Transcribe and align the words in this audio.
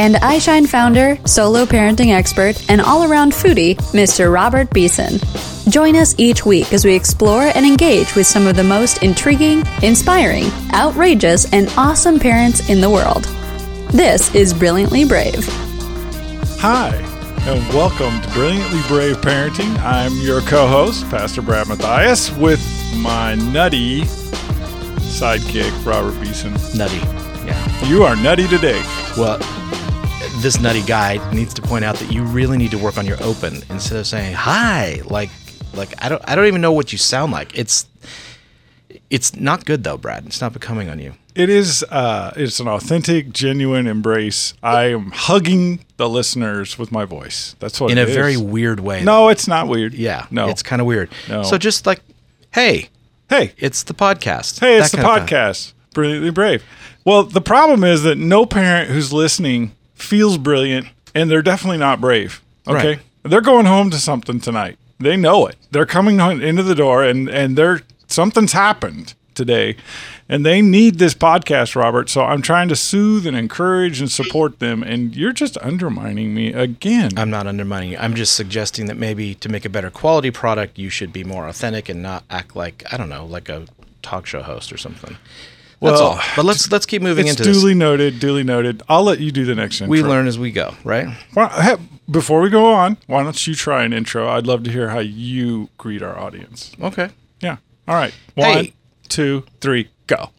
and 0.00 0.14
iShine 0.14 0.66
founder, 0.66 1.18
solo 1.26 1.66
parenting 1.66 2.10
expert, 2.10 2.56
and 2.70 2.80
all 2.80 3.04
around 3.04 3.32
foodie, 3.32 3.76
Mr. 3.92 4.32
Robert 4.32 4.70
Beeson. 4.70 5.18
Join 5.70 5.94
us 5.94 6.14
each 6.16 6.46
week 6.46 6.72
as 6.72 6.86
we 6.86 6.94
explore 6.94 7.52
and 7.54 7.66
engage 7.66 8.14
with 8.14 8.26
some 8.26 8.46
of 8.46 8.56
the 8.56 8.64
most 8.64 9.02
intriguing, 9.02 9.62
inspiring, 9.82 10.46
outrageous, 10.72 11.52
and 11.52 11.68
awesome 11.76 12.18
parents 12.18 12.70
in 12.70 12.80
the 12.80 12.88
world. 12.88 13.24
This 13.92 14.34
is 14.34 14.54
Brilliantly 14.54 15.04
Brave. 15.04 15.46
Hi, 16.60 16.94
and 17.42 17.74
welcome 17.74 18.22
to 18.22 18.30
Brilliantly 18.30 18.80
Brave 18.88 19.18
Parenting. 19.18 19.78
I'm 19.80 20.14
your 20.22 20.40
co 20.40 20.66
host, 20.66 21.04
Pastor 21.10 21.42
Brad 21.42 21.68
Matthias, 21.68 22.34
with 22.38 22.64
my 22.96 23.34
nutty 23.34 24.04
sidekick, 25.10 25.84
Robert 25.84 26.18
Beeson. 26.22 26.54
Nutty. 26.74 26.96
Yeah. 27.46 27.86
You 27.86 28.04
are 28.04 28.16
nutty 28.16 28.48
today. 28.48 28.80
Well, 29.18 29.38
this 30.40 30.60
nutty 30.60 30.82
guy 30.82 31.18
needs 31.32 31.52
to 31.54 31.62
point 31.62 31.84
out 31.84 31.96
that 31.96 32.10
you 32.12 32.22
really 32.22 32.56
need 32.56 32.70
to 32.70 32.78
work 32.78 32.96
on 32.96 33.06
your 33.06 33.22
open 33.22 33.62
instead 33.68 33.98
of 33.98 34.06
saying 34.06 34.34
hi. 34.34 35.02
Like, 35.04 35.30
like 35.74 35.92
I 36.02 36.08
don't, 36.08 36.22
I 36.26 36.34
don't 36.34 36.46
even 36.46 36.60
know 36.60 36.72
what 36.72 36.92
you 36.92 36.98
sound 36.98 37.32
like. 37.32 37.56
It's, 37.58 37.86
it's 39.10 39.36
not 39.36 39.64
good 39.64 39.84
though, 39.84 39.96
Brad. 39.96 40.26
It's 40.26 40.40
not 40.40 40.52
becoming 40.52 40.88
on 40.88 40.98
you. 40.98 41.14
It 41.34 41.48
is. 41.48 41.84
Uh, 41.84 42.32
it's 42.36 42.58
an 42.58 42.68
authentic, 42.68 43.30
genuine 43.30 43.86
embrace. 43.86 44.54
I 44.62 44.86
am 44.86 45.10
hugging 45.12 45.84
the 45.96 46.08
listeners 46.08 46.78
with 46.78 46.90
my 46.90 47.04
voice. 47.04 47.54
That's 47.60 47.80
what. 47.80 47.90
In 47.92 47.98
a 47.98 48.02
is. 48.02 48.14
very 48.14 48.36
weird 48.36 48.80
way. 48.80 49.04
No, 49.04 49.28
it's 49.28 49.46
not 49.46 49.68
weird. 49.68 49.94
Yeah. 49.94 50.26
No. 50.30 50.48
It's 50.48 50.62
kind 50.62 50.80
of 50.80 50.86
weird. 50.86 51.10
No. 51.28 51.44
So 51.44 51.56
just 51.56 51.86
like, 51.86 52.00
hey, 52.52 52.88
hey, 53.28 53.52
it's 53.58 53.84
the 53.84 53.94
podcast. 53.94 54.58
Hey, 54.58 54.78
it's 54.78 54.90
That 54.90 54.96
the 54.98 55.02
kind 55.04 55.22
of 55.22 55.28
thing. 55.28 55.38
podcast. 55.38 55.72
Brilliantly 55.94 56.30
Brave. 56.30 56.64
Well, 57.04 57.22
the 57.22 57.40
problem 57.40 57.84
is 57.84 58.02
that 58.02 58.16
no 58.16 58.44
parent 58.44 58.90
who's 58.90 59.12
listening 59.12 59.72
feels 60.00 60.38
brilliant, 60.38 60.86
and 61.14 61.30
they're 61.30 61.42
definitely 61.42 61.78
not 61.78 62.00
brave. 62.00 62.40
Okay, 62.66 62.88
Right. 62.88 62.98
they're 63.22 63.40
going 63.40 63.66
home 63.66 63.90
to 63.90 63.98
something 63.98 64.40
tonight. 64.40 64.78
They 64.98 65.16
know 65.16 65.46
it. 65.46 65.56
They're 65.70 65.86
coming 65.86 66.20
into 66.20 66.62
the 66.62 66.74
door, 66.74 67.02
and 67.04 67.28
and 67.28 67.56
they're 67.56 67.80
something's 68.06 68.52
happened 68.52 69.14
today, 69.34 69.76
and 70.28 70.44
they 70.44 70.60
need 70.60 70.98
this 70.98 71.14
podcast, 71.14 71.74
Robert. 71.74 72.10
So 72.10 72.22
I'm 72.24 72.42
trying 72.42 72.68
to 72.68 72.76
soothe 72.76 73.26
and 73.26 73.36
encourage 73.36 74.00
and 74.00 74.10
support 74.10 74.58
them, 74.58 74.82
and 74.82 75.16
you're 75.16 75.32
just 75.32 75.56
undermining 75.62 76.34
me 76.34 76.52
again. 76.52 77.12
I'm 77.16 77.30
not 77.30 77.46
undermining 77.46 77.92
you. 77.92 77.98
I'm 77.98 78.14
just 78.14 78.34
suggesting 78.34 78.86
that 78.86 78.96
maybe 78.98 79.34
to 79.36 79.48
make 79.48 79.64
a 79.64 79.70
better 79.70 79.90
quality 79.90 80.30
product, 80.30 80.78
you 80.78 80.90
should 80.90 81.12
be 81.12 81.24
more 81.24 81.48
authentic 81.48 81.88
and 81.88 82.02
not 82.02 82.24
act 82.28 82.54
like 82.54 82.84
I 82.92 82.96
don't 82.98 83.08
know, 83.08 83.24
like 83.24 83.48
a 83.48 83.66
talk 84.02 84.26
show 84.26 84.42
host 84.42 84.70
or 84.72 84.76
something. 84.76 85.16
That's 85.80 85.92
Well, 85.98 86.02
all. 86.02 86.20
But 86.36 86.44
let's 86.44 86.70
let's 86.70 86.84
keep 86.84 87.00
moving 87.00 87.26
it's 87.26 87.38
into 87.40 87.52
duly 87.52 87.72
this. 87.72 87.78
noted. 87.78 88.20
Duly 88.20 88.42
noted. 88.44 88.82
I'll 88.88 89.02
let 89.02 89.18
you 89.20 89.30
do 89.32 89.44
the 89.46 89.54
next 89.54 89.80
intro. 89.80 89.90
We 89.90 90.02
learn 90.02 90.26
as 90.26 90.38
we 90.38 90.50
go, 90.50 90.74
right? 90.84 91.08
Before 92.10 92.40
we 92.40 92.50
go 92.50 92.66
on, 92.66 92.96
why 93.06 93.22
don't 93.22 93.46
you 93.46 93.54
try 93.54 93.84
an 93.84 93.92
intro? 93.92 94.28
I'd 94.28 94.46
love 94.46 94.62
to 94.64 94.70
hear 94.70 94.90
how 94.90 94.98
you 94.98 95.70
greet 95.78 96.02
our 96.02 96.18
audience. 96.18 96.72
Okay. 96.82 97.08
Yeah. 97.40 97.56
All 97.88 97.94
right. 97.94 98.12
One, 98.34 98.48
Hey. 98.64 98.72
two, 99.08 99.44
three, 99.60 99.88
go. 100.06 100.30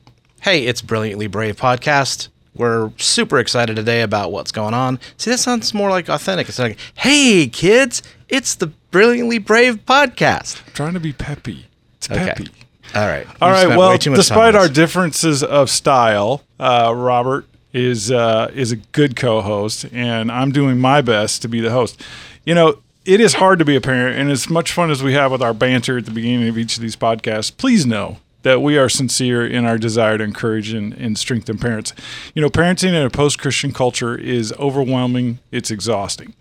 Hey, 0.42 0.66
it's 0.66 0.82
Brilliantly 0.82 1.28
Brave 1.28 1.56
podcast. 1.56 2.28
We're 2.54 2.92
super 2.98 3.40
excited 3.40 3.78
today 3.78 4.02
about 4.02 4.32
what's 4.32 4.52
going 4.52 4.74
on. 4.74 5.00
See, 5.18 5.32
that 5.32 5.38
sounds 5.38 5.74
more 5.74 5.90
like 5.90 6.10
authentic. 6.10 6.50
It's 6.50 6.60
like, 6.60 6.78
hey, 6.96 7.48
kids, 7.48 8.04
it's 8.28 8.54
the 8.56 8.68
Brilliantly 8.92 9.38
Brave 9.38 9.86
podcast. 9.86 10.62
I'm 10.68 10.74
trying 10.74 10.94
to 10.94 11.00
be 11.00 11.14
peppy. 11.14 11.68
It's 11.98 12.12
Okay. 12.12 12.26
peppy. 12.26 12.48
All 12.96 13.08
right. 13.08 13.28
All 13.42 13.50
right. 13.50 13.68
Well, 13.68 13.90
way 13.92 13.98
too 13.98 14.12
much 14.12 14.18
time 14.18 14.24
despite 14.24 14.56
our 14.56 14.68
differences 14.68 15.44
of 15.44 15.70
style, 15.70 16.42
uh, 16.60 16.94
Robert 16.96 17.46
is 17.74 18.12
uh, 18.12 18.52
is 18.54 18.72
a 18.72 18.76
good 18.76 19.16
co-host, 19.16 19.86
and 19.94 20.32
I'm 20.32 20.52
doing 20.52 20.78
my 20.80 21.02
best 21.02 21.42
to 21.44 21.48
be 21.48 21.62
the 21.62 21.72
host. 21.72 22.02
You 22.46 22.54
know, 22.54 22.80
it 23.06 23.22
is 23.22 23.36
hard 23.36 23.60
to 23.60 23.66
be 23.66 23.76
a 23.76 23.82
parent, 23.82 24.20
and 24.20 24.30
as 24.30 24.50
much 24.50 24.72
fun 24.74 24.92
as 24.92 25.02
we 25.02 25.14
have 25.14 25.32
with 25.32 25.42
our 25.42 25.54
banter 25.54 25.98
at 25.98 26.06
the 26.06 26.12
beginning 26.12 26.50
of 26.50 26.58
each 26.58 26.76
of 26.76 26.82
these 26.82 26.96
podcasts, 26.96 27.56
please 27.56 27.86
know 27.86 28.18
that 28.44 28.62
we 28.62 28.78
are 28.78 28.90
sincere 28.90 29.46
in 29.46 29.66
our 29.66 29.78
desire 29.78 30.18
to 30.18 30.24
encourage 30.24 30.74
and, 30.74 30.94
and 30.96 31.18
strengthen 31.18 31.58
parents. 31.60 31.94
You 32.34 32.42
know, 32.42 32.50
parenting 32.50 32.90
in 32.90 33.06
a 33.06 33.10
post-Christian 33.10 33.72
culture 33.72 34.18
is 34.18 34.52
overwhelming. 34.60 35.40
It's 35.52 35.72
exhausting, 35.72 36.34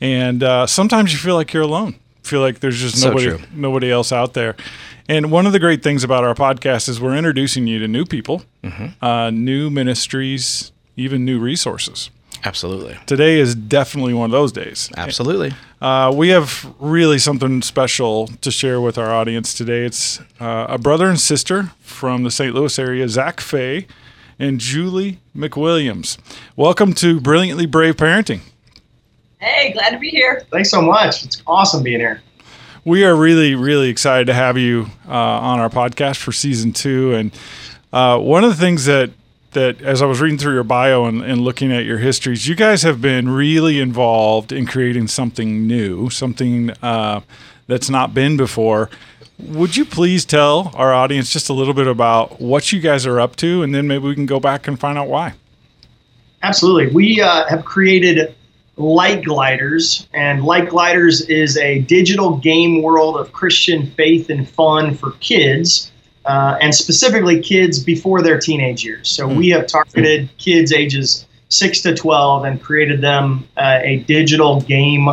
and 0.00 0.42
uh, 0.42 0.66
sometimes 0.66 1.12
you 1.12 1.18
feel 1.18 1.36
like 1.36 1.52
you're 1.54 1.62
alone. 1.62 1.94
Feel 2.22 2.40
like 2.40 2.58
there's 2.58 2.78
just 2.78 3.00
So 3.00 3.08
nobody 3.08 3.28
true. 3.28 3.38
nobody 3.54 3.90
else 3.90 4.12
out 4.12 4.34
there. 4.34 4.56
And 5.08 5.30
one 5.30 5.46
of 5.46 5.52
the 5.52 5.58
great 5.60 5.82
things 5.82 6.02
about 6.02 6.24
our 6.24 6.34
podcast 6.34 6.88
is 6.88 7.00
we're 7.00 7.16
introducing 7.16 7.66
you 7.66 7.78
to 7.78 7.88
new 7.88 8.04
people, 8.04 8.42
Mm-hmm. 8.64 9.04
uh, 9.04 9.30
new 9.30 9.70
ministries, 9.70 10.72
even 10.96 11.24
new 11.24 11.38
resources. 11.38 12.10
Absolutely. 12.44 12.96
Today 13.06 13.38
is 13.38 13.54
definitely 13.54 14.14
one 14.14 14.26
of 14.26 14.30
those 14.32 14.52
days. 14.52 14.90
Absolutely. 14.96 15.52
Uh, 15.80 16.12
we 16.14 16.28
have 16.30 16.66
really 16.80 17.18
something 17.18 17.62
special 17.62 18.26
to 18.40 18.50
share 18.50 18.80
with 18.80 18.98
our 18.98 19.12
audience 19.12 19.54
today. 19.54 19.84
It's 19.84 20.20
uh, 20.40 20.66
a 20.68 20.78
brother 20.78 21.08
and 21.08 21.18
sister 21.18 21.70
from 21.80 22.22
the 22.24 22.30
St. 22.30 22.54
Louis 22.54 22.78
area, 22.78 23.08
Zach 23.08 23.40
Fay 23.40 23.86
and 24.38 24.58
Julie 24.60 25.18
McWilliams. 25.36 26.18
Welcome 26.56 26.92
to 26.94 27.20
Brilliantly 27.20 27.66
Brave 27.66 27.96
Parenting. 27.96 28.40
Hey, 29.38 29.72
glad 29.72 29.90
to 29.90 29.98
be 29.98 30.10
here. 30.10 30.42
Thanks 30.52 30.70
so 30.70 30.82
much. 30.82 31.24
It's 31.24 31.42
awesome 31.46 31.82
being 31.82 32.00
here. 32.00 32.20
We 32.86 33.04
are 33.04 33.16
really, 33.16 33.56
really 33.56 33.88
excited 33.88 34.28
to 34.28 34.32
have 34.32 34.56
you 34.56 34.86
uh, 35.08 35.10
on 35.10 35.58
our 35.58 35.68
podcast 35.68 36.18
for 36.18 36.30
season 36.30 36.72
two. 36.72 37.14
And 37.14 37.32
uh, 37.92 38.16
one 38.20 38.44
of 38.44 38.50
the 38.50 38.56
things 38.56 38.84
that 38.84 39.10
that 39.54 39.82
as 39.82 40.02
I 40.02 40.06
was 40.06 40.20
reading 40.20 40.38
through 40.38 40.54
your 40.54 40.62
bio 40.62 41.06
and, 41.06 41.20
and 41.20 41.40
looking 41.40 41.72
at 41.72 41.84
your 41.84 41.98
histories, 41.98 42.46
you 42.46 42.54
guys 42.54 42.84
have 42.84 43.02
been 43.02 43.28
really 43.28 43.80
involved 43.80 44.52
in 44.52 44.66
creating 44.66 45.08
something 45.08 45.66
new, 45.66 46.10
something 46.10 46.70
uh, 46.80 47.22
that's 47.66 47.90
not 47.90 48.14
been 48.14 48.36
before. 48.36 48.88
Would 49.40 49.76
you 49.76 49.84
please 49.84 50.24
tell 50.24 50.70
our 50.76 50.94
audience 50.94 51.32
just 51.32 51.48
a 51.48 51.52
little 51.52 51.74
bit 51.74 51.88
about 51.88 52.40
what 52.40 52.70
you 52.70 52.78
guys 52.78 53.04
are 53.04 53.18
up 53.18 53.34
to, 53.36 53.64
and 53.64 53.74
then 53.74 53.88
maybe 53.88 54.06
we 54.06 54.14
can 54.14 54.26
go 54.26 54.38
back 54.38 54.68
and 54.68 54.78
find 54.78 54.96
out 54.96 55.08
why? 55.08 55.34
Absolutely. 56.40 56.94
We 56.94 57.20
uh, 57.20 57.46
have 57.48 57.64
created 57.64 58.32
Light 58.76 59.24
Gliders, 59.24 60.06
and 60.12 60.44
Light 60.44 60.68
Gliders 60.68 61.22
is 61.22 61.56
a 61.56 61.80
digital 61.80 62.36
game 62.36 62.82
world 62.82 63.16
of 63.16 63.32
Christian 63.32 63.86
faith 63.92 64.28
and 64.28 64.48
fun 64.48 64.94
for 64.94 65.12
kids, 65.12 65.92
uh, 66.26 66.58
and 66.60 66.74
specifically 66.74 67.40
kids 67.40 67.82
before 67.82 68.22
their 68.22 68.38
teenage 68.38 68.84
years. 68.84 69.08
So 69.08 69.26
we 69.26 69.48
have 69.50 69.66
targeted 69.66 70.28
kids 70.38 70.72
ages 70.72 71.26
6 71.48 71.80
to 71.82 71.94
12 71.94 72.44
and 72.44 72.62
created 72.62 73.00
them 73.00 73.48
uh, 73.56 73.80
a 73.82 73.98
digital 74.00 74.60
game 74.60 75.08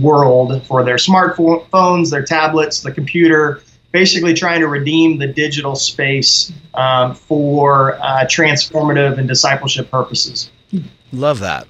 world 0.00 0.62
for 0.64 0.84
their 0.84 0.96
smartphones, 0.96 2.10
their 2.10 2.22
tablets, 2.22 2.82
the 2.82 2.92
computer, 2.92 3.62
basically 3.90 4.34
trying 4.34 4.60
to 4.60 4.68
redeem 4.68 5.18
the 5.18 5.26
digital 5.26 5.74
space 5.74 6.52
um, 6.74 7.14
for 7.14 7.94
uh, 7.96 8.24
transformative 8.26 9.18
and 9.18 9.26
discipleship 9.26 9.90
purposes. 9.90 10.50
Love 11.12 11.40
that. 11.40 11.66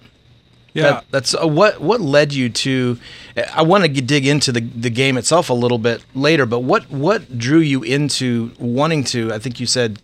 Yeah. 0.74 0.82
That, 0.82 1.04
that's 1.10 1.34
uh, 1.34 1.46
what 1.46 1.80
what 1.80 2.00
led 2.00 2.32
you 2.32 2.48
to. 2.48 2.98
I 3.54 3.62
want 3.62 3.84
to 3.84 3.90
dig 3.90 4.26
into 4.26 4.52
the 4.52 4.60
the 4.60 4.90
game 4.90 5.16
itself 5.18 5.50
a 5.50 5.54
little 5.54 5.78
bit 5.78 6.04
later, 6.14 6.46
but 6.46 6.60
what 6.60 6.90
what 6.90 7.38
drew 7.38 7.58
you 7.58 7.82
into 7.82 8.52
wanting 8.58 9.04
to? 9.04 9.32
I 9.32 9.38
think 9.38 9.60
you 9.60 9.66
said 9.66 10.00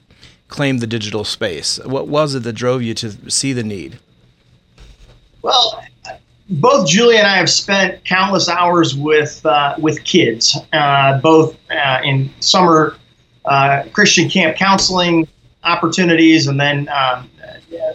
claim 0.48 0.78
the 0.78 0.86
digital 0.86 1.24
space. 1.24 1.78
What 1.84 2.08
was 2.08 2.34
it 2.34 2.42
that 2.42 2.54
drove 2.54 2.82
you 2.82 2.94
to 2.94 3.30
see 3.30 3.52
the 3.52 3.62
need? 3.62 3.98
Well, 5.42 5.82
both 6.50 6.88
Julie 6.88 7.18
and 7.18 7.26
I 7.26 7.36
have 7.36 7.50
spent 7.50 8.04
countless 8.04 8.48
hours 8.48 8.96
with 8.96 9.44
uh, 9.44 9.74
with 9.78 10.02
kids, 10.04 10.58
uh, 10.72 11.20
both 11.20 11.56
uh, 11.70 12.00
in 12.02 12.30
summer 12.40 12.96
uh, 13.44 13.84
Christian 13.92 14.28
camp 14.28 14.56
counseling 14.56 15.28
opportunities, 15.64 16.46
and 16.46 16.58
then 16.60 16.88
um, 16.88 17.30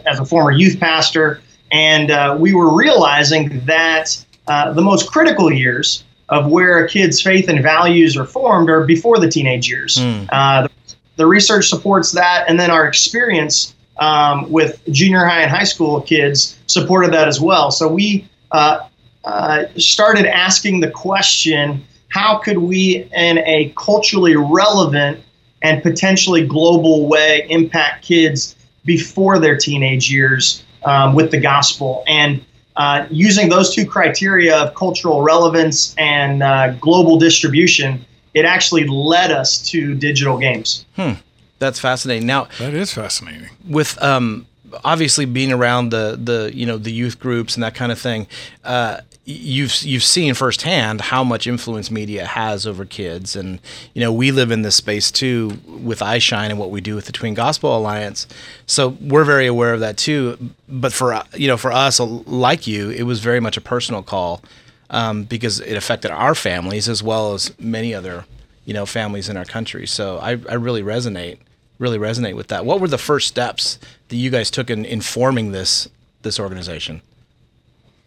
as 0.06 0.20
a 0.20 0.26
former 0.26 0.52
youth 0.52 0.80
pastor. 0.80 1.42
And 1.74 2.12
uh, 2.12 2.38
we 2.40 2.54
were 2.54 2.74
realizing 2.74 3.60
that 3.66 4.24
uh, 4.48 4.72
the 4.74 4.82
most 4.82 5.12
critical 5.12 5.52
years 5.52 6.04
of 6.30 6.50
where 6.50 6.86
a 6.86 6.88
kid's 6.88 7.20
faith 7.20 7.50
and 7.50 7.62
values 7.62 8.16
are 8.16 8.26
formed 8.26 8.70
are 8.70 8.86
before 8.86 9.20
the 9.20 9.28
teenage 9.28 9.68
years. 9.68 9.98
Uh, 10.32 10.62
the, 10.64 10.96
the 11.16 11.26
research 11.26 11.68
supports 11.68 12.12
that, 12.12 12.46
and 12.48 12.60
then 12.60 12.70
our 12.70 12.88
experience 12.88 13.74
um, 13.98 14.50
with 14.52 14.82
junior 14.92 15.26
high 15.26 15.42
and 15.42 15.52
high 15.52 15.64
school 15.64 16.02
kids 16.02 16.60
supported 16.68 17.12
that 17.12 17.28
as 17.28 17.42
well. 17.42 17.72
So 17.72 17.88
we 17.88 18.28
uh, 18.52 18.88
uh, 19.24 19.66
started 19.78 20.26
asking 20.28 20.80
the 20.80 20.92
question 20.92 21.84
how 22.10 22.38
could 22.38 22.60
we, 22.60 23.10
in 23.16 23.40
a 23.40 23.74
culturally 23.76 24.36
relevant 24.36 25.24
and 25.64 25.82
potentially 25.82 26.46
global 26.46 27.08
way, 27.08 27.48
impact 27.50 28.06
kids 28.06 28.56
before 28.86 29.40
their 29.40 29.58
teenage 29.58 30.12
years 30.12 30.63
um, 30.86 31.16
with 31.16 31.32
the 31.32 31.40
gospel? 31.40 32.04
And 32.08 32.44
uh, 32.76 33.06
using 33.10 33.50
those 33.50 33.74
two 33.74 33.86
criteria 33.86 34.58
of 34.58 34.76
cultural 34.76 35.22
relevance 35.22 35.96
and 35.98 36.42
uh, 36.42 36.74
global 36.74 37.18
distribution, 37.18 38.06
it 38.34 38.46
actually 38.46 38.88
led 38.88 39.32
us 39.32 39.62
to 39.70 39.94
digital 39.96 40.38
games. 40.38 40.86
Hmm. 40.96 41.14
That's 41.60 41.80
fascinating. 41.80 42.28
Now, 42.28 42.48
that 42.60 42.74
is 42.74 42.94
fascinating. 42.94 43.50
With 43.66 44.02
um, 44.04 44.48
obviously 44.84 45.26
being 45.26 45.52
around 45.52 45.90
the 45.90 46.20
the 46.22 46.52
you 46.54 46.66
know 46.66 46.78
the 46.78 46.92
youth 46.92 47.20
groups 47.20 47.56
and 47.56 47.64
that 47.64 47.76
kind 47.76 47.92
of 47.92 48.00
thing, 48.00 48.28
uh, 48.64 48.98
you've 49.26 49.74
you've 49.84 50.04
seen 50.04 50.34
firsthand 50.34 51.00
how 51.00 51.24
much 51.24 51.48
influence 51.48 51.90
media 51.90 52.26
has 52.26 52.68
over 52.68 52.86
kids, 52.86 53.36
and 53.36 53.60
you 53.94 54.02
know 54.02 54.12
we 54.12 54.32
live 54.32 54.52
in 54.52 54.62
this 54.62 54.76
space 54.76 55.12
too 55.12 55.60
with 55.66 56.00
iShine 56.00 56.50
and 56.50 56.60
what 56.60 56.72
we 56.72 56.82
do 56.82 56.96
with 56.96 57.06
the 57.06 57.12
Tween 57.12 57.34
Gospel 57.34 57.76
Alliance. 57.76 58.28
So 58.66 58.98
we're 59.00 59.24
very 59.24 59.48
aware 59.48 59.74
of 59.74 59.80
that 59.80 59.98
too. 59.98 60.38
But 60.68 60.94
for 60.94 61.22
you 61.36 61.48
know 61.48 61.58
for 61.58 61.72
us 61.72 62.00
like 62.00 62.68
you, 62.68 62.90
it 62.90 63.04
was 63.04 63.20
very 63.20 63.40
much 63.40 63.58
a 63.58 63.62
personal 63.62 64.04
call 64.04 64.42
um, 64.90 65.24
because 65.24 65.60
it 65.60 65.76
affected 65.76 66.12
our 66.12 66.36
families 66.36 66.90
as 66.90 67.02
well 67.02 67.34
as 67.34 67.58
many 67.60 67.94
other 67.94 68.26
you 68.66 68.74
know 68.74 68.86
families 68.86 69.30
in 69.30 69.38
our 69.38 69.46
country. 69.46 69.88
So 69.88 70.18
I, 70.18 70.32
I 70.32 70.56
really 70.56 70.84
resonate 70.84 71.38
really 71.80 71.98
resonate 71.98 72.36
with 72.36 72.48
that. 72.48 72.66
What 72.66 72.80
were 72.80 72.88
the 72.88 72.98
first 72.98 73.28
steps 73.28 73.80
that 74.08 74.16
you 74.16 74.30
guys 74.30 74.50
took 74.52 74.70
in, 74.70 74.86
in 74.86 75.02
forming 75.02 75.52
this 75.52 75.90
this 76.22 76.40
organization? 76.40 77.02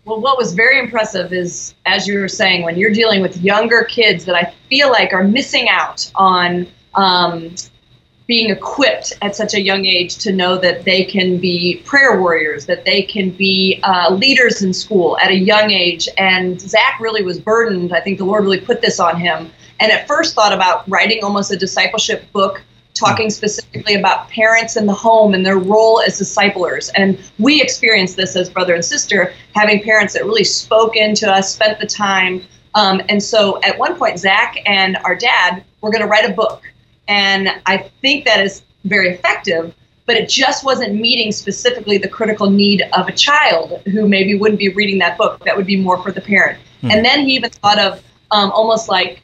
Well, 0.06 0.20
what 0.20 0.38
was 0.38 0.54
very 0.54 0.78
impressive 0.78 1.32
is, 1.32 1.74
as 1.84 2.06
you 2.06 2.20
were 2.20 2.28
saying, 2.28 2.62
when 2.62 2.78
you're 2.78 2.92
dealing 2.92 3.22
with 3.22 3.42
younger 3.42 3.82
kids 3.82 4.24
that 4.26 4.36
I 4.36 4.54
feel 4.70 4.88
like 4.88 5.12
are 5.12 5.24
missing 5.24 5.68
out 5.68 6.08
on 6.14 6.68
um, 6.94 7.52
being 8.28 8.50
equipped 8.50 9.14
at 9.20 9.34
such 9.34 9.54
a 9.54 9.60
young 9.60 9.84
age 9.84 10.18
to 10.18 10.30
know 10.30 10.58
that 10.58 10.84
they 10.84 11.04
can 11.04 11.38
be 11.38 11.82
prayer 11.84 12.20
warriors, 12.20 12.66
that 12.66 12.84
they 12.84 13.02
can 13.02 13.30
be 13.30 13.80
uh, 13.82 14.14
leaders 14.14 14.62
in 14.62 14.72
school 14.72 15.18
at 15.18 15.32
a 15.32 15.36
young 15.36 15.72
age. 15.72 16.08
And 16.18 16.60
Zach 16.60 17.00
really 17.00 17.24
was 17.24 17.40
burdened. 17.40 17.92
I 17.92 18.00
think 18.00 18.18
the 18.18 18.24
Lord 18.24 18.44
really 18.44 18.60
put 18.60 18.80
this 18.80 19.00
on 19.00 19.18
him. 19.18 19.50
And 19.80 19.90
at 19.90 20.06
first 20.06 20.36
thought 20.36 20.52
about 20.52 20.88
writing 20.88 21.24
almost 21.24 21.50
a 21.50 21.56
discipleship 21.56 22.30
book 22.30 22.62
talking 22.96 23.28
specifically 23.28 23.94
about 23.94 24.28
parents 24.30 24.76
in 24.76 24.86
the 24.86 24.92
home 24.92 25.34
and 25.34 25.44
their 25.44 25.58
role 25.58 26.00
as 26.00 26.18
disciplers. 26.18 26.90
And 26.96 27.18
we 27.38 27.60
experienced 27.60 28.16
this 28.16 28.34
as 28.36 28.48
brother 28.48 28.74
and 28.74 28.84
sister, 28.84 29.34
having 29.54 29.82
parents 29.82 30.14
that 30.14 30.24
really 30.24 30.44
spoke 30.44 30.96
into 30.96 31.30
us, 31.30 31.52
spent 31.52 31.78
the 31.78 31.86
time. 31.86 32.42
Um, 32.74 33.02
and 33.08 33.22
so 33.22 33.60
at 33.62 33.78
one 33.78 33.96
point, 33.96 34.18
Zach 34.18 34.56
and 34.66 34.96
our 35.04 35.14
dad 35.14 35.62
were 35.80 35.90
going 35.90 36.02
to 36.02 36.08
write 36.08 36.28
a 36.28 36.32
book. 36.32 36.62
And 37.08 37.50
I 37.66 37.90
think 38.00 38.24
that 38.24 38.40
is 38.40 38.62
very 38.84 39.10
effective, 39.10 39.74
but 40.06 40.16
it 40.16 40.28
just 40.28 40.64
wasn't 40.64 40.94
meeting 40.94 41.32
specifically 41.32 41.98
the 41.98 42.08
critical 42.08 42.48
need 42.50 42.82
of 42.94 43.08
a 43.08 43.12
child 43.12 43.82
who 43.86 44.08
maybe 44.08 44.34
wouldn't 44.36 44.58
be 44.58 44.70
reading 44.70 44.98
that 45.00 45.18
book. 45.18 45.44
That 45.44 45.56
would 45.56 45.66
be 45.66 45.76
more 45.76 46.02
for 46.02 46.12
the 46.12 46.20
parent. 46.20 46.58
Hmm. 46.80 46.90
And 46.92 47.04
then 47.04 47.26
he 47.26 47.34
even 47.34 47.50
thought 47.50 47.78
of 47.78 48.02
um, 48.30 48.50
almost 48.52 48.88
like 48.88 49.22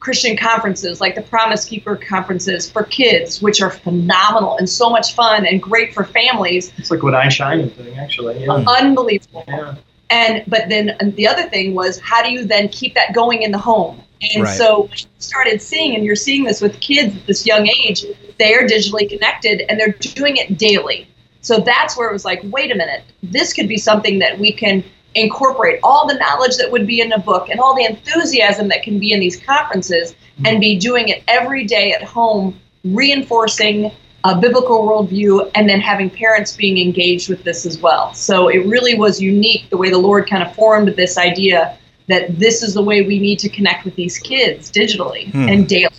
Christian 0.00 0.34
conferences 0.36 1.00
like 1.00 1.14
the 1.14 1.22
Promise 1.22 1.66
Keeper 1.66 1.94
conferences 1.94 2.70
for 2.70 2.84
kids, 2.84 3.42
which 3.42 3.60
are 3.60 3.70
phenomenal 3.70 4.56
and 4.56 4.68
so 4.68 4.88
much 4.88 5.14
fun 5.14 5.46
and 5.46 5.62
great 5.62 5.94
for 5.94 6.04
families. 6.04 6.72
It's 6.78 6.90
like 6.90 7.02
what 7.02 7.12
iShine 7.12 7.66
is 7.66 7.72
doing, 7.72 7.98
actually. 7.98 8.44
Yeah. 8.44 8.62
Hmm. 8.62 8.68
Unbelievable. 8.68 9.44
Yeah. 9.46 9.74
And 10.08 10.42
but 10.48 10.68
then 10.68 10.96
the 11.16 11.28
other 11.28 11.48
thing 11.48 11.74
was 11.74 12.00
how 12.00 12.22
do 12.22 12.32
you 12.32 12.44
then 12.44 12.68
keep 12.70 12.94
that 12.94 13.14
going 13.14 13.42
in 13.42 13.52
the 13.52 13.58
home? 13.58 14.02
And 14.34 14.44
right. 14.44 14.56
so 14.56 14.88
we 14.90 15.06
started 15.18 15.62
seeing, 15.62 15.94
and 15.94 16.04
you're 16.04 16.16
seeing 16.16 16.44
this 16.44 16.60
with 16.60 16.78
kids 16.80 17.16
at 17.16 17.26
this 17.26 17.46
young 17.46 17.68
age, 17.68 18.04
they 18.38 18.54
are 18.54 18.66
digitally 18.66 19.08
connected 19.08 19.62
and 19.68 19.78
they're 19.78 19.92
doing 19.92 20.36
it 20.36 20.58
daily. 20.58 21.08
So 21.42 21.58
that's 21.58 21.96
where 21.96 22.08
it 22.08 22.12
was 22.12 22.24
like, 22.24 22.40
wait 22.44 22.70
a 22.70 22.74
minute, 22.74 23.02
this 23.22 23.52
could 23.52 23.68
be 23.68 23.78
something 23.78 24.18
that 24.18 24.38
we 24.38 24.52
can 24.52 24.84
incorporate 25.14 25.80
all 25.82 26.06
the 26.06 26.14
knowledge 26.14 26.56
that 26.56 26.70
would 26.70 26.86
be 26.86 27.00
in 27.00 27.12
a 27.12 27.18
book 27.18 27.48
and 27.48 27.60
all 27.60 27.74
the 27.74 27.84
enthusiasm 27.84 28.68
that 28.68 28.82
can 28.82 28.98
be 28.98 29.12
in 29.12 29.20
these 29.20 29.36
conferences 29.36 30.14
and 30.44 30.60
be 30.60 30.78
doing 30.78 31.08
it 31.08 31.22
every 31.28 31.64
day 31.64 31.92
at 31.92 32.02
home, 32.02 32.58
reinforcing 32.84 33.90
a 34.24 34.38
biblical 34.38 34.86
worldview 34.86 35.50
and 35.54 35.68
then 35.68 35.80
having 35.80 36.10
parents 36.10 36.56
being 36.56 36.78
engaged 36.78 37.28
with 37.28 37.42
this 37.42 37.64
as 37.64 37.78
well. 37.78 38.12
So 38.14 38.48
it 38.48 38.66
really 38.66 38.94
was 38.94 39.20
unique 39.20 39.68
the 39.70 39.76
way 39.76 39.90
the 39.90 39.98
Lord 39.98 40.28
kind 40.28 40.42
of 40.42 40.54
formed 40.54 40.88
this 40.88 41.18
idea 41.18 41.76
that 42.08 42.38
this 42.38 42.62
is 42.62 42.74
the 42.74 42.82
way 42.82 43.02
we 43.02 43.18
need 43.18 43.38
to 43.40 43.48
connect 43.48 43.84
with 43.84 43.94
these 43.94 44.18
kids 44.18 44.70
digitally 44.70 45.30
hmm. 45.30 45.48
and 45.48 45.68
daily. 45.68 45.94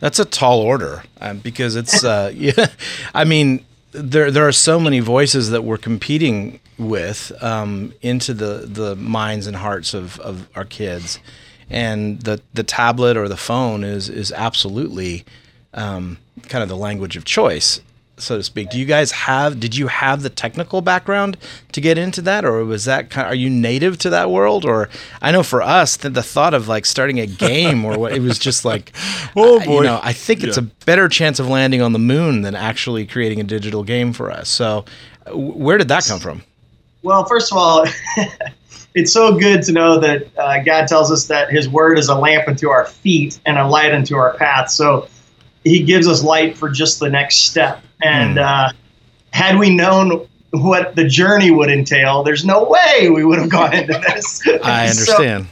That's 0.00 0.18
a 0.18 0.24
tall 0.24 0.60
order 0.60 1.04
um, 1.20 1.38
because 1.38 1.76
it's, 1.76 2.04
uh, 2.04 2.30
yeah, 2.36 2.66
I 3.14 3.24
mean, 3.24 3.64
there 3.96 4.30
there 4.30 4.46
are 4.46 4.52
so 4.52 4.78
many 4.78 5.00
voices 5.00 5.50
that 5.50 5.64
we're 5.64 5.78
competing 5.78 6.60
with 6.78 7.32
um, 7.42 7.92
into 8.02 8.34
the 8.34 8.66
the 8.66 8.94
minds 8.96 9.46
and 9.46 9.56
hearts 9.56 9.94
of, 9.94 10.20
of 10.20 10.48
our 10.54 10.64
kids, 10.64 11.18
and 11.70 12.20
the 12.22 12.40
the 12.54 12.62
tablet 12.62 13.16
or 13.16 13.28
the 13.28 13.36
phone 13.36 13.84
is 13.84 14.08
is 14.08 14.32
absolutely 14.32 15.24
um, 15.74 16.18
kind 16.48 16.62
of 16.62 16.68
the 16.68 16.76
language 16.76 17.16
of 17.16 17.24
choice 17.24 17.80
so 18.18 18.38
to 18.38 18.42
speak. 18.42 18.70
Do 18.70 18.78
you 18.78 18.86
guys 18.86 19.12
have? 19.12 19.60
Did 19.60 19.76
you 19.76 19.88
have 19.88 20.22
the 20.22 20.30
technical 20.30 20.80
background 20.80 21.36
to 21.72 21.80
get 21.80 21.98
into 21.98 22.22
that, 22.22 22.44
or 22.44 22.64
was 22.64 22.84
that? 22.86 23.10
Kind 23.10 23.26
of, 23.26 23.32
are 23.32 23.36
you 23.36 23.50
native 23.50 23.98
to 23.98 24.10
that 24.10 24.30
world? 24.30 24.64
Or 24.64 24.88
I 25.20 25.32
know 25.32 25.42
for 25.42 25.62
us, 25.62 25.96
the, 25.96 26.10
the 26.10 26.22
thought 26.22 26.54
of 26.54 26.68
like 26.68 26.86
starting 26.86 27.20
a 27.20 27.26
game 27.26 27.84
or 27.84 27.98
what 27.98 28.12
it 28.12 28.20
was 28.20 28.38
just 28.38 28.64
like. 28.64 28.92
oh 29.36 29.64
boy! 29.64 29.76
You 29.76 29.82
know, 29.82 30.00
I 30.02 30.12
think 30.12 30.42
it's 30.42 30.56
yeah. 30.56 30.64
a 30.64 30.84
better 30.84 31.08
chance 31.08 31.38
of 31.38 31.48
landing 31.48 31.82
on 31.82 31.92
the 31.92 31.98
moon 31.98 32.42
than 32.42 32.54
actually 32.54 33.06
creating 33.06 33.40
a 33.40 33.44
digital 33.44 33.84
game 33.84 34.12
for 34.12 34.30
us. 34.30 34.48
So, 34.48 34.84
where 35.32 35.78
did 35.78 35.88
that 35.88 36.04
come 36.06 36.20
from? 36.20 36.42
Well, 37.02 37.24
first 37.24 37.52
of 37.52 37.58
all. 37.58 37.86
it's 38.94 39.12
so 39.12 39.38
good 39.38 39.62
to 39.62 39.72
know 39.72 40.00
that 40.00 40.26
uh, 40.38 40.62
God 40.62 40.88
tells 40.88 41.12
us 41.12 41.26
that 41.26 41.50
His 41.50 41.68
Word 41.68 41.98
is 41.98 42.08
a 42.08 42.14
lamp 42.14 42.48
unto 42.48 42.70
our 42.70 42.86
feet 42.86 43.38
and 43.44 43.58
a 43.58 43.68
light 43.68 43.92
unto 43.92 44.16
our 44.16 44.34
path. 44.38 44.70
So 44.70 45.06
He 45.66 45.82
gives 45.82 46.06
us 46.06 46.22
light 46.22 46.56
for 46.56 46.70
just 46.70 47.00
the 47.00 47.10
next 47.10 47.38
step. 47.38 47.82
And 48.00 48.36
mm. 48.36 48.42
uh, 48.42 48.72
had 49.32 49.58
we 49.58 49.74
known 49.74 50.28
what 50.52 50.94
the 50.94 51.04
journey 51.04 51.50
would 51.50 51.70
entail, 51.70 52.22
there's 52.22 52.44
no 52.44 52.64
way 52.64 53.10
we 53.10 53.24
would 53.24 53.40
have 53.40 53.50
gone 53.50 53.74
into 53.74 53.94
this. 53.94 54.40
I 54.62 54.88
understand. 54.88 55.48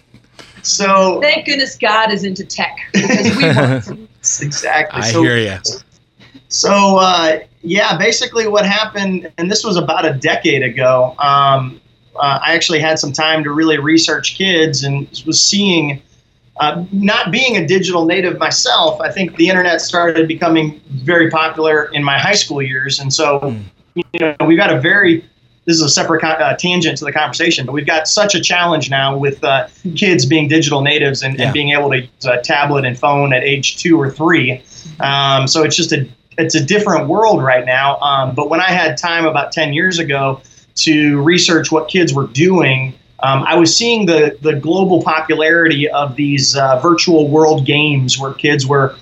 So, 0.62 0.85
so, 0.87 1.21
thank 1.21 1.47
goodness 1.47 1.76
God 1.76 2.12
is 2.12 2.23
into 2.23 2.44
tech 2.44 2.76
because 2.92 3.37
we 3.37 3.97
want 3.99 4.40
exactly. 4.40 5.02
I 5.02 5.11
so, 5.11 5.23
hear 5.23 5.37
you. 5.37 5.59
So 6.49 6.99
uh, 6.99 7.40
yeah, 7.62 7.99
basically 7.99 8.47
what 8.47 8.64
happened, 8.64 9.33
and 9.37 9.50
this 9.50 9.64
was 9.64 9.76
about 9.76 10.06
a 10.06 10.14
decade 10.14 10.62
ago. 10.62 11.16
Um, 11.18 11.80
uh, 12.14 12.38
I 12.40 12.54
actually 12.54 12.78
had 12.78 13.00
some 13.00 13.12
time 13.12 13.42
to 13.42 13.50
really 13.50 13.78
research 13.78 14.37
kids 14.37 14.85
and 14.85 15.09
was 15.26 15.42
seeing 15.42 16.00
uh, 16.58 16.84
not 16.92 17.32
being 17.32 17.56
a 17.56 17.66
digital 17.66 18.04
native 18.04 18.38
myself, 18.38 19.00
I 19.00 19.11
think 19.11 19.37
the 19.37 19.49
internet 19.49 19.80
started 19.80 20.28
becoming 20.28 20.80
very 20.88 21.30
popular 21.30 21.87
in 21.87 22.04
my 22.04 22.18
high 22.18 22.34
school 22.34 22.62
years, 22.62 23.00
and 23.00 23.12
so 23.12 23.40
mm. 23.40 23.64
you 23.94 24.20
know 24.20 24.37
we've 24.46 24.58
got 24.58 24.73
a 24.73 24.80
very 24.80 25.25
this 25.64 25.76
is 25.76 25.82
a 25.82 25.88
separate 25.88 26.23
uh, 26.23 26.54
tangent 26.56 26.99
to 26.99 27.04
the 27.04 27.12
conversation, 27.12 27.64
but 27.64 27.73
we've 27.73 27.87
got 27.87 28.06
such 28.06 28.34
a 28.34 28.40
challenge 28.40 28.90
now 28.90 29.16
with 29.16 29.42
uh, 29.42 29.66
kids 29.96 30.26
being 30.26 30.46
digital 30.46 30.82
natives 30.82 31.23
and, 31.23 31.38
yeah. 31.38 31.46
and, 31.46 31.54
being 31.54 31.70
able 31.70 31.90
to 31.90 32.02
use 32.02 32.25
a 32.26 32.40
tablet 32.42 32.84
and 32.84 32.99
phone 32.99 33.32
at 33.32 33.42
age 33.42 33.78
two 33.78 33.99
or 33.99 34.11
three. 34.11 34.62
Um, 35.00 35.49
so 35.49 35.62
it's 35.62 35.76
just 35.76 35.92
a 35.92 36.06
it's 36.37 36.54
a 36.54 36.62
different 36.62 37.08
world 37.08 37.42
right 37.42 37.64
now. 37.64 37.99
Um, 38.00 38.34
but 38.34 38.50
when 38.50 38.61
I 38.61 38.70
had 38.70 38.96
time 38.96 39.25
about 39.25 39.52
ten 39.52 39.73
years 39.73 39.99
ago 39.99 40.40
to 40.76 41.23
research 41.23 41.73
what 41.73 41.88
kids 41.88 42.12
were 42.12 42.26
doing 42.26 42.94
um, 43.25 43.43
I 43.47 43.57
was 43.57 43.75
seeing 43.75 44.04
the 44.04 44.37
the 44.43 44.54
global 44.54 45.02
popularity 45.02 45.88
of 45.88 46.14
these 46.14 46.54
uh, 46.57 46.78
virtual 46.81 47.28
world 47.28 47.64
games 47.64 48.19
where 48.19 48.35
kids 48.35 48.66
were 48.66 48.97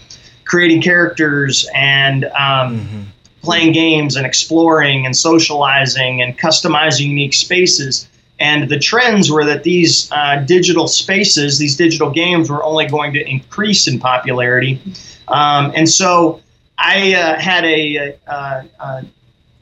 creating 0.45 0.81
characters 0.81 1.69
and 1.75 2.27
um, 2.27 2.31
mm-hmm. 2.79 3.03
playing 3.43 3.73
games 3.73 4.15
and 4.15 4.25
exploring 4.25 5.07
and 5.07 5.17
socializing 5.17 6.23
and 6.23 6.39
customizing 6.39 7.07
unique 7.07 7.35
spaces. 7.35 8.09
And 8.39 8.69
the 8.69 8.79
trends 8.79 9.31
were 9.31 9.45
that 9.45 9.65
these 9.65 10.11
uh, 10.13 10.37
digital 10.47 10.87
spaces, 10.87 11.59
these 11.59 11.77
digital 11.77 12.11
games, 12.11 12.49
were 12.49 12.63
only 12.63 12.87
going 12.87 13.13
to 13.15 13.29
increase 13.29 13.89
in 13.89 13.99
popularity. 13.99 14.81
Um, 15.27 15.73
and 15.75 15.89
so 15.89 16.41
I 16.79 17.15
uh, 17.15 17.41
had 17.41 17.65
a, 17.65 17.97
a, 17.97 18.19
uh, 18.29 18.63
uh, 18.79 19.03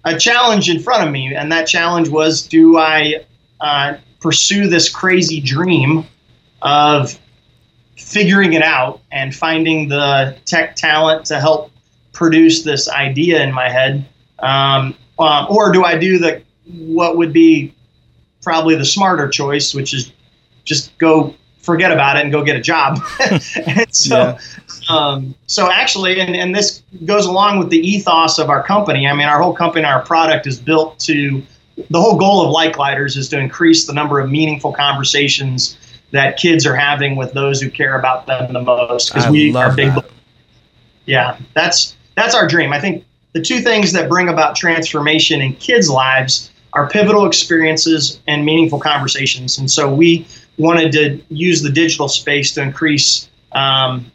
a, 0.05 0.19
challenge 0.19 0.69
in 0.69 0.81
front 0.81 1.07
of 1.07 1.13
me, 1.13 1.35
and 1.35 1.51
that 1.53 1.67
challenge 1.67 2.09
was: 2.09 2.43
Do 2.43 2.79
I 2.79 3.25
uh, 3.61 3.95
pursue 4.21 4.69
this 4.69 4.89
crazy 4.89 5.41
dream 5.41 6.05
of 6.63 7.19
figuring 7.97 8.53
it 8.53 8.63
out 8.63 9.01
and 9.13 9.35
finding 9.35 9.89
the 9.89 10.37
tech 10.45 10.77
talent 10.77 11.27
to 11.27 11.41
help 11.41 11.71
produce 12.13 12.63
this 12.63 12.89
idea 12.89 13.43
in 13.43 13.53
my 13.53 13.69
head? 13.69 14.07
Um, 14.39 14.95
um, 15.19 15.47
or 15.51 15.73
do 15.73 15.85
I 15.85 15.99
do 15.99 16.19
the 16.19 16.43
what 16.67 17.17
would 17.17 17.33
be 17.33 17.75
probably 18.43 18.75
the 18.75 18.85
smarter 18.85 19.29
choice, 19.29 19.75
which 19.75 19.93
is 19.93 20.13
just 20.65 20.97
go 20.99 21.35
forget 21.59 21.93
about 21.93 22.17
it 22.17 22.23
and 22.23 22.33
go 22.33 22.43
get 22.43 22.57
a 22.57 22.61
job. 22.61 22.99
and 23.67 23.95
so, 23.95 24.17
yeah. 24.17 24.39
um, 24.89 25.35
so 25.47 25.71
actually, 25.71 26.21
and, 26.21 26.35
and 26.35 26.55
this 26.55 26.83
goes 27.05 27.27
along 27.27 27.59
with 27.59 27.71
the 27.71 27.79
ethos 27.79 28.39
of 28.39 28.49
our 28.49 28.63
company. 28.63 29.07
I 29.07 29.15
mean, 29.15 29.29
our 29.29 29.41
whole 29.41 29.55
company, 29.55 29.85
our 29.85 30.03
product 30.03 30.47
is 30.47 30.59
built 30.59 30.99
to. 31.01 31.43
The 31.91 32.01
whole 32.01 32.17
goal 32.17 32.45
of 32.45 32.51
Light 32.51 32.75
Gliders 32.75 33.17
is 33.17 33.29
to 33.31 33.39
increase 33.39 33.87
the 33.87 33.93
number 33.93 34.21
of 34.21 34.31
meaningful 34.31 34.73
conversations 34.73 35.79
that 36.11 36.37
kids 36.37 36.67
are 36.67 36.75
having 36.75 37.17
with 37.17 37.33
those 37.33 37.61
who 37.61 37.71
care 37.71 37.99
about 37.99 38.27
them 38.27 38.53
the 38.53 38.63
most. 38.63 39.13
Because 39.13 39.31
we 39.31 39.55
are 39.55 39.75
big. 39.75 39.95
That. 39.95 40.11
Yeah, 41.07 41.39
that's 41.55 41.97
that's 42.17 42.35
our 42.35 42.47
dream. 42.47 42.73
I 42.73 42.81
think 42.81 43.05
the 43.33 43.41
two 43.41 43.61
things 43.61 43.93
that 43.93 44.09
bring 44.09 44.29
about 44.29 44.57
transformation 44.57 45.41
in 45.41 45.55
kids' 45.55 45.89
lives 45.89 46.51
are 46.73 46.89
pivotal 46.89 47.27
experiences 47.27 48.21
and 48.27 48.45
meaningful 48.45 48.79
conversations. 48.79 49.59
And 49.59 49.71
so 49.71 49.93
we 49.93 50.27
wanted 50.59 50.93
to 50.93 51.21
use 51.29 51.63
the 51.63 51.71
digital 51.71 52.09
space 52.09 52.53
to 52.55 52.63
increase 52.63 53.29
um, 53.53 54.11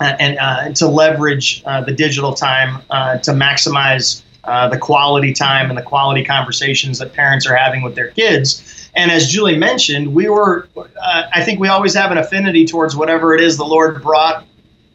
and 0.00 0.38
uh, 0.38 0.72
to 0.72 0.88
leverage 0.88 1.62
uh, 1.66 1.82
the 1.82 1.92
digital 1.92 2.34
time 2.34 2.82
uh, 2.90 3.18
to 3.18 3.32
maximize 3.32 4.22
uh, 4.44 4.68
the 4.68 4.78
quality 4.78 5.32
time 5.32 5.68
and 5.68 5.78
the 5.78 5.82
quality 5.82 6.24
conversations 6.24 6.98
that 6.98 7.12
parents 7.12 7.46
are 7.46 7.54
having 7.54 7.82
with 7.82 7.94
their 7.94 8.08
kids. 8.08 8.90
And 8.94 9.10
as 9.10 9.28
Julie 9.28 9.56
mentioned, 9.56 10.12
we 10.12 10.28
were, 10.28 10.68
uh, 10.76 11.22
I 11.32 11.42
think 11.42 11.60
we 11.60 11.68
always 11.68 11.94
have 11.94 12.10
an 12.10 12.18
affinity 12.18 12.66
towards 12.66 12.96
whatever 12.96 13.34
it 13.34 13.40
is 13.40 13.56
the 13.56 13.64
Lord 13.64 14.02
brought, 14.02 14.44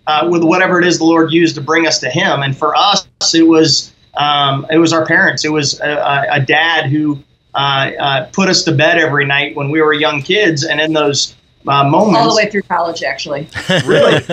uh, 0.06 0.28
with 0.30 0.44
whatever 0.44 0.80
it 0.80 0.86
is 0.86 0.98
the 0.98 1.06
Lord 1.06 1.32
used 1.32 1.56
to 1.56 1.62
bring 1.62 1.88
us 1.88 2.00
to 2.00 2.10
Him. 2.10 2.44
And 2.44 2.58
for 2.58 2.76
us, 2.76 3.08
it 3.34 3.48
was 3.48 3.94
um, 4.16 4.66
it 4.72 4.78
was 4.78 4.94
our 4.94 5.06
parents. 5.06 5.46
It 5.46 5.52
was 5.52 5.80
a, 5.80 6.26
a 6.32 6.40
dad 6.40 6.88
who 6.88 7.24
uh, 7.54 7.92
uh, 8.00 8.30
put 8.34 8.50
us 8.50 8.64
to 8.64 8.72
bed 8.72 8.98
every 8.98 9.26
night 9.26 9.56
when 9.56 9.70
we 9.70 9.82
were 9.82 9.94
young 9.94 10.22
kids, 10.22 10.64
and 10.64 10.80
in 10.82 10.94
those 10.94 11.36
uh, 11.68 11.88
moments, 11.88 12.20
all 12.20 12.30
the 12.30 12.36
way 12.36 12.50
through 12.50 12.64
college, 12.64 13.04
actually. 13.04 13.48
really, 13.86 14.26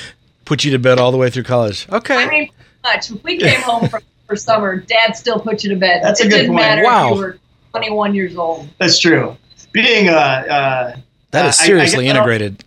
put 0.44 0.64
you 0.64 0.70
to 0.70 0.78
bed 0.78 0.98
all 0.98 1.12
the 1.12 1.18
way 1.18 1.30
through 1.30 1.42
college. 1.42 1.86
Okay. 1.90 2.16
I 2.16 2.28
mean, 2.28 2.50
much. 2.82 3.10
We 3.22 3.38
came 3.38 3.60
home 3.60 3.88
from 3.88 4.02
for 4.26 4.36
summer, 4.36 4.76
Dad 4.76 5.16
still 5.16 5.40
put 5.40 5.62
you 5.64 5.70
to 5.70 5.76
bed. 5.76 6.02
That's 6.02 6.20
it 6.20 6.26
a 6.26 6.30
good 6.30 6.36
didn't 6.36 6.52
point. 6.52 6.62
matter 6.62 6.84
wow. 6.84 7.08
if 7.08 7.14
you 7.14 7.20
were 7.20 7.38
21 7.70 8.14
years 8.14 8.36
old. 8.36 8.68
That's 8.78 8.98
true. 8.98 9.36
Being 9.72 10.08
uh, 10.08 10.12
uh 10.12 10.96
that 11.30 11.46
is 11.46 11.58
seriously 11.58 12.06
I, 12.06 12.08
I 12.08 12.10
integrated. 12.12 12.64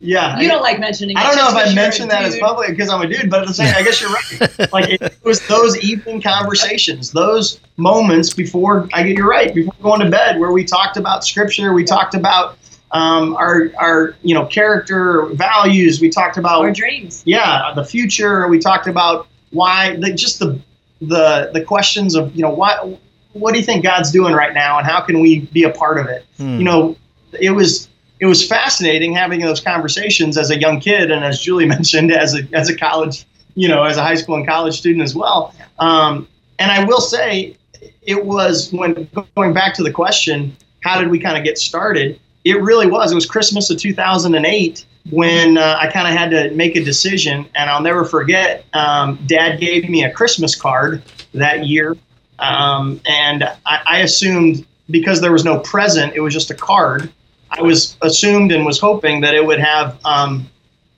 Yeah. 0.00 0.38
You 0.38 0.48
don't 0.48 0.62
like 0.62 0.78
mentioning. 0.78 1.16
I 1.16 1.24
don't 1.24 1.36
know 1.36 1.60
if 1.60 1.68
I 1.68 1.74
mentioned 1.74 2.10
that 2.10 2.22
as 2.22 2.38
public 2.38 2.70
because 2.70 2.88
I'm 2.88 3.02
a 3.02 3.08
dude, 3.08 3.30
but 3.30 3.40
at 3.40 3.48
the 3.48 3.54
same, 3.54 3.74
I 3.74 3.82
guess 3.82 4.00
you're 4.00 4.10
right. 4.10 4.72
like 4.72 4.90
it 4.90 5.18
was 5.24 5.44
those 5.48 5.76
evening 5.82 6.22
conversations, 6.22 7.10
those 7.10 7.60
moments 7.76 8.32
before 8.32 8.88
I 8.92 9.02
get 9.02 9.16
you 9.16 9.28
right 9.28 9.52
before 9.52 9.74
going 9.82 10.00
to 10.00 10.10
bed, 10.10 10.38
where 10.38 10.52
we 10.52 10.64
talked 10.64 10.96
about 10.96 11.24
scripture, 11.24 11.72
we 11.72 11.84
talked 11.84 12.14
about 12.14 12.58
um, 12.92 13.34
our 13.36 13.72
our 13.78 14.14
you 14.22 14.34
know 14.34 14.46
character 14.46 15.26
values, 15.32 16.00
we 16.00 16.10
talked 16.10 16.36
about 16.36 16.62
our 16.62 16.70
dreams. 16.70 17.22
Yeah, 17.26 17.72
the 17.74 17.84
future. 17.84 18.46
We 18.48 18.58
talked 18.58 18.86
about 18.86 19.26
why 19.50 19.96
the, 19.96 20.12
just 20.12 20.38
the 20.38 20.60
the 21.00 21.50
the 21.52 21.62
questions 21.62 22.14
of 22.14 22.34
you 22.34 22.42
know 22.42 22.50
what 22.50 23.00
what 23.32 23.52
do 23.52 23.60
you 23.60 23.64
think 23.64 23.84
God's 23.84 24.10
doing 24.10 24.34
right 24.34 24.54
now, 24.54 24.78
and 24.78 24.86
how 24.86 25.00
can 25.00 25.20
we 25.20 25.40
be 25.40 25.62
a 25.64 25.70
part 25.70 25.98
of 25.98 26.06
it? 26.06 26.24
Hmm. 26.38 26.58
You 26.58 26.64
know, 26.64 26.96
it 27.38 27.50
was 27.50 27.88
it 28.20 28.26
was 28.26 28.46
fascinating 28.46 29.12
having 29.12 29.40
those 29.40 29.60
conversations 29.60 30.36
as 30.36 30.50
a 30.50 30.58
young 30.58 30.80
kid, 30.80 31.10
and 31.10 31.24
as 31.24 31.40
Julie 31.40 31.66
mentioned, 31.76 32.12
as 32.12 32.34
a 32.34 32.42
as 32.52 32.68
a 32.68 32.76
college, 32.76 33.26
you 33.54 33.68
know, 33.68 33.84
as 33.84 33.96
a 33.96 34.02
high 34.02 34.16
school 34.16 34.36
and 34.36 34.46
college 34.46 34.78
student 34.78 35.02
as 35.02 35.14
well. 35.14 35.54
Um, 35.78 36.28
and 36.58 36.72
I 36.72 36.84
will 36.84 37.00
say, 37.00 37.56
it 38.02 38.24
was 38.24 38.72
when 38.72 39.08
going 39.36 39.52
back 39.52 39.74
to 39.74 39.82
the 39.82 39.92
question, 39.92 40.56
how 40.80 41.00
did 41.00 41.08
we 41.08 41.20
kind 41.20 41.38
of 41.38 41.44
get 41.44 41.58
started? 41.58 42.18
It 42.44 42.60
really 42.62 42.86
was. 42.86 43.12
It 43.12 43.14
was 43.14 43.26
Christmas 43.26 43.70
of 43.70 43.78
2008 43.78 44.84
when 45.10 45.58
uh, 45.58 45.78
I 45.80 45.90
kind 45.90 46.06
of 46.06 46.14
had 46.14 46.30
to 46.30 46.54
make 46.54 46.76
a 46.76 46.84
decision, 46.84 47.46
and 47.54 47.70
I'll 47.70 47.82
never 47.82 48.04
forget. 48.04 48.64
Um, 48.72 49.18
Dad 49.26 49.58
gave 49.60 49.88
me 49.88 50.04
a 50.04 50.12
Christmas 50.12 50.54
card 50.54 51.02
that 51.34 51.66
year, 51.66 51.96
um, 52.38 53.00
and 53.06 53.44
I, 53.44 53.80
I 53.86 53.98
assumed 54.00 54.66
because 54.90 55.20
there 55.20 55.32
was 55.32 55.44
no 55.44 55.60
present, 55.60 56.14
it 56.14 56.20
was 56.20 56.32
just 56.32 56.50
a 56.50 56.54
card 56.54 57.12
I 57.50 57.62
was 57.62 57.96
assumed 58.02 58.52
and 58.52 58.64
was 58.64 58.78
hoping 58.78 59.20
that 59.22 59.34
it 59.34 59.44
would 59.44 59.60
have 59.60 59.98
um, 60.04 60.48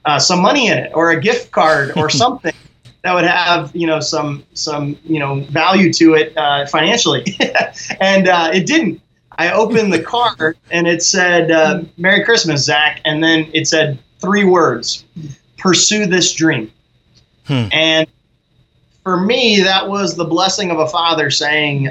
uh, 0.04 0.18
some 0.18 0.40
money 0.40 0.68
in 0.68 0.78
it 0.78 0.92
or 0.94 1.10
a 1.10 1.20
gift 1.20 1.50
card 1.50 1.92
or 1.96 2.10
something 2.10 2.54
that 3.02 3.14
would 3.14 3.24
have 3.24 3.74
you 3.74 3.86
know 3.86 4.00
some 4.00 4.44
some 4.54 4.98
you 5.04 5.18
know 5.18 5.40
value 5.40 5.92
to 5.94 6.14
it 6.14 6.36
uh, 6.36 6.66
financially, 6.66 7.24
and 8.00 8.28
uh, 8.28 8.50
it 8.52 8.66
didn't. 8.66 9.00
I 9.40 9.52
opened 9.52 9.90
the 9.90 10.02
card 10.02 10.58
and 10.70 10.86
it 10.86 11.02
said 11.02 11.50
uh, 11.50 11.80
"Merry 11.96 12.22
Christmas, 12.22 12.62
Zach," 12.62 13.00
and 13.06 13.24
then 13.24 13.48
it 13.54 13.66
said 13.66 13.98
three 14.18 14.44
words: 14.44 15.06
"Pursue 15.56 16.04
this 16.04 16.34
dream." 16.34 16.70
Hmm. 17.46 17.68
And 17.72 18.06
for 19.02 19.18
me, 19.18 19.62
that 19.62 19.88
was 19.88 20.14
the 20.14 20.26
blessing 20.26 20.70
of 20.70 20.78
a 20.78 20.86
father 20.86 21.30
saying, 21.30 21.88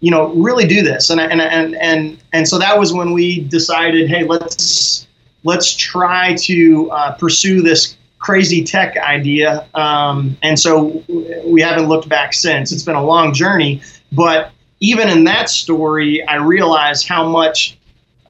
you 0.00 0.10
know, 0.10 0.26
really 0.34 0.66
do 0.66 0.82
this. 0.82 1.08
And 1.08 1.22
and 1.22 1.40
and 1.40 1.74
and 1.76 2.18
and 2.34 2.46
so 2.46 2.58
that 2.58 2.78
was 2.78 2.92
when 2.92 3.12
we 3.12 3.40
decided, 3.44 4.10
hey, 4.10 4.24
let's 4.24 5.06
let's 5.42 5.74
try 5.74 6.34
to 6.34 6.90
uh, 6.90 7.12
pursue 7.14 7.62
this 7.62 7.96
crazy 8.18 8.62
tech 8.62 8.98
idea. 8.98 9.66
Um, 9.72 10.36
and 10.42 10.60
so 10.60 11.02
we 11.46 11.62
haven't 11.62 11.88
looked 11.88 12.10
back 12.10 12.34
since. 12.34 12.72
It's 12.72 12.82
been 12.82 12.94
a 12.94 13.02
long 13.02 13.32
journey, 13.32 13.80
but 14.12 14.52
even 14.80 15.08
in 15.08 15.24
that 15.24 15.50
story, 15.50 16.26
I 16.26 16.36
realized 16.36 17.06
how 17.06 17.28
much 17.28 17.76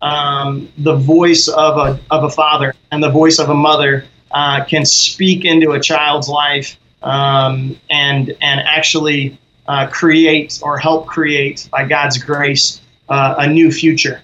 um, 0.02 0.69
the 0.78 0.97
voice 0.97 1.49
of 1.49 1.76
a 1.76 2.00
of 2.11 2.25
a 2.25 2.30
father 2.30 2.75
and 2.90 3.02
the 3.02 3.11
voice 3.11 3.38
of 3.38 3.49
a 3.49 3.54
mother 3.54 4.04
uh, 4.33 4.64
can 4.64 4.85
speak 4.85 5.45
into 5.45 5.73
a 5.73 5.80
child's 5.80 6.28
life 6.28 6.76
um, 7.02 7.78
and 7.90 8.35
and 8.40 8.61
actually 8.61 9.38
uh, 9.69 9.87
create 9.87 10.59
or 10.62 10.78
help 10.78 11.07
create 11.07 11.69
by 11.71 11.87
God's 11.87 12.19
grace 12.19 12.80
uh, 13.09 13.37
a 13.38 13.47
new 13.47 13.71
future. 13.71 14.23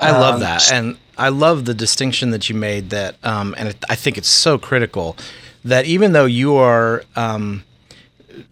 I 0.00 0.10
love 0.10 0.36
um, 0.36 0.40
that, 0.40 0.72
and 0.72 0.98
I 1.16 1.28
love 1.28 1.64
the 1.64 1.74
distinction 1.74 2.30
that 2.30 2.48
you 2.48 2.56
made. 2.56 2.90
That, 2.90 3.16
um, 3.22 3.54
and 3.56 3.76
I 3.88 3.94
think 3.94 4.18
it's 4.18 4.28
so 4.28 4.58
critical 4.58 5.16
that 5.64 5.84
even 5.84 6.12
though 6.12 6.24
you 6.24 6.56
are, 6.56 7.04
um, 7.14 7.62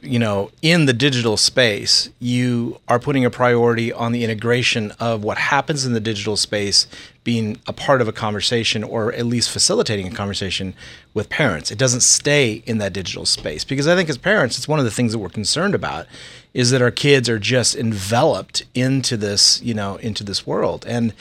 you 0.01 0.19
know, 0.19 0.51
in 0.63 0.87
the 0.87 0.93
digital 0.93 1.37
space, 1.37 2.11
you 2.19 2.81
are 2.89 2.99
putting 2.99 3.25
a 3.25 3.31
priority 3.31 3.93
on 3.93 4.13
the 4.13 4.25
integration 4.25 4.93
of 5.01 5.25
what 5.25 5.39
happens 5.39 5.85
in 5.85 5.93
the 5.93 6.01
digital 6.01 6.37
space 6.37 6.87
being 7.23 7.59
a 7.67 7.73
part 7.73 8.01
of 8.01 8.09
a 8.09 8.13
conversation 8.13 8.83
or 8.83 9.13
at 9.13 9.27
least 9.27 9.51
facilitating 9.51 10.07
a 10.07 10.11
conversation 10.11 10.75
with 11.13 11.29
parents. 11.29 11.71
It 11.71 11.79
doesn't 11.79 12.01
stay 12.01 12.63
in 12.67 12.79
that 12.79 12.93
digital 12.93 13.27
space 13.27 13.65
because 13.65 13.87
I 13.87 13.95
think 13.95 14.09
as 14.09 14.19
parents, 14.19 14.57
it's 14.57 14.69
one 14.69 14.79
of 14.79 14.85
the 14.85 14.91
things 14.91 15.13
that 15.13 15.19
we're 15.19 15.29
concerned 15.29 15.75
about 15.75 16.07
is 16.55 16.71
that 16.71 16.83
our 16.83 16.91
kids 16.91 17.29
are 17.29 17.39
just 17.39 17.77
enveloped 17.77 18.65
into 18.75 19.17
this, 19.17 19.61
you 19.63 19.75
know, 19.75 19.97
into 19.97 20.25
this 20.25 20.47
world. 20.47 20.85
And 20.87 21.13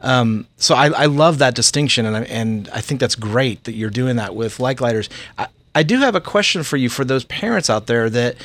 um, 0.00 0.46
so 0.56 0.74
I, 0.74 0.88
I, 0.90 1.06
love 1.06 1.38
that 1.38 1.54
distinction, 1.54 2.04
and 2.04 2.14
I, 2.14 2.22
and 2.24 2.68
I 2.74 2.82
think 2.82 3.00
that's 3.00 3.14
great 3.14 3.64
that 3.64 3.72
you're 3.72 3.88
doing 3.88 4.16
that 4.16 4.34
with 4.34 4.60
Light 4.60 4.76
Gliders. 4.76 5.08
I, 5.38 5.46
I 5.74 5.82
do 5.82 5.98
have 5.98 6.14
a 6.14 6.20
question 6.20 6.62
for 6.62 6.76
you 6.76 6.88
for 6.88 7.04
those 7.04 7.24
parents 7.24 7.68
out 7.68 7.86
there 7.86 8.08
that, 8.10 8.36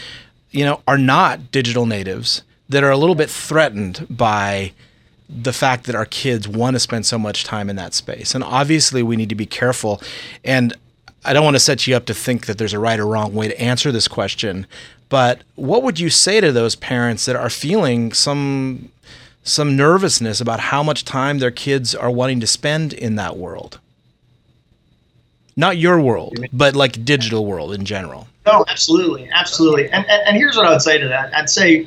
you 0.52 0.66
know, 0.66 0.82
are 0.88 0.98
not 0.98 1.52
digital 1.52 1.86
natives 1.86 2.44
that 2.70 2.84
are 2.84 2.92
a 2.92 2.98
little 2.98 3.16
bit 3.16 3.30
threatened 3.30 4.06
by 4.10 4.74
the 5.30 5.54
fact 5.54 5.86
that 5.86 5.96
our 5.96 6.06
kids 6.06 6.48
want 6.48 6.76
to 6.76 6.80
spend 6.80 7.06
so 7.06 7.20
much 7.20 7.44
time 7.44 7.70
in 7.70 7.76
that 7.76 7.94
space. 7.94 8.34
And 8.34 8.44
obviously, 8.44 9.04
we 9.04 9.16
need 9.16 9.30
to 9.30 9.36
be 9.36 9.46
careful. 9.46 10.02
And 10.44 10.74
I 11.24 11.34
don't 11.34 11.44
want 11.44 11.56
to 11.56 11.60
set 11.60 11.86
you 11.86 11.96
up 11.96 12.06
to 12.06 12.14
think 12.14 12.48
that 12.48 12.58
there's 12.58 12.74
a 12.74 12.80
right 12.80 13.00
or 13.00 13.06
wrong 13.06 13.34
way 13.34 13.48
to 13.48 13.62
answer 13.62 13.92
this 13.92 14.08
question, 14.08 14.66
but 15.10 15.42
what 15.56 15.84
would 15.84 16.00
you 16.00 16.10
say 16.10 16.40
to 16.40 16.52
those 16.52 16.76
parents 16.76 17.26
that 17.26 17.36
are 17.36 17.50
feeling 17.50 18.14
some 18.14 18.90
some 19.44 19.76
nervousness 19.76 20.40
about 20.40 20.60
how 20.60 20.84
much 20.84 21.06
time 21.06 21.40
their 21.40 21.50
kids 21.50 21.96
are 21.96 22.12
wanting 22.12 22.40
to 22.40 22.48
spend 22.48 22.94
in 22.94 23.16
that 23.16 23.36
world? 23.38 23.80
Not 25.60 25.78
your 25.78 26.00
world, 26.00 26.40
but 26.54 26.74
like 26.74 27.04
digital 27.04 27.46
world 27.46 27.74
in 27.74 27.84
general. 27.84 28.30
No, 28.46 28.64
absolutely, 28.70 29.30
absolutely. 29.34 29.90
And, 29.92 30.06
and 30.10 30.22
and 30.26 30.38
here's 30.38 30.56
what 30.56 30.66
I 30.66 30.70
would 30.70 30.82
say 30.82 30.98
to 30.98 31.10
that. 31.10 31.36
I'd 31.36 31.50
say 31.50 31.86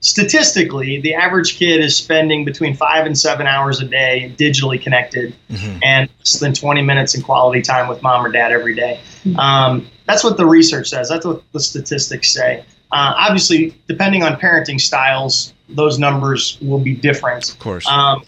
statistically, 0.00 1.02
the 1.02 1.14
average 1.14 1.58
kid 1.58 1.80
is 1.80 1.94
spending 1.94 2.46
between 2.46 2.74
five 2.74 3.04
and 3.04 3.16
seven 3.16 3.46
hours 3.46 3.82
a 3.82 3.84
day 3.84 4.34
digitally 4.38 4.80
connected, 4.80 5.36
mm-hmm. 5.50 5.78
and 5.82 6.08
less 6.20 6.38
than 6.38 6.54
20 6.54 6.80
minutes 6.80 7.14
in 7.14 7.20
quality 7.20 7.60
time 7.60 7.88
with 7.88 8.00
mom 8.00 8.24
or 8.24 8.32
dad 8.32 8.52
every 8.52 8.74
day. 8.74 8.98
Mm-hmm. 9.26 9.38
Um, 9.38 9.86
that's 10.06 10.24
what 10.24 10.38
the 10.38 10.46
research 10.46 10.88
says. 10.88 11.10
That's 11.10 11.26
what 11.26 11.42
the 11.52 11.60
statistics 11.60 12.32
say. 12.32 12.64
Uh, 12.90 13.12
obviously, 13.18 13.76
depending 13.86 14.22
on 14.22 14.40
parenting 14.40 14.80
styles, 14.80 15.52
those 15.68 15.98
numbers 15.98 16.56
will 16.62 16.78
be 16.78 16.94
different. 16.94 17.50
Of 17.50 17.58
course. 17.58 17.86
Um, 17.86 18.24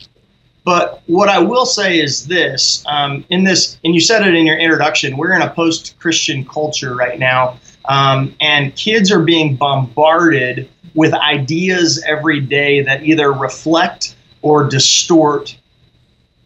but 0.67 1.01
what 1.07 1.29
I 1.29 1.39
will 1.39 1.65
say 1.65 2.01
is 2.01 2.27
this: 2.27 2.85
um, 2.87 3.25
in 3.31 3.45
this, 3.45 3.79
and 3.85 3.95
you 3.95 4.01
said 4.01 4.27
it 4.27 4.35
in 4.35 4.45
your 4.45 4.59
introduction, 4.59 5.17
we're 5.17 5.33
in 5.33 5.43
a 5.43 5.51
post-Christian 5.51 6.45
culture 6.45 6.97
right 6.97 7.21
now, 7.21 7.57
um, 7.85 8.35
and 8.41 8.75
kids 8.75 9.13
are 9.13 9.23
being 9.23 9.55
bombarded 9.55 10.69
with 10.95 11.15
ideas 11.15 12.03
every 12.05 12.41
day 12.41 12.83
that 12.83 13.05
either 13.05 13.33
reflect 13.33 14.17
or 14.43 14.65
distort 14.65 15.57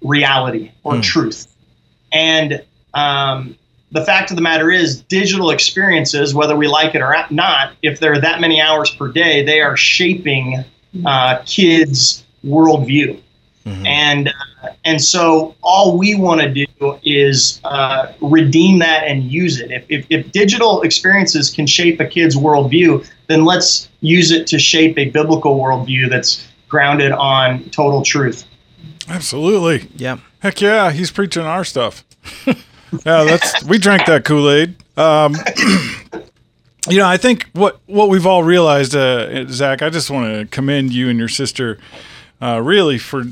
reality 0.03 0.71
or 0.85 0.97
Hmm. 0.97 1.01
truth. 1.01 1.47
And 2.13 2.63
um, 2.93 3.57
the 3.91 4.05
fact 4.05 4.31
of 4.31 4.37
the 4.37 4.43
matter 4.43 4.71
is, 4.71 5.01
digital 5.03 5.51
experiences, 5.51 6.35
whether 6.35 6.57
we 6.57 6.69
like 6.69 6.95
it 6.95 7.01
or 7.01 7.17
not, 7.31 7.73
if 7.83 8.01
there 8.01 8.13
are 8.13 8.21
that 8.21 8.41
many 8.41 8.61
hours 8.61 8.91
per 8.91 9.09
day, 9.09 9.43
they 9.45 9.63
are 9.63 9.77
shaping 9.79 10.63
uh, 11.07 11.39
kids' 11.47 12.25
worldview. 12.45 13.19
Mhm. 13.67 13.87
And 13.87 14.29
uh, 14.63 14.69
and 14.85 15.03
so 15.03 15.55
all 15.63 15.99
we 15.99 16.15
want 16.15 16.41
to 16.41 16.49
do 16.49 16.99
is 17.05 17.61
uh, 17.65 18.13
redeem 18.21 18.79
that 18.79 19.05
and 19.05 19.25
use 19.25 19.61
it. 19.61 19.71
If, 19.71 19.85
if, 19.89 20.07
if 20.09 20.33
digital 20.33 20.83
experiences 20.83 21.51
can 21.51 21.67
shape 21.67 22.01
a 22.01 22.07
kid's 22.07 22.37
worldview, 22.37 23.07
then 23.27 23.45
let's 23.45 23.89
use 24.01 24.31
it 24.31 24.47
to 24.49 24.59
shape 24.59 24.99
a 24.99 25.11
biblical 25.11 25.59
worldview 25.59 26.09
that's 26.09 26.47
grounded 26.69 27.13
on 27.13 27.65
total 27.71 28.03
truth. 28.03 28.45
Absolutely. 29.09 29.89
Yeah. 29.97 30.19
Heck 30.41 30.61
yeah, 30.61 30.91
he's 30.91 31.11
preaching 31.11 31.43
our 31.43 31.65
stuff. 31.65 32.05
yeah, 32.47 32.55
that's 33.03 33.63
we 33.65 33.79
drank 33.79 34.07
that 34.07 34.25
Kool 34.25 34.51
Aid. 34.51 34.75
Um, 34.97 35.35
you 36.89 36.99
know, 36.99 37.07
I 37.07 37.19
think 37.19 37.47
what 37.53 37.81
what 37.87 38.09
we've 38.09 38.27
all 38.27 38.43
realized, 38.43 38.97
uh, 38.97 39.47
Zach. 39.49 39.83
I 39.83 39.91
just 39.91 40.11
want 40.11 40.35
to 40.35 40.47
commend 40.47 40.95
you 40.95 41.11
and 41.11 41.19
your 41.19 41.29
sister, 41.29 41.79
uh, 42.41 42.61
really 42.63 42.97
for 42.97 43.25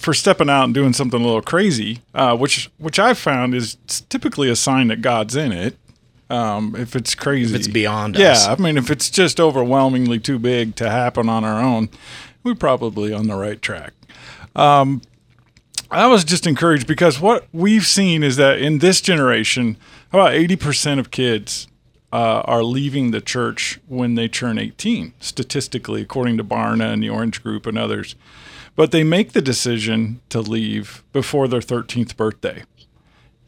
for 0.00 0.14
stepping 0.14 0.48
out 0.48 0.64
and 0.64 0.72
doing 0.72 0.94
something 0.94 1.20
a 1.20 1.24
little 1.24 1.42
crazy, 1.42 2.00
uh, 2.14 2.34
which 2.34 2.70
which 2.78 2.98
I've 2.98 3.18
found 3.18 3.54
is 3.54 3.76
typically 4.08 4.48
a 4.48 4.56
sign 4.56 4.88
that 4.88 5.02
God's 5.02 5.36
in 5.36 5.52
it. 5.52 5.76
Um, 6.30 6.74
if 6.78 6.96
it's 6.96 7.14
crazy, 7.14 7.54
If 7.54 7.60
it's 7.60 7.68
beyond 7.68 8.16
us. 8.16 8.20
yeah. 8.20 8.30
us. 8.32 8.48
I 8.48 8.56
mean, 8.56 8.78
if 8.78 8.90
it's 8.90 9.10
just 9.10 9.38
overwhelmingly 9.40 10.18
too 10.20 10.38
big 10.38 10.74
to 10.76 10.88
happen 10.88 11.28
on 11.28 11.44
our 11.44 11.60
own, 11.60 11.90
we're 12.42 12.54
probably 12.54 13.12
on 13.12 13.26
the 13.26 13.34
right 13.34 13.60
track. 13.60 13.92
I 15.90 16.06
was 16.06 16.24
just 16.24 16.46
encouraged 16.46 16.86
because 16.86 17.20
what 17.20 17.46
we've 17.52 17.86
seen 17.86 18.22
is 18.22 18.36
that 18.36 18.58
in 18.60 18.78
this 18.78 19.00
generation, 19.00 19.76
about 20.12 20.32
80% 20.32 20.98
of 21.00 21.10
kids 21.10 21.66
uh, 22.12 22.42
are 22.44 22.62
leaving 22.62 23.10
the 23.10 23.20
church 23.20 23.80
when 23.88 24.14
they 24.14 24.28
turn 24.28 24.56
18, 24.58 25.14
statistically, 25.20 26.00
according 26.02 26.36
to 26.36 26.44
Barna 26.44 26.92
and 26.92 27.02
the 27.02 27.08
Orange 27.10 27.42
Group 27.42 27.66
and 27.66 27.76
others. 27.76 28.14
But 28.76 28.92
they 28.92 29.04
make 29.04 29.32
the 29.32 29.42
decision 29.42 30.20
to 30.30 30.40
leave 30.40 31.02
before 31.12 31.48
their 31.48 31.60
13th 31.60 32.16
birthday. 32.16 32.64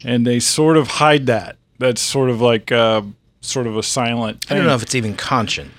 And 0.03 0.27
they 0.27 0.39
sort 0.39 0.77
of 0.77 0.87
hide 0.87 1.25
that. 1.27 1.55
That's 1.79 2.01
sort 2.01 2.29
of 2.29 2.39
like 2.41 2.71
uh, 2.71 3.01
sort 3.41 3.67
of 3.67 3.75
a 3.77 3.83
silent 3.83 4.45
I 4.49 4.55
don't 4.55 4.65
know 4.65 4.75
if 4.75 4.83
it's 4.83 4.95
even 4.95 5.15
conscient. 5.15 5.71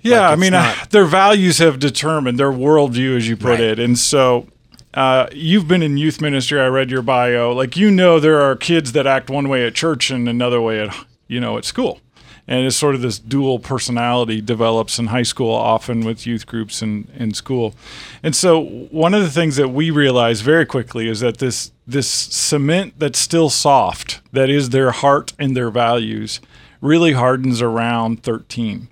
Yeah, 0.00 0.28
Like, 0.28 0.32
I 0.32 0.40
mean, 0.40 0.54
uh, 0.54 0.62
not- 0.62 0.90
their 0.90 1.04
values 1.06 1.58
have 1.58 1.78
determined 1.78 2.38
their 2.38 2.52
worldview, 2.52 3.16
as 3.16 3.28
you 3.28 3.36
put 3.36 3.50
Right. 3.58 3.60
it. 3.60 3.78
And 3.78 3.98
so 3.98 4.46
uh, 4.94 5.26
you've 5.32 5.66
been 5.66 5.82
in 5.82 5.96
youth 5.96 6.20
ministry. 6.20 6.60
I 6.60 6.66
read 6.66 6.90
your 6.90 7.02
bio. 7.02 7.52
Like, 7.52 7.76
you 7.76 7.90
know, 7.90 8.20
there 8.20 8.40
are 8.40 8.54
kids 8.54 8.92
that 8.92 9.06
act 9.06 9.28
one 9.28 9.48
way 9.48 9.66
at 9.66 9.74
church 9.74 10.10
and 10.10 10.28
another 10.28 10.60
way 10.60 10.80
at, 10.80 10.94
you 11.26 11.40
know, 11.40 11.58
at 11.58 11.64
school. 11.64 12.00
And 12.46 12.66
it's 12.66 12.76
sort 12.76 12.94
of 12.94 13.00
this 13.00 13.18
dual 13.18 13.58
personality 13.58 14.40
develops 14.40 14.98
in 14.98 15.06
high 15.06 15.22
school, 15.22 15.52
often 15.52 16.04
with 16.04 16.26
youth 16.26 16.46
groups 16.46 16.82
and 16.82 17.08
in 17.16 17.32
school. 17.32 17.74
And 18.22 18.36
so, 18.36 18.60
one 18.60 19.14
of 19.14 19.22
the 19.22 19.30
things 19.30 19.56
that 19.56 19.68
we 19.68 19.90
realize 19.90 20.42
very 20.42 20.66
quickly 20.66 21.08
is 21.08 21.20
that 21.20 21.38
this 21.38 21.72
this 21.86 22.08
cement 22.08 22.94
that's 22.98 23.18
still 23.18 23.50
soft, 23.50 24.20
that 24.32 24.50
is 24.50 24.70
their 24.70 24.90
heart 24.90 25.32
and 25.38 25.56
their 25.56 25.70
values, 25.70 26.40
really 26.80 27.12
hardens 27.12 27.62
around 27.62 28.22
13. 28.22 28.88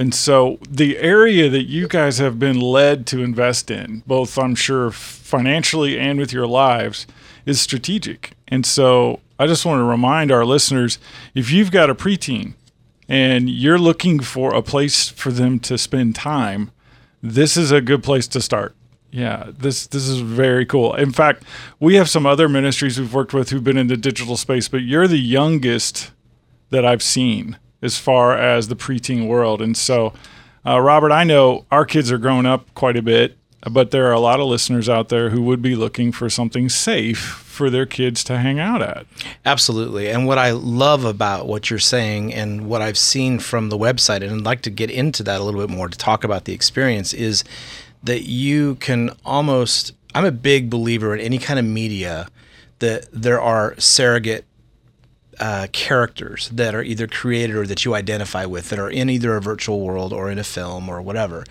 And 0.00 0.14
so 0.14 0.58
the 0.66 0.96
area 0.96 1.50
that 1.50 1.64
you 1.64 1.86
guys 1.86 2.16
have 2.18 2.38
been 2.38 2.58
led 2.58 3.06
to 3.08 3.22
invest 3.22 3.70
in, 3.70 4.02
both 4.06 4.38
I'm 4.38 4.54
sure 4.54 4.90
financially 4.90 5.98
and 5.98 6.18
with 6.18 6.32
your 6.32 6.46
lives, 6.46 7.06
is 7.44 7.60
strategic. 7.60 8.32
And 8.48 8.64
so 8.64 9.20
I 9.40 9.46
just 9.46 9.64
want 9.64 9.80
to 9.80 9.84
remind 9.84 10.30
our 10.30 10.44
listeners 10.44 10.98
if 11.34 11.50
you've 11.50 11.70
got 11.70 11.88
a 11.88 11.94
preteen 11.94 12.52
and 13.08 13.48
you're 13.48 13.78
looking 13.78 14.20
for 14.20 14.54
a 14.54 14.60
place 14.60 15.08
for 15.08 15.32
them 15.32 15.58
to 15.60 15.78
spend 15.78 16.14
time, 16.14 16.72
this 17.22 17.56
is 17.56 17.72
a 17.72 17.80
good 17.80 18.02
place 18.02 18.28
to 18.28 18.42
start. 18.42 18.76
Yeah, 19.10 19.50
this 19.56 19.86
this 19.86 20.06
is 20.06 20.20
very 20.20 20.66
cool. 20.66 20.94
In 20.94 21.10
fact, 21.10 21.44
we 21.80 21.94
have 21.94 22.10
some 22.10 22.26
other 22.26 22.50
ministries 22.50 23.00
we've 23.00 23.14
worked 23.14 23.32
with 23.32 23.48
who've 23.48 23.64
been 23.64 23.78
in 23.78 23.86
the 23.86 23.96
digital 23.96 24.36
space, 24.36 24.68
but 24.68 24.82
you're 24.82 25.08
the 25.08 25.18
youngest 25.18 26.10
that 26.68 26.84
I've 26.84 27.02
seen 27.02 27.56
as 27.80 27.96
far 27.96 28.36
as 28.36 28.68
the 28.68 28.76
preteen 28.76 29.26
world. 29.26 29.62
And 29.62 29.74
so, 29.74 30.12
uh, 30.66 30.78
Robert, 30.82 31.12
I 31.12 31.24
know 31.24 31.64
our 31.70 31.86
kids 31.86 32.12
are 32.12 32.18
growing 32.18 32.44
up 32.44 32.74
quite 32.74 32.98
a 32.98 33.02
bit, 33.02 33.38
but 33.68 33.90
there 33.90 34.06
are 34.06 34.12
a 34.12 34.20
lot 34.20 34.40
of 34.40 34.46
listeners 34.46 34.88
out 34.88 35.10
there 35.10 35.30
who 35.30 35.42
would 35.42 35.60
be 35.60 35.76
looking 35.76 36.12
for 36.12 36.30
something 36.30 36.68
safe 36.68 37.18
for 37.18 37.68
their 37.68 37.84
kids 37.84 38.24
to 38.24 38.38
hang 38.38 38.58
out 38.58 38.80
at. 38.80 39.06
Absolutely. 39.44 40.08
And 40.08 40.26
what 40.26 40.38
I 40.38 40.52
love 40.52 41.04
about 41.04 41.46
what 41.46 41.68
you're 41.68 41.78
saying 41.78 42.32
and 42.32 42.66
what 42.66 42.80
I've 42.80 42.96
seen 42.96 43.38
from 43.38 43.68
the 43.68 43.76
website, 43.76 44.22
and 44.22 44.32
I'd 44.32 44.46
like 44.46 44.62
to 44.62 44.70
get 44.70 44.90
into 44.90 45.22
that 45.24 45.40
a 45.40 45.44
little 45.44 45.60
bit 45.60 45.68
more 45.68 45.88
to 45.88 45.98
talk 45.98 46.24
about 46.24 46.46
the 46.46 46.54
experience, 46.54 47.12
is 47.12 47.44
that 48.02 48.22
you 48.22 48.76
can 48.76 49.10
almost, 49.24 49.92
I'm 50.14 50.24
a 50.24 50.32
big 50.32 50.70
believer 50.70 51.14
in 51.14 51.20
any 51.20 51.38
kind 51.38 51.58
of 51.58 51.66
media 51.66 52.28
that 52.78 53.08
there 53.12 53.40
are 53.40 53.78
surrogate 53.78 54.46
uh, 55.38 55.68
characters 55.72 56.48
that 56.50 56.74
are 56.74 56.82
either 56.82 57.06
created 57.06 57.56
or 57.56 57.66
that 57.66 57.84
you 57.84 57.94
identify 57.94 58.44
with 58.44 58.70
that 58.70 58.78
are 58.78 58.90
in 58.90 59.08
either 59.08 59.36
a 59.36 59.40
virtual 59.40 59.80
world 59.80 60.12
or 60.12 60.30
in 60.30 60.38
a 60.38 60.44
film 60.44 60.88
or 60.88 61.00
whatever. 61.00 61.44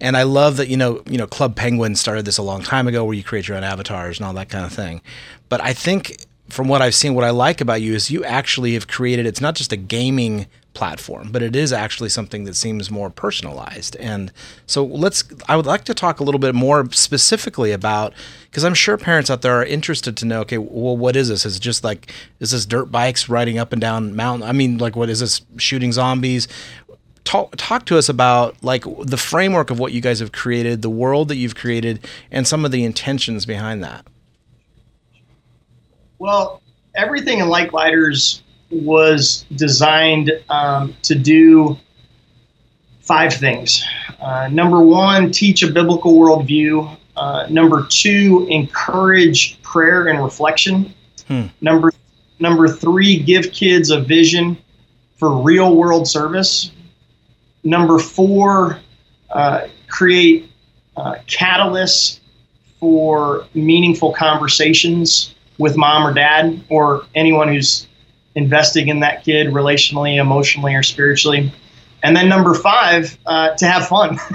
And 0.00 0.16
I 0.16 0.24
love 0.24 0.56
that 0.56 0.68
you 0.68 0.76
know 0.76 1.02
you 1.06 1.18
know 1.18 1.26
Club 1.26 1.56
Penguin 1.56 1.96
started 1.96 2.24
this 2.24 2.38
a 2.38 2.42
long 2.42 2.62
time 2.62 2.88
ago 2.88 3.04
where 3.04 3.14
you 3.14 3.24
create 3.24 3.48
your 3.48 3.56
own 3.56 3.64
avatars 3.64 4.18
and 4.18 4.26
all 4.26 4.34
that 4.34 4.48
kind 4.48 4.64
of 4.64 4.72
thing. 4.72 5.00
But 5.48 5.60
I 5.62 5.72
think 5.72 6.26
from 6.48 6.68
what 6.68 6.82
I've 6.82 6.94
seen, 6.94 7.14
what 7.14 7.24
I 7.24 7.30
like 7.30 7.60
about 7.60 7.80
you 7.80 7.94
is 7.94 8.10
you 8.10 8.24
actually 8.24 8.74
have 8.74 8.88
created. 8.88 9.26
It's 9.26 9.40
not 9.40 9.54
just 9.54 9.72
a 9.72 9.76
gaming 9.76 10.46
platform, 10.74 11.30
but 11.32 11.42
it 11.42 11.56
is 11.56 11.72
actually 11.72 12.08
something 12.08 12.44
that 12.44 12.54
seems 12.54 12.90
more 12.90 13.10
personalized. 13.10 13.96
And 13.96 14.32
so 14.66 14.84
let's. 14.84 15.24
I 15.48 15.56
would 15.56 15.66
like 15.66 15.84
to 15.84 15.94
talk 15.94 16.20
a 16.20 16.24
little 16.24 16.38
bit 16.38 16.54
more 16.54 16.90
specifically 16.92 17.72
about 17.72 18.12
because 18.44 18.64
I'm 18.64 18.74
sure 18.74 18.96
parents 18.96 19.30
out 19.30 19.42
there 19.42 19.54
are 19.54 19.64
interested 19.64 20.16
to 20.18 20.26
know. 20.26 20.40
Okay, 20.40 20.58
well, 20.58 20.96
what 20.96 21.16
is 21.16 21.28
this? 21.28 21.44
Is 21.44 21.56
it 21.56 21.60
just 21.60 21.84
like 21.84 22.12
is 22.38 22.52
this 22.52 22.66
dirt 22.66 22.86
bikes 22.86 23.28
riding 23.28 23.58
up 23.58 23.72
and 23.72 23.80
down 23.80 24.14
mountain? 24.14 24.48
I 24.48 24.52
mean, 24.52 24.78
like 24.78 24.96
what 24.96 25.10
is 25.10 25.20
this? 25.20 25.42
Shooting 25.56 25.92
zombies? 25.92 26.48
Talk, 27.24 27.54
talk 27.56 27.84
to 27.86 27.98
us 27.98 28.08
about 28.08 28.56
like 28.62 28.84
the 29.02 29.18
framework 29.18 29.70
of 29.70 29.78
what 29.78 29.92
you 29.92 30.00
guys 30.00 30.20
have 30.20 30.32
created, 30.32 30.82
the 30.82 30.90
world 30.90 31.28
that 31.28 31.36
you've 31.36 31.54
created, 31.54 32.06
and 32.30 32.46
some 32.46 32.64
of 32.64 32.70
the 32.70 32.84
intentions 32.84 33.44
behind 33.44 33.84
that. 33.84 34.06
Well, 36.18 36.62
everything 36.94 37.38
in 37.38 37.48
Light 37.48 37.70
Gliders 37.70 38.42
was 38.70 39.44
designed 39.54 40.32
um, 40.48 40.94
to 41.02 41.14
do 41.14 41.76
five 43.00 43.34
things. 43.34 43.84
Uh, 44.20 44.48
number 44.48 44.80
one, 44.80 45.32
teach 45.32 45.62
a 45.62 45.70
biblical 45.70 46.14
worldview. 46.14 46.96
Uh, 47.16 47.46
number 47.50 47.86
two, 47.88 48.46
encourage 48.48 49.60
prayer 49.62 50.06
and 50.08 50.22
reflection. 50.22 50.94
Hmm. 51.26 51.46
Number 51.60 51.92
number 52.38 52.68
three, 52.68 53.18
give 53.18 53.52
kids 53.52 53.90
a 53.90 54.00
vision 54.00 54.56
for 55.16 55.42
real 55.42 55.76
world 55.76 56.08
service. 56.08 56.70
Number 57.62 57.98
four, 57.98 58.80
uh, 59.30 59.66
create 59.88 60.50
uh, 60.96 61.16
catalysts 61.26 62.20
for 62.78 63.46
meaningful 63.54 64.12
conversations 64.12 65.34
with 65.58 65.76
mom 65.76 66.06
or 66.06 66.14
dad 66.14 66.62
or 66.70 67.04
anyone 67.14 67.48
who's 67.48 67.86
investing 68.34 68.88
in 68.88 69.00
that 69.00 69.24
kid 69.24 69.48
relationally, 69.48 70.20
emotionally, 70.20 70.74
or 70.74 70.82
spiritually. 70.82 71.52
And 72.02 72.16
then 72.16 72.28
number 72.28 72.54
five, 72.54 73.16
uh, 73.26 73.54
to 73.56 73.66
have 73.66 73.88
fun. 73.88 74.18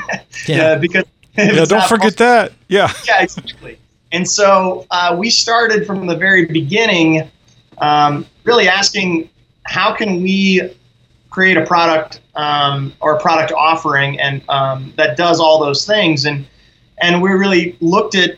Uh, 0.47 0.77
because 0.77 1.05
Yeah, 1.38 1.65
don't 1.65 1.79
not 1.79 1.89
forget 1.89 2.15
that. 2.17 2.53
Yeah. 2.69 2.93
yeah, 3.08 3.21
exactly. 3.21 3.77
And 4.12 4.29
so 4.29 4.86
uh, 4.91 5.15
we 5.17 5.29
started 5.29 5.86
from 5.86 6.08
the 6.08 6.15
very 6.15 6.45
beginning, 6.45 7.29
um, 7.79 8.25
really 8.45 8.69
asking 8.69 9.29
how 9.63 9.93
can 9.93 10.21
we 10.21 10.73
create 11.29 11.58
a 11.58 11.65
product 11.65 12.21
um, 12.36 12.93
or 13.01 13.15
a 13.15 13.19
product 13.19 13.51
offering 13.51 14.19
and 14.19 14.41
um, 14.47 14.93
that 14.95 15.17
does 15.17 15.39
all 15.39 15.60
those 15.60 15.86
things. 15.86 16.25
And 16.25 16.45
and 16.99 17.21
we 17.21 17.31
really 17.31 17.75
looked 17.81 18.15
at 18.15 18.38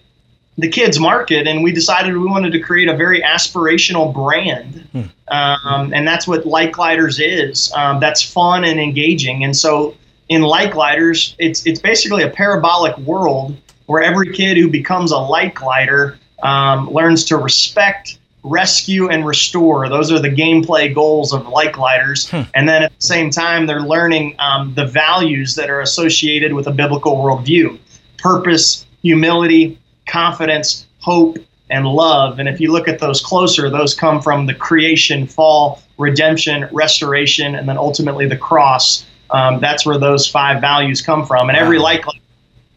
the 0.58 0.68
kids 0.68 1.00
market 1.00 1.48
and 1.48 1.64
we 1.64 1.72
decided 1.72 2.14
we 2.18 2.26
wanted 2.26 2.52
to 2.52 2.60
create 2.60 2.88
a 2.88 2.96
very 2.96 3.22
aspirational 3.22 4.12
brand. 4.14 4.88
Um, 5.28 5.94
and 5.94 6.08
that's 6.08 6.28
what 6.28 6.46
Light 6.46 6.72
Gliders 6.72 7.20
is. 7.20 7.72
Um, 7.74 8.00
that's 8.00 8.22
fun 8.22 8.64
and 8.64 8.80
engaging. 8.80 9.44
And 9.44 9.56
so 9.56 9.96
in 10.30 10.42
Light 10.42 10.72
Gliders, 10.72 11.36
it's 11.38 11.66
it's 11.66 11.80
basically 11.80 12.24
a 12.24 12.30
parabolic 12.30 12.98
world 13.00 13.56
where 13.86 14.02
every 14.02 14.34
kid 14.34 14.58
who 14.58 14.70
becomes 14.70 15.12
a 15.12 15.18
light 15.18 15.54
glider 15.54 16.20
um, 16.44 16.90
learns 16.90 17.24
to 17.26 17.38
respect, 17.38 18.20
rescue, 18.44 19.10
and 19.10 19.26
restore. 19.26 19.90
Those 19.90 20.12
are 20.12 20.20
the 20.20 20.30
gameplay 20.30 20.94
goals 20.94 21.34
of 21.34 21.48
Light 21.48 21.74
Gliders. 21.74 22.30
Hmm. 22.30 22.42
And 22.54 22.68
then 22.68 22.84
at 22.84 22.92
the 22.96 23.06
same 23.06 23.30
time, 23.30 23.66
they're 23.66 23.82
learning 23.82 24.36
um, 24.40 24.74
the 24.74 24.86
values 24.86 25.56
that 25.56 25.70
are 25.70 25.82
associated 25.82 26.54
with 26.54 26.68
a 26.68 26.72
biblical 26.72 27.16
worldview 27.18 27.80
purpose, 28.18 28.86
humility, 29.04 29.78
confidence, 30.08 30.88
hope, 31.00 31.38
and 31.70 31.86
love. 31.86 32.40
And 32.40 32.48
if 32.48 32.60
you 32.60 32.72
look 32.72 32.88
at 32.88 33.00
those 33.00 33.22
closer, 33.22 33.70
those 33.70 33.94
come 33.94 34.22
from 34.22 34.46
the 34.46 34.54
creation, 34.54 35.28
fall, 35.28 35.82
redemption, 35.98 36.68
restoration, 36.72 37.56
and 37.56 37.68
then 37.68 37.78
ultimately 37.78 38.28
the 38.28 38.38
cross. 38.38 39.06
Um, 39.32 39.60
that's 39.60 39.86
where 39.86 39.98
those 39.98 40.26
five 40.28 40.62
values 40.62 41.02
come 41.02 41.26
from. 41.26 41.50
And 41.50 41.58
every. 41.58 41.78
Light 41.78 42.04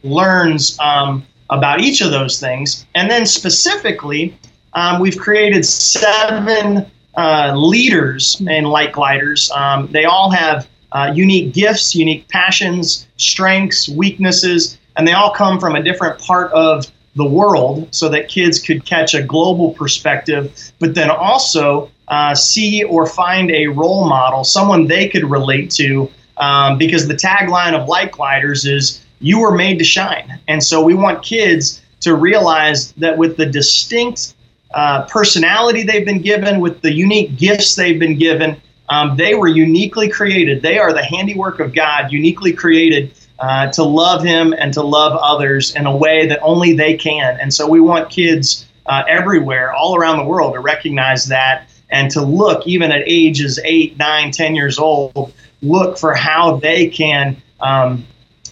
learns 0.02 0.78
um, 0.80 1.24
about 1.50 1.80
each 1.80 2.00
of 2.00 2.10
those 2.10 2.40
things. 2.40 2.86
And 2.94 3.10
then 3.10 3.26
specifically, 3.26 4.36
um, 4.74 5.00
we've 5.00 5.18
created 5.18 5.64
seven 5.64 6.86
uh, 7.16 7.52
leaders 7.54 8.40
in 8.40 8.64
light 8.64 8.92
gliders. 8.92 9.50
Um, 9.50 9.88
they 9.92 10.04
all 10.04 10.30
have 10.30 10.68
uh, 10.92 11.12
unique 11.14 11.52
gifts, 11.54 11.94
unique 11.94 12.28
passions, 12.28 13.06
strengths, 13.16 13.88
weaknesses, 13.88 14.78
and 14.96 15.06
they 15.06 15.12
all 15.12 15.30
come 15.30 15.60
from 15.60 15.76
a 15.76 15.82
different 15.82 16.18
part 16.20 16.50
of 16.52 16.90
the 17.16 17.24
world 17.24 17.92
so 17.94 18.08
that 18.08 18.28
kids 18.28 18.58
could 18.58 18.84
catch 18.84 19.14
a 19.14 19.22
global 19.22 19.72
perspective, 19.72 20.72
but 20.78 20.94
then 20.94 21.10
also 21.10 21.90
uh, 22.08 22.34
see 22.34 22.84
or 22.84 23.06
find 23.06 23.50
a 23.50 23.66
role 23.66 24.08
model, 24.08 24.44
someone 24.44 24.86
they 24.86 25.08
could 25.08 25.24
relate 25.24 25.70
to. 25.72 26.10
Um, 26.36 26.78
because 26.78 27.06
the 27.06 27.14
tagline 27.14 27.74
of 27.74 27.86
Light 27.86 28.12
Gliders 28.12 28.64
is 28.64 29.04
you 29.20 29.38
were 29.38 29.54
made 29.54 29.78
to 29.78 29.84
shine. 29.84 30.40
And 30.48 30.62
so 30.62 30.82
we 30.82 30.94
want 30.94 31.22
kids 31.22 31.82
to 32.00 32.14
realize 32.14 32.92
that 32.92 33.18
with 33.18 33.36
the 33.36 33.44
distinct 33.44 34.34
uh, 34.72 35.02
personality 35.02 35.82
they've 35.82 36.06
been 36.06 36.22
given, 36.22 36.60
with 36.60 36.80
the 36.80 36.92
unique 36.92 37.36
gifts 37.36 37.74
they've 37.74 37.98
been 37.98 38.18
given, 38.18 38.60
um, 38.88 39.16
they 39.16 39.34
were 39.34 39.48
uniquely 39.48 40.08
created. 40.08 40.62
They 40.62 40.78
are 40.78 40.92
the 40.92 41.04
handiwork 41.04 41.60
of 41.60 41.74
God, 41.74 42.10
uniquely 42.10 42.52
created 42.52 43.12
uh, 43.40 43.70
to 43.72 43.82
love 43.82 44.22
Him 44.22 44.54
and 44.56 44.72
to 44.74 44.82
love 44.82 45.18
others 45.20 45.74
in 45.74 45.86
a 45.86 45.96
way 45.96 46.26
that 46.26 46.38
only 46.42 46.74
they 46.74 46.96
can. 46.96 47.38
And 47.40 47.52
so 47.52 47.66
we 47.66 47.80
want 47.80 48.10
kids 48.10 48.66
uh, 48.86 49.02
everywhere, 49.08 49.72
all 49.72 49.96
around 49.96 50.18
the 50.18 50.24
world, 50.24 50.54
to 50.54 50.60
recognize 50.60 51.26
that 51.26 51.68
and 51.90 52.10
to 52.12 52.22
look, 52.22 52.66
even 52.66 52.92
at 52.92 53.02
ages 53.06 53.58
eight, 53.64 53.98
nine, 53.98 54.30
ten 54.30 54.54
years 54.54 54.78
old, 54.78 55.32
look 55.62 55.98
for 55.98 56.14
how 56.14 56.56
they 56.56 56.88
can 56.88 57.36
um, 57.60 58.06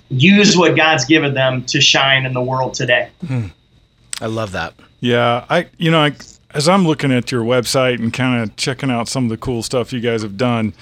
use 0.09 0.57
what 0.57 0.77
God's 0.77 1.05
given 1.05 1.35
them 1.35 1.64
to 1.66 1.81
shine 1.81 2.27
in 2.27 2.33
the 2.33 2.42
world 2.42 2.74
today. 2.74 3.11
I 4.20 4.27
love 4.27 4.53
that. 4.53 4.74
Yeah, 5.01 5.44
I 5.48 5.68
you 5.79 5.90
know, 5.90 6.01
I, 6.01 6.16
as 6.55 6.68
I'm 6.68 6.87
looking 6.87 7.12
at 7.12 7.31
your 7.31 7.42
website 7.42 8.01
and 8.01 8.12
kind 8.12 8.42
of 8.42 8.57
checking 8.57 8.90
out 8.90 9.09
some 9.09 9.24
of 9.24 9.31
the 9.31 9.37
cool 9.37 9.62
stuff 9.62 9.92
you 9.92 10.01
guys 10.01 10.22
have 10.22 10.37
done, 10.37 10.74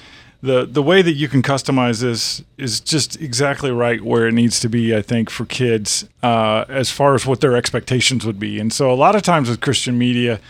the 0.43 0.67
the 0.67 0.83
way 0.83 1.03
that 1.03 1.13
you 1.13 1.29
can 1.29 1.43
customize 1.43 2.01
this 2.01 2.43
is 2.59 2.81
just 2.81 3.21
exactly 3.21 3.71
right 3.71 4.03
where 4.03 4.27
it 4.27 4.33
needs 4.33 4.61
to 4.61 4.69
be. 4.69 4.95
I 4.95 5.03
think 5.03 5.31
for 5.31 5.45
kids, 5.45 6.09
uh, 6.23 6.65
as 6.69 6.91
far 6.91 7.15
as 7.15 7.27
what 7.27 7.41
their 7.41 7.57
expectations 7.57 8.25
would 8.25 8.39
be. 8.39 8.61
And 8.61 8.73
so 8.73 8.91
a 8.91 8.95
lot 8.95 9.15
of 9.17 9.23
times 9.23 9.49
with 9.49 9.61
Christian 9.61 9.99
media, 9.99 10.41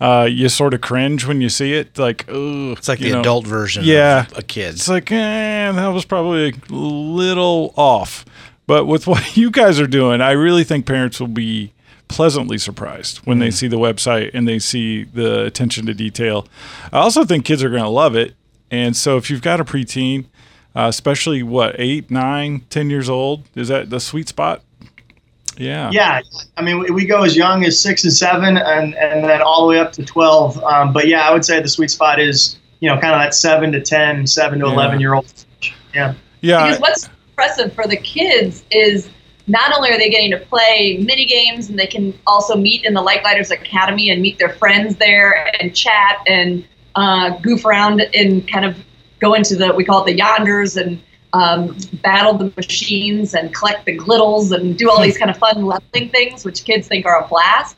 uh, 0.00 0.28
you 0.30 0.48
sort 0.48 0.74
of 0.74 0.80
cringe 0.80 1.26
when 1.26 1.40
you 1.40 1.48
see 1.48 1.74
it, 1.74 1.98
like, 1.98 2.24
oh, 2.28 2.72
It's 2.72 2.88
like 2.88 3.00
the 3.00 3.18
adult 3.18 3.46
version 3.46 3.84
yeah. 3.84 4.26
of 4.26 4.38
a 4.38 4.42
kid. 4.42 4.74
It's 4.74 4.88
like, 4.88 5.10
eh, 5.10 5.72
that 5.72 5.88
was 5.88 6.04
probably 6.04 6.50
a 6.50 6.72
little 6.72 7.74
off. 7.76 8.24
But 8.66 8.86
with 8.86 9.06
what 9.08 9.36
you 9.36 9.50
guys 9.50 9.80
are 9.80 9.86
doing, 9.86 10.20
I 10.20 10.32
really 10.32 10.64
think 10.64 10.86
parents 10.86 11.18
will 11.18 11.26
be 11.26 11.72
pleasantly 12.06 12.56
surprised 12.56 13.18
when 13.18 13.38
they 13.38 13.50
see 13.50 13.68
the 13.68 13.76
website 13.76 14.30
and 14.32 14.48
they 14.48 14.58
see 14.58 15.04
the 15.04 15.44
attention 15.44 15.84
to 15.86 15.94
detail. 15.94 16.46
I 16.90 17.00
also 17.00 17.24
think 17.24 17.44
kids 17.44 17.62
are 17.62 17.68
going 17.68 17.82
to 17.82 17.88
love 17.88 18.16
it. 18.16 18.34
And 18.70 18.96
so 18.96 19.16
if 19.16 19.30
you've 19.30 19.42
got 19.42 19.60
a 19.60 19.64
preteen, 19.64 20.26
uh, 20.76 20.86
especially 20.88 21.42
what, 21.42 21.74
eight, 21.78 22.10
nine, 22.10 22.62
ten 22.70 22.90
years 22.90 23.08
old, 23.08 23.44
is 23.54 23.68
that 23.68 23.90
the 23.90 23.98
sweet 24.00 24.28
spot? 24.28 24.62
Yeah. 25.56 25.90
Yeah, 25.90 26.20
I 26.56 26.62
mean, 26.62 26.78
we- 26.78 26.90
we 26.90 27.04
go 27.04 27.24
as 27.24 27.36
young 27.36 27.64
as 27.64 27.80
six 27.80 28.04
and 28.04 28.12
seven, 28.12 28.56
and, 28.56 28.94
and 28.94 29.24
then 29.24 29.42
all 29.42 29.62
the 29.62 29.66
way 29.68 29.80
up 29.80 29.90
to 29.92 30.04
12. 30.04 30.62
Um, 30.62 30.92
but 30.92 31.08
yeah, 31.08 31.28
I 31.28 31.32
would 31.32 31.44
say 31.44 31.60
the 31.60 31.68
sweet 31.68 31.90
spot 31.90 32.20
is, 32.20 32.58
you 32.80 32.88
know, 32.88 32.98
kind 33.00 33.12
of 33.14 33.20
that 33.20 33.34
seven 33.34 33.72
to 33.72 33.80
10, 33.80 34.26
seven 34.26 34.60
to 34.60 34.66
Yeah. 34.66 34.72
11 34.72 35.00
year 35.00 35.14
old. 35.14 35.26
Yeah. 35.94 36.14
Yeah. 36.42 36.64
Because 36.66 36.80
what's 36.80 37.08
impressive 37.30 37.72
for 37.72 37.86
the 37.88 37.96
kids 37.96 38.62
is 38.70 39.08
not 39.48 39.72
only 39.74 39.90
are 39.90 39.98
they 39.98 40.10
getting 40.10 40.30
to 40.30 40.38
play 40.38 40.98
mini 41.04 41.24
games 41.24 41.70
and 41.70 41.78
they 41.78 41.86
can 41.86 42.16
also 42.26 42.54
meet 42.54 42.84
in 42.84 42.94
the 42.94 43.00
Light 43.02 43.22
Gliders 43.22 43.50
Academy 43.50 44.10
and 44.10 44.22
meet 44.22 44.38
their 44.38 44.50
friends 44.50 44.94
there 44.96 45.50
and 45.60 45.74
chat 45.74 46.18
and 46.28 46.64
uh, 46.94 47.30
goof 47.38 47.64
around 47.64 48.00
and 48.14 48.48
kind 48.48 48.64
of 48.64 48.76
go 49.20 49.34
into 49.34 49.56
the 49.56 49.72
we 49.74 49.84
call 49.84 50.04
it 50.04 50.12
the 50.12 50.20
yonders 50.20 50.80
and 50.80 51.00
um, 51.32 51.76
battle 52.02 52.34
the 52.34 52.52
machines 52.56 53.34
and 53.34 53.54
collect 53.54 53.84
the 53.84 53.96
glittles 53.96 54.52
and 54.52 54.78
do 54.78 54.90
all 54.90 55.00
these 55.02 55.18
kind 55.18 55.30
of 55.30 55.36
fun 55.36 55.66
leveling 55.66 56.08
things, 56.08 56.44
which 56.44 56.64
kids 56.64 56.88
think 56.88 57.06
are 57.06 57.22
a 57.22 57.28
blast. 57.28 57.76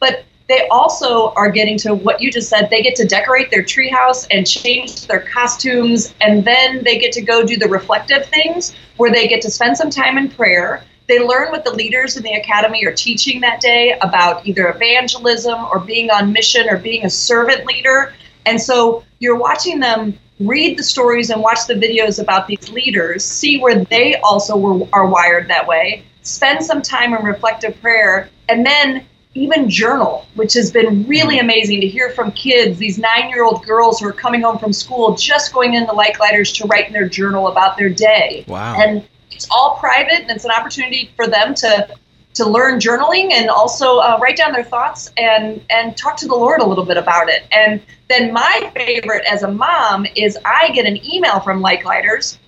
But 0.00 0.24
they 0.48 0.66
also 0.68 1.32
are 1.32 1.50
getting 1.50 1.76
to 1.78 1.94
what 1.94 2.20
you 2.20 2.30
just 2.30 2.48
said. 2.48 2.70
They 2.70 2.82
get 2.82 2.94
to 2.96 3.04
decorate 3.04 3.50
their 3.50 3.62
treehouse 3.62 4.26
and 4.30 4.46
change 4.46 5.06
their 5.06 5.20
costumes, 5.20 6.14
and 6.20 6.44
then 6.44 6.84
they 6.84 6.98
get 6.98 7.12
to 7.12 7.22
go 7.22 7.44
do 7.44 7.56
the 7.56 7.68
reflective 7.68 8.26
things 8.26 8.74
where 8.96 9.10
they 9.10 9.26
get 9.26 9.42
to 9.42 9.50
spend 9.50 9.76
some 9.76 9.90
time 9.90 10.18
in 10.18 10.30
prayer. 10.30 10.84
They 11.08 11.20
learn 11.20 11.50
what 11.50 11.64
the 11.64 11.72
leaders 11.72 12.16
in 12.16 12.22
the 12.22 12.32
academy 12.32 12.84
are 12.84 12.92
teaching 12.92 13.40
that 13.40 13.60
day 13.60 13.96
about 14.00 14.46
either 14.46 14.68
evangelism 14.68 15.64
or 15.66 15.80
being 15.80 16.10
on 16.10 16.32
mission 16.32 16.68
or 16.68 16.78
being 16.78 17.04
a 17.04 17.10
servant 17.10 17.64
leader. 17.66 18.14
And 18.46 18.60
so 18.60 19.04
you're 19.18 19.38
watching 19.38 19.80
them 19.80 20.18
read 20.40 20.78
the 20.78 20.82
stories 20.82 21.30
and 21.30 21.42
watch 21.42 21.66
the 21.66 21.74
videos 21.74 22.20
about 22.20 22.46
these 22.46 22.68
leaders, 22.70 23.24
see 23.24 23.58
where 23.58 23.84
they 23.84 24.16
also 24.16 24.56
were, 24.56 24.86
are 24.92 25.06
wired 25.06 25.48
that 25.48 25.66
way, 25.66 26.04
spend 26.22 26.64
some 26.64 26.82
time 26.82 27.14
in 27.14 27.24
reflective 27.24 27.80
prayer, 27.80 28.28
and 28.48 28.64
then 28.64 29.04
even 29.34 29.68
journal, 29.68 30.26
which 30.34 30.54
has 30.54 30.70
been 30.70 31.06
really 31.06 31.36
mm-hmm. 31.36 31.44
amazing 31.44 31.80
to 31.80 31.86
hear 31.86 32.10
from 32.10 32.32
kids, 32.32 32.78
these 32.78 32.98
nine 32.98 33.28
year 33.28 33.44
old 33.44 33.64
girls 33.64 34.00
who 34.00 34.08
are 34.08 34.12
coming 34.12 34.42
home 34.42 34.58
from 34.58 34.72
school 34.72 35.14
just 35.14 35.52
going 35.52 35.74
into 35.74 35.92
Light 35.92 36.16
Gliders 36.16 36.52
to 36.54 36.66
write 36.66 36.86
in 36.86 36.92
their 36.92 37.08
journal 37.08 37.48
about 37.48 37.76
their 37.76 37.90
day. 37.90 38.44
Wow. 38.48 38.76
And 38.78 39.06
it's 39.30 39.46
all 39.50 39.76
private, 39.78 40.22
and 40.22 40.30
it's 40.30 40.44
an 40.44 40.50
opportunity 40.50 41.10
for 41.16 41.26
them 41.26 41.54
to 41.56 41.88
to 42.36 42.48
learn 42.48 42.78
journaling 42.78 43.32
and 43.32 43.48
also 43.48 43.98
uh, 43.98 44.18
write 44.20 44.36
down 44.36 44.52
their 44.52 44.64
thoughts 44.64 45.10
and 45.16 45.64
and 45.70 45.96
talk 45.96 46.16
to 46.18 46.26
the 46.26 46.34
Lord 46.34 46.60
a 46.60 46.66
little 46.66 46.84
bit 46.84 46.96
about 46.96 47.28
it. 47.28 47.44
And 47.50 47.80
then 48.08 48.32
my 48.32 48.70
favorite 48.74 49.24
as 49.30 49.42
a 49.42 49.50
mom 49.50 50.06
is 50.14 50.38
I 50.44 50.70
get 50.70 50.86
an 50.86 50.98
email 51.04 51.40
from 51.40 51.60
Light 51.60 51.82
Gliders 51.82 52.38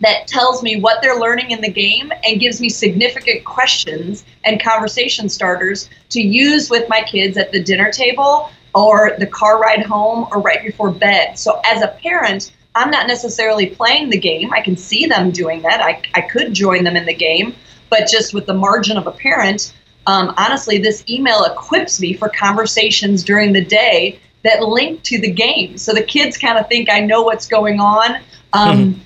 that 0.00 0.26
tells 0.26 0.62
me 0.62 0.80
what 0.80 1.00
they're 1.02 1.18
learning 1.18 1.50
in 1.50 1.60
the 1.60 1.70
game 1.70 2.12
and 2.24 2.40
gives 2.40 2.60
me 2.60 2.68
significant 2.68 3.44
questions 3.44 4.24
and 4.44 4.62
conversation 4.62 5.28
starters 5.28 5.88
to 6.10 6.20
use 6.20 6.70
with 6.70 6.88
my 6.88 7.02
kids 7.02 7.36
at 7.36 7.52
the 7.52 7.62
dinner 7.62 7.90
table 7.90 8.50
or 8.74 9.12
the 9.18 9.26
car 9.26 9.58
ride 9.58 9.84
home 9.84 10.28
or 10.32 10.40
right 10.40 10.62
before 10.62 10.90
bed. 10.90 11.38
So 11.38 11.60
as 11.64 11.82
a 11.82 11.88
parent, 11.88 12.52
I'm 12.74 12.90
not 12.90 13.06
necessarily 13.06 13.66
playing 13.66 14.10
the 14.10 14.18
game. 14.18 14.52
I 14.52 14.60
can 14.60 14.76
see 14.76 15.06
them 15.06 15.30
doing 15.32 15.62
that. 15.62 15.80
I, 15.80 16.02
I 16.14 16.20
could 16.22 16.54
join 16.54 16.84
them 16.84 16.96
in 16.96 17.04
the 17.04 17.14
game, 17.14 17.54
but 17.90 18.08
just 18.08 18.32
with 18.32 18.46
the 18.46 18.54
margin 18.54 18.96
of 18.96 19.06
a 19.06 19.12
parent, 19.12 19.74
um, 20.06 20.32
honestly, 20.38 20.78
this 20.78 21.04
email 21.08 21.44
equips 21.44 22.00
me 22.00 22.14
for 22.14 22.28
conversations 22.28 23.22
during 23.22 23.52
the 23.52 23.64
day 23.64 24.18
that 24.42 24.62
link 24.62 25.02
to 25.02 25.20
the 25.20 25.30
game. 25.30 25.76
So 25.76 25.92
the 25.92 26.02
kids 26.02 26.38
kind 26.38 26.56
of 26.56 26.66
think 26.68 26.88
I 26.88 27.00
know 27.00 27.22
what's 27.22 27.46
going 27.46 27.78
on. 27.78 28.20
Um, 28.52 29.00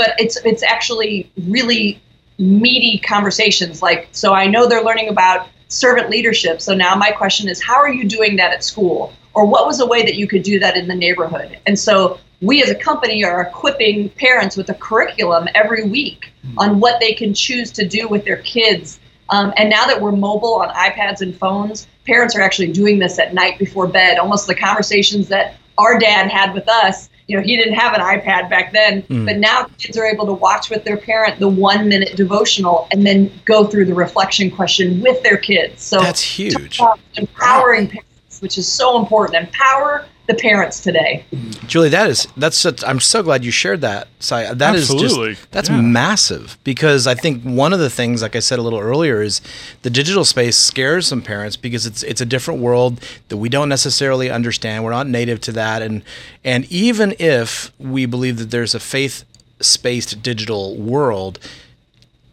but 0.00 0.14
it's 0.18 0.38
it's 0.46 0.62
actually 0.62 1.30
really 1.46 2.00
meaty 2.38 2.98
conversations 3.00 3.82
like 3.82 4.08
so 4.12 4.32
i 4.32 4.46
know 4.46 4.66
they're 4.66 4.82
learning 4.82 5.10
about 5.10 5.48
servant 5.68 6.08
leadership 6.08 6.62
so 6.62 6.74
now 6.74 6.94
my 6.94 7.10
question 7.10 7.50
is 7.50 7.62
how 7.62 7.76
are 7.76 7.92
you 7.92 8.08
doing 8.08 8.34
that 8.36 8.50
at 8.50 8.64
school 8.64 9.12
or 9.34 9.44
what 9.44 9.66
was 9.66 9.78
a 9.80 9.86
way 9.86 10.02
that 10.02 10.14
you 10.14 10.26
could 10.26 10.42
do 10.42 10.58
that 10.58 10.74
in 10.74 10.88
the 10.88 10.94
neighborhood 10.94 11.58
and 11.66 11.78
so 11.78 12.18
we 12.40 12.62
as 12.62 12.70
a 12.70 12.74
company 12.74 13.22
are 13.24 13.42
equipping 13.42 14.08
parents 14.10 14.56
with 14.56 14.68
a 14.70 14.74
curriculum 14.74 15.48
every 15.54 15.84
week 15.84 16.32
on 16.56 16.80
what 16.80 16.98
they 17.00 17.12
can 17.12 17.34
choose 17.34 17.70
to 17.72 17.86
do 17.86 18.08
with 18.08 18.24
their 18.24 18.38
kids 18.38 19.00
um, 19.30 19.52
and 19.56 19.70
now 19.70 19.86
that 19.86 20.00
we're 20.00 20.12
mobile 20.12 20.54
on 20.54 20.68
ipads 20.70 21.20
and 21.20 21.36
phones 21.36 21.86
parents 22.06 22.34
are 22.36 22.40
actually 22.40 22.72
doing 22.72 22.98
this 22.98 23.18
at 23.18 23.34
night 23.34 23.58
before 23.58 23.86
bed 23.86 24.18
almost 24.18 24.46
the 24.46 24.54
conversations 24.54 25.28
that 25.28 25.56
our 25.78 25.98
dad 25.98 26.30
had 26.30 26.52
with 26.54 26.68
us 26.68 27.10
you 27.30 27.36
know, 27.36 27.44
he 27.44 27.56
didn't 27.56 27.74
have 27.74 27.94
an 27.94 28.00
iPad 28.00 28.50
back 28.50 28.72
then, 28.72 29.02
Mm. 29.02 29.24
but 29.24 29.36
now 29.36 29.68
kids 29.78 29.96
are 29.96 30.04
able 30.04 30.26
to 30.26 30.32
watch 30.32 30.68
with 30.68 30.82
their 30.82 30.96
parent 30.96 31.38
the 31.38 31.48
one 31.48 31.88
minute 31.88 32.16
devotional 32.16 32.88
and 32.90 33.06
then 33.06 33.30
go 33.44 33.64
through 33.64 33.84
the 33.84 33.94
reflection 33.94 34.50
question 34.50 35.00
with 35.00 35.22
their 35.22 35.36
kids. 35.36 35.80
So 35.80 36.00
That's 36.00 36.20
huge. 36.20 36.80
empowering 37.14 37.86
parents, 37.86 38.40
which 38.40 38.58
is 38.58 38.66
so 38.66 38.98
important. 38.98 39.46
Empower 39.46 40.06
the 40.30 40.40
parents 40.40 40.80
today. 40.80 41.24
Julie, 41.66 41.88
that 41.88 42.08
is 42.08 42.28
that's 42.36 42.56
such, 42.56 42.84
I'm 42.84 43.00
so 43.00 43.22
glad 43.22 43.44
you 43.44 43.50
shared 43.50 43.80
that. 43.80 44.08
Si. 44.20 44.34
That 44.34 44.74
is 44.74 44.90
Absolutely. 44.90 45.34
just 45.34 45.50
that's 45.50 45.68
Yeah. 45.68 45.80
massive 45.80 46.56
because 46.64 47.06
I 47.06 47.14
think 47.14 47.42
one 47.42 47.72
of 47.72 47.80
the 47.80 47.90
things, 47.90 48.22
like 48.22 48.36
I 48.36 48.38
said 48.38 48.58
a 48.58 48.62
little 48.62 48.78
earlier, 48.78 49.22
is 49.22 49.40
the 49.82 49.90
digital 49.90 50.24
space 50.24 50.56
scares 50.56 51.06
some 51.08 51.22
parents 51.22 51.56
because 51.56 51.86
it's 51.86 52.02
it's 52.04 52.20
a 52.20 52.26
different 52.26 52.60
world 52.60 53.00
that 53.28 53.36
we 53.38 53.48
don't 53.48 53.68
necessarily 53.68 54.30
understand. 54.30 54.84
We're 54.84 54.90
not 54.90 55.08
native 55.08 55.40
to 55.42 55.52
that, 55.52 55.82
and 55.82 56.02
and 56.44 56.64
even 56.70 57.14
if 57.18 57.72
we 57.78 58.06
believe 58.06 58.38
that 58.38 58.50
there's 58.50 58.74
a 58.74 58.80
faith 58.80 59.24
spaced 59.60 60.22
digital 60.22 60.76
world. 60.76 61.38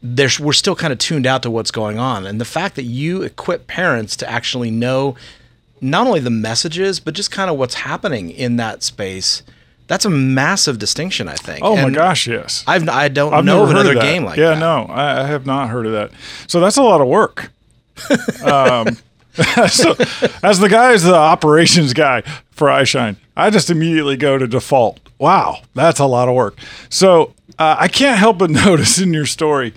There's, 0.03 0.39
we're 0.39 0.53
still 0.53 0.75
kind 0.75 0.93
of 0.93 0.99
tuned 0.99 1.25
out 1.25 1.41
to 1.43 1.49
what's 1.49 1.71
going 1.71 1.97
on. 1.97 2.27
And 2.27 2.39
the 2.39 2.45
fact 2.45 2.75
that 2.75 2.83
you 2.83 3.23
equip 3.23 3.65
parents 3.65 4.15
to 4.17 4.29
actually 4.29 4.69
know 4.69 5.15
not 5.81 6.07
only 6.07 6.19
the 6.19 6.29
messages, 6.29 6.99
but 6.99 7.13
just 7.13 7.31
kind 7.31 7.49
of 7.49 7.57
what's 7.57 7.75
happening 7.75 8.29
in 8.29 8.57
that 8.57 8.83
space. 8.83 9.43
That's 9.87 10.03
a 10.03 10.09
massive 10.09 10.79
distinction, 10.79 11.27
I 11.27 11.35
think. 11.35 11.63
Oh 11.63 11.75
my 11.75 11.89
gosh, 11.89 12.27
yes. 12.27 12.63
I've 12.67 12.87
I 12.89 13.07
don't 13.07 13.33
I've 13.33 13.45
know 13.45 13.59
never 13.59 13.71
of 13.71 13.77
heard 13.77 13.87
another 13.87 14.01
game 14.01 14.25
like 14.25 14.37
yeah, 14.37 14.49
that. 14.49 14.53
Yeah, 14.55 14.59
no, 14.59 14.85
I, 14.89 15.23
I 15.23 15.27
have 15.27 15.45
not 15.45 15.69
heard 15.69 15.85
of 15.85 15.93
that. 15.93 16.11
So 16.47 16.59
that's 16.59 16.77
a 16.77 16.83
lot 16.83 16.99
of 16.99 17.07
work. 17.07 17.51
um, 18.43 18.97
so, 19.69 19.95
as 20.41 20.59
the 20.59 20.67
guy, 20.69 20.93
as 20.93 21.03
the 21.03 21.13
operations 21.13 21.93
guy 21.93 22.21
for 22.51 22.69
iShine, 22.69 23.17
I 23.35 23.51
just 23.51 23.69
immediately 23.69 24.17
go 24.17 24.37
to 24.37 24.47
default. 24.47 24.99
Wow, 25.19 25.61
that's 25.75 25.99
a 25.99 26.05
lot 26.05 26.27
of 26.27 26.35
work. 26.35 26.57
So 26.89 27.33
uh, 27.59 27.75
I 27.79 27.87
can't 27.87 28.17
help 28.17 28.39
but 28.39 28.49
notice 28.49 28.99
in 28.99 29.13
your 29.13 29.25
story, 29.25 29.73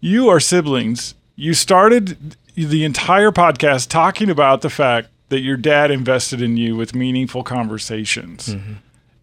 you 0.00 0.28
are 0.28 0.40
siblings. 0.40 1.14
You 1.36 1.54
started 1.54 2.36
the 2.56 2.84
entire 2.84 3.30
podcast 3.30 3.88
talking 3.88 4.30
about 4.30 4.62
the 4.62 4.70
fact 4.70 5.08
that 5.34 5.40
your 5.40 5.56
dad 5.56 5.90
invested 5.90 6.40
in 6.40 6.56
you 6.56 6.76
with 6.76 6.94
meaningful 6.94 7.42
conversations. 7.42 8.46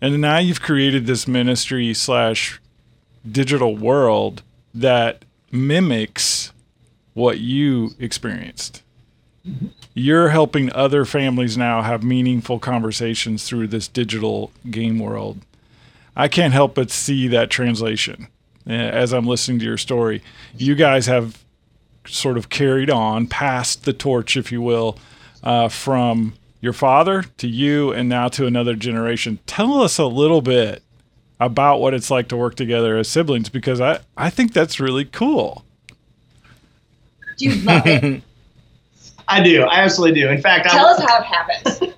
And 0.02 0.20
now 0.20 0.40
you've 0.40 0.62
created 0.62 1.06
this 1.06 1.26
ministry 1.26 1.94
slash 1.94 2.60
digital 3.26 3.78
world 3.78 4.44
that 4.74 5.24
mimics 5.54 6.52
what 7.14 7.40
you 7.40 7.92
experienced. 7.98 8.82
You're 9.94 10.30
helping 10.30 10.70
other 10.74 11.06
families 11.06 11.58
now 11.58 11.82
have 11.82 12.04
meaningful 12.04 12.60
conversations 12.60 13.48
through 13.48 13.68
this 13.68 13.88
digital 13.88 14.52
game 14.70 15.00
world. 15.00 15.38
I 16.14 16.28
can't 16.28 16.54
help 16.54 16.76
but 16.76 16.92
see 16.92 17.30
that 17.30 17.50
translation 17.50 18.28
uh, 18.68 18.74
as 18.74 19.14
I'm 19.14 19.26
listening 19.26 19.60
to 19.60 19.66
your 19.66 19.78
story. 19.78 20.22
You 20.58 20.76
guys 20.76 21.06
have 21.06 21.42
sort 22.06 22.38
of 22.38 22.50
carried 22.50 22.90
on, 22.90 23.28
passed 23.28 23.86
the 23.86 23.94
torch, 23.94 24.36
if 24.36 24.52
you 24.52 24.62
will, 24.62 24.98
uh, 25.44 25.70
from 25.70 26.34
your 26.60 26.74
father 26.74 27.24
to 27.38 27.48
you 27.48 27.92
and 27.92 28.08
now 28.08 28.28
to 28.30 28.46
another 28.46 28.76
generation. 28.76 29.40
Tell 29.46 29.82
us 29.82 29.98
a 29.98 30.06
little 30.06 30.42
bit 30.42 30.84
about 31.40 31.80
what 31.80 31.94
it's 31.94 32.12
like 32.12 32.28
to 32.28 32.38
work 32.38 32.56
together 32.56 32.98
as 32.98 33.10
siblings 33.10 33.50
because 33.50 33.82
I, 33.82 34.00
I 34.16 34.30
think 34.30 34.54
that's 34.54 34.80
really 34.80 35.06
cool. 35.06 35.66
Do 37.38 37.46
you 37.46 37.56
love 37.64 37.88
it? 37.88 38.22
I 39.28 39.42
do. 39.42 39.64
I 39.64 39.80
absolutely 39.80 40.22
do. 40.22 40.30
In 40.30 40.42
fact, 40.42 40.70
Tell 40.70 40.86
I, 40.86 40.92
us 40.92 41.04
how 41.08 41.20
it 41.20 41.26
happened. 41.26 41.96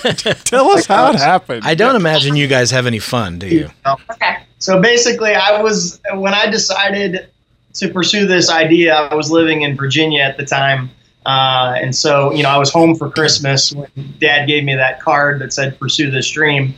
Tell 0.44 0.70
us 0.70 0.86
how 0.86 1.10
it 1.10 1.16
happened. 1.16 1.62
I 1.64 1.74
don't 1.74 1.96
imagine 1.96 2.36
you 2.36 2.46
guys 2.46 2.70
have 2.70 2.86
any 2.86 3.00
fun, 3.00 3.38
do 3.38 3.48
you? 3.48 3.68
Okay. 3.86 4.38
So 4.58 4.80
basically, 4.80 5.34
I 5.34 5.60
was 5.60 6.00
when 6.14 6.32
I 6.32 6.48
decided 6.50 7.28
to 7.74 7.88
pursue 7.88 8.26
this 8.26 8.50
idea. 8.50 8.94
I 8.94 9.14
was 9.14 9.30
living 9.30 9.62
in 9.62 9.76
Virginia 9.76 10.22
at 10.22 10.36
the 10.36 10.46
time, 10.46 10.90
uh, 11.26 11.74
and 11.76 11.94
so 11.94 12.32
you 12.32 12.42
know 12.42 12.48
I 12.48 12.58
was 12.58 12.70
home 12.70 12.94
for 12.94 13.10
Christmas 13.10 13.72
when 13.72 13.90
Dad 14.18 14.46
gave 14.46 14.64
me 14.64 14.74
that 14.74 15.00
card 15.00 15.40
that 15.40 15.52
said 15.52 15.78
"Pursue 15.78 16.10
this 16.10 16.30
dream." 16.30 16.74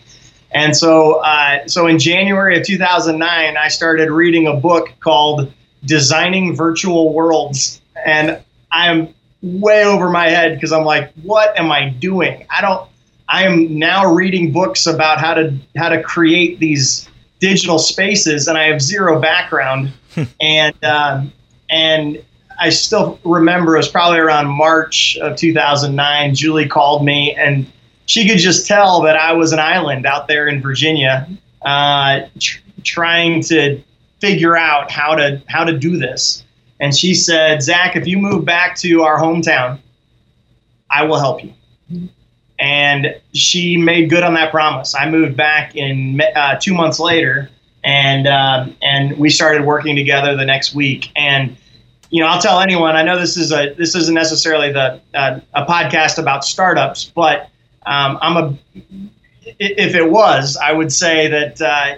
And 0.55 0.77
so, 0.77 1.15
uh, 1.25 1.67
so 1.67 1.87
in 1.87 1.99
January 1.99 2.59
of 2.59 2.67
2009, 2.67 3.57
I 3.57 3.69
started 3.69 4.11
reading 4.11 4.47
a 4.49 4.55
book 4.55 4.91
called 5.01 5.53
"Designing 5.85 6.55
Virtual 6.55 7.13
Worlds," 7.13 7.81
and 8.05 8.39
I'm 8.71 9.15
way 9.43 9.85
over 9.85 10.09
my 10.09 10.29
head 10.29 10.55
because 10.55 10.73
I'm 10.73 10.85
like, 10.85 11.13
what 11.23 11.59
am 11.59 11.71
I 11.71 11.91
doing? 11.91 12.47
I 12.51 12.61
don't. 12.61 12.89
I 13.29 13.45
am 13.45 13.79
now 13.79 14.13
reading 14.13 14.53
books 14.53 14.87
about 14.87 15.19
how 15.19 15.35
to 15.35 15.57
how 15.77 15.89
to 15.89 16.03
create 16.03 16.59
these 16.59 17.09
digital 17.41 17.79
spaces, 17.79 18.49
and 18.49 18.59
I 18.59 18.65
have 18.65 18.81
zero 18.81 19.21
background. 19.21 19.93
and 20.41 20.85
um, 20.85 21.33
and 21.71 22.23
I 22.63 22.69
still 22.69 23.19
remember 23.25 23.75
it 23.75 23.79
was 23.79 23.89
probably 23.89 24.21
around 24.21 24.47
March 24.47 25.19
of 25.21 25.37
2009. 25.37 26.33
Julie 26.33 26.69
called 26.69 27.05
me, 27.05 27.35
and 27.35 27.67
she 28.07 28.29
could 28.29 28.39
just 28.39 28.69
tell 28.69 29.03
that 29.03 29.17
I 29.17 29.33
was 29.33 29.53
an 29.53 29.59
island 29.59 30.07
out 30.07 30.29
there 30.29 30.47
in 30.47 30.63
Virginia, 30.63 31.29
uh, 31.63 32.21
tr- 32.39 32.61
trying 32.85 33.43
to 33.45 33.83
figure 34.21 34.57
out 34.57 34.93
how 34.93 35.17
to 35.17 35.43
how 35.49 35.65
to 35.65 35.77
do 35.77 35.99
this. 35.99 36.45
And 36.79 36.97
she 36.97 37.15
said, 37.15 37.65
"Zach, 37.65 37.97
if 37.97 38.07
you 38.07 38.19
move 38.19 38.45
back 38.45 38.77
to 38.77 39.03
our 39.03 39.19
hometown, 39.19 39.81
I 40.89 41.03
will 41.03 41.19
help 41.19 41.43
you." 41.43 41.53
and 42.61 43.21
she 43.33 43.77
made 43.77 44.09
good 44.09 44.23
on 44.23 44.35
that 44.35 44.53
promise. 44.53 44.95
I 44.95 45.11
moved 45.11 45.37
back 45.37 45.75
in 45.75 46.23
uh, 46.37 46.61
two 46.61 46.75
months 46.75 47.01
later, 47.01 47.51
and 47.83 48.29
um, 48.29 48.77
and 48.83 49.19
we 49.19 49.31
started 49.31 49.65
working 49.65 49.97
together 49.97 50.37
the 50.37 50.45
next 50.45 50.77
week. 50.77 51.11
And 51.17 51.57
you 52.13 52.21
know, 52.21 52.29
I'll 52.29 52.41
tell 52.41 52.61
anyone. 52.61 52.95
I 52.95 53.03
know 53.03 53.19
this 53.19 53.39
is 53.39 53.53
a 53.53 53.73
this 53.75 53.95
isn't 53.95 54.15
necessarily 54.15 54.71
the 54.71 55.01
uh, 55.15 55.41
a 55.55 55.65
podcast 55.65 56.19
about 56.19 56.45
startups, 56.45 57.07
but 57.07 57.49
um, 57.87 58.19
I'm 58.21 58.37
a 58.37 58.59
if 59.59 59.95
it 59.95 60.11
was, 60.11 60.57
I 60.57 60.73
would 60.73 60.93
say 60.93 61.27
that. 61.29 61.61
Uh, 61.61 61.97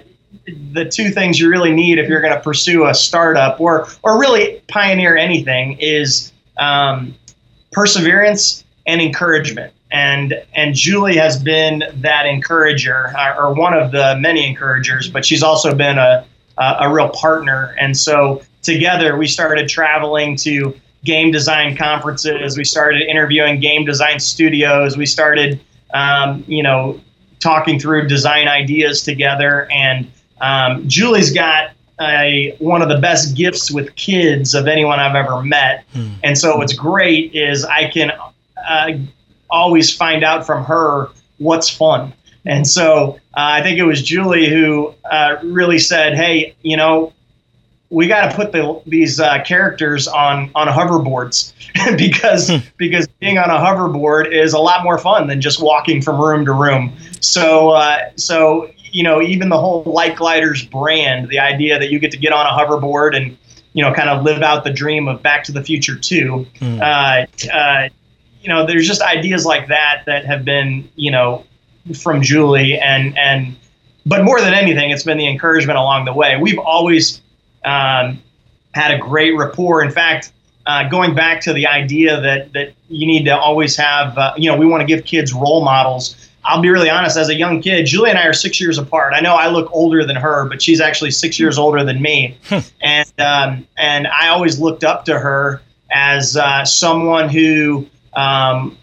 the 0.72 0.84
two 0.84 1.10
things 1.10 1.38
you 1.38 1.48
really 1.48 1.72
need 1.72 1.96
if 1.96 2.08
you're 2.08 2.20
going 2.20 2.34
to 2.34 2.40
pursue 2.40 2.86
a 2.86 2.92
startup 2.92 3.60
or 3.60 3.86
or 4.02 4.18
really 4.18 4.60
pioneer 4.66 5.16
anything 5.16 5.78
is 5.78 6.32
um, 6.58 7.14
perseverance 7.70 8.64
and 8.84 9.00
encouragement 9.00 9.72
and 9.92 10.34
and 10.54 10.74
Julie 10.74 11.16
has 11.16 11.40
been 11.40 11.84
that 11.94 12.26
encourager 12.26 13.16
uh, 13.16 13.36
or 13.38 13.54
one 13.54 13.72
of 13.74 13.92
the 13.92 14.16
many 14.18 14.46
encouragers, 14.46 15.08
but 15.08 15.24
she's 15.24 15.42
also 15.42 15.74
been 15.74 15.98
a 15.98 16.26
a, 16.58 16.76
a 16.80 16.92
real 16.92 17.08
partner. 17.10 17.74
And 17.80 17.96
so 17.96 18.42
together 18.64 19.16
we 19.16 19.26
started 19.26 19.68
traveling 19.68 20.36
to 20.38 20.78
game 21.04 21.30
design 21.30 21.76
conferences. 21.76 22.56
We 22.56 22.64
started 22.64 23.02
interviewing 23.02 23.60
game 23.60 23.84
design 23.84 24.18
studios. 24.18 24.96
We 24.96 25.06
started 25.06 25.60
um, 25.92 26.44
you 26.46 26.62
know 26.62 27.00
talking 27.40 27.78
through 27.78 28.08
design 28.08 28.48
ideas 28.48 29.02
together. 29.02 29.70
And 29.70 30.10
um, 30.40 30.88
Julie's 30.88 31.32
got 31.32 31.70
a, 32.00 32.56
one 32.58 32.80
of 32.82 32.88
the 32.88 32.98
best 32.98 33.36
gifts 33.36 33.70
with 33.70 33.94
kids 33.96 34.54
of 34.54 34.66
anyone 34.66 34.98
I've 34.98 35.14
ever 35.14 35.42
met. 35.42 35.84
And 36.24 36.36
so 36.38 36.56
what's 36.56 36.72
great 36.72 37.34
is 37.34 37.64
I 37.64 37.88
can. 37.90 38.12
Uh, 38.66 38.92
always 39.54 39.94
find 39.94 40.24
out 40.24 40.44
from 40.44 40.64
her 40.64 41.08
what's 41.38 41.68
fun. 41.68 42.12
And 42.44 42.66
so 42.66 43.14
uh, 43.34 43.56
I 43.56 43.62
think 43.62 43.78
it 43.78 43.84
was 43.84 44.02
Julie 44.02 44.48
who 44.50 44.94
uh, 45.10 45.36
really 45.42 45.78
said, 45.78 46.14
"Hey, 46.14 46.54
you 46.62 46.76
know, 46.76 47.12
we 47.94 48.08
got 48.08 48.30
to 48.30 48.36
put 48.36 48.52
the, 48.52 48.82
these 48.86 49.20
uh, 49.20 49.42
characters 49.44 50.08
on 50.08 50.50
on 50.54 50.66
hoverboards 50.66 51.52
because 51.96 52.50
because 52.76 53.06
being 53.20 53.38
on 53.38 53.50
a 53.50 53.54
hoverboard 53.54 54.32
is 54.32 54.52
a 54.52 54.58
lot 54.58 54.82
more 54.82 54.98
fun 54.98 55.26
than 55.28 55.40
just 55.40 55.62
walking 55.62 56.02
from 56.02 56.20
room 56.20 56.44
to 56.44 56.52
room. 56.52 56.92
So 57.20 57.70
uh, 57.70 58.10
so 58.16 58.70
you 58.90 59.02
know, 59.02 59.22
even 59.22 59.48
the 59.48 59.58
whole 59.58 59.82
Light 59.84 60.16
Gliders 60.16 60.64
brand, 60.64 61.28
the 61.28 61.38
idea 61.38 61.78
that 61.78 61.90
you 61.90 61.98
get 61.98 62.10
to 62.12 62.16
get 62.16 62.32
on 62.32 62.46
a 62.46 62.50
hoverboard 62.50 63.16
and 63.16 63.36
you 63.74 63.82
know, 63.82 63.92
kind 63.92 64.08
of 64.08 64.24
live 64.24 64.40
out 64.40 64.64
the 64.64 64.72
dream 64.72 65.08
of 65.08 65.20
Back 65.20 65.44
to 65.44 65.52
the 65.52 65.62
Future 65.62 65.96
2. 65.96 66.46
Uh, 66.80 67.26
uh, 67.52 67.88
you 68.40 68.48
know, 68.48 68.64
there's 68.64 68.86
just 68.86 69.02
ideas 69.02 69.44
like 69.44 69.68
that 69.68 70.04
that 70.06 70.24
have 70.24 70.44
been, 70.44 70.88
you 70.94 71.10
know, 71.10 71.44
from 72.00 72.22
Julie 72.22 72.78
and 72.78 73.18
and, 73.18 73.56
but 74.06 74.22
more 74.22 74.40
than 74.40 74.54
anything, 74.54 74.90
it's 74.90 75.02
been 75.02 75.18
the 75.18 75.28
encouragement 75.28 75.78
along 75.78 76.04
the 76.04 76.12
way. 76.12 76.36
We've 76.36 76.58
always 76.58 77.20
um, 77.64 78.22
had 78.72 78.92
a 78.92 78.98
great 78.98 79.36
rapport. 79.36 79.82
In 79.82 79.90
fact, 79.90 80.32
uh, 80.66 80.88
going 80.88 81.14
back 81.14 81.40
to 81.42 81.52
the 81.52 81.66
idea 81.66 82.20
that 82.20 82.52
that 82.52 82.72
you 82.88 83.06
need 83.06 83.24
to 83.24 83.36
always 83.36 83.76
have, 83.76 84.16
uh, 84.16 84.32
you 84.36 84.50
know, 84.50 84.56
we 84.56 84.66
want 84.66 84.80
to 84.80 84.86
give 84.86 85.04
kids 85.04 85.32
role 85.32 85.64
models. 85.64 86.16
I'll 86.46 86.60
be 86.60 86.68
really 86.68 86.90
honest. 86.90 87.16
As 87.16 87.30
a 87.30 87.34
young 87.34 87.62
kid, 87.62 87.86
Julie 87.86 88.10
and 88.10 88.18
I 88.18 88.26
are 88.26 88.34
six 88.34 88.60
years 88.60 88.76
apart. 88.76 89.14
I 89.14 89.20
know 89.20 89.34
I 89.34 89.48
look 89.48 89.70
older 89.72 90.04
than 90.04 90.16
her, 90.16 90.46
but 90.46 90.60
she's 90.60 90.80
actually 90.80 91.10
six 91.10 91.40
years 91.40 91.56
older 91.56 91.82
than 91.84 92.02
me, 92.02 92.36
and 92.82 93.12
um, 93.18 93.66
and 93.78 94.06
I 94.06 94.28
always 94.28 94.60
looked 94.60 94.84
up 94.84 95.04
to 95.06 95.18
her 95.18 95.62
as 95.90 96.36
uh, 96.36 96.64
someone 96.64 97.28
who 97.28 97.86
um, 98.14 98.76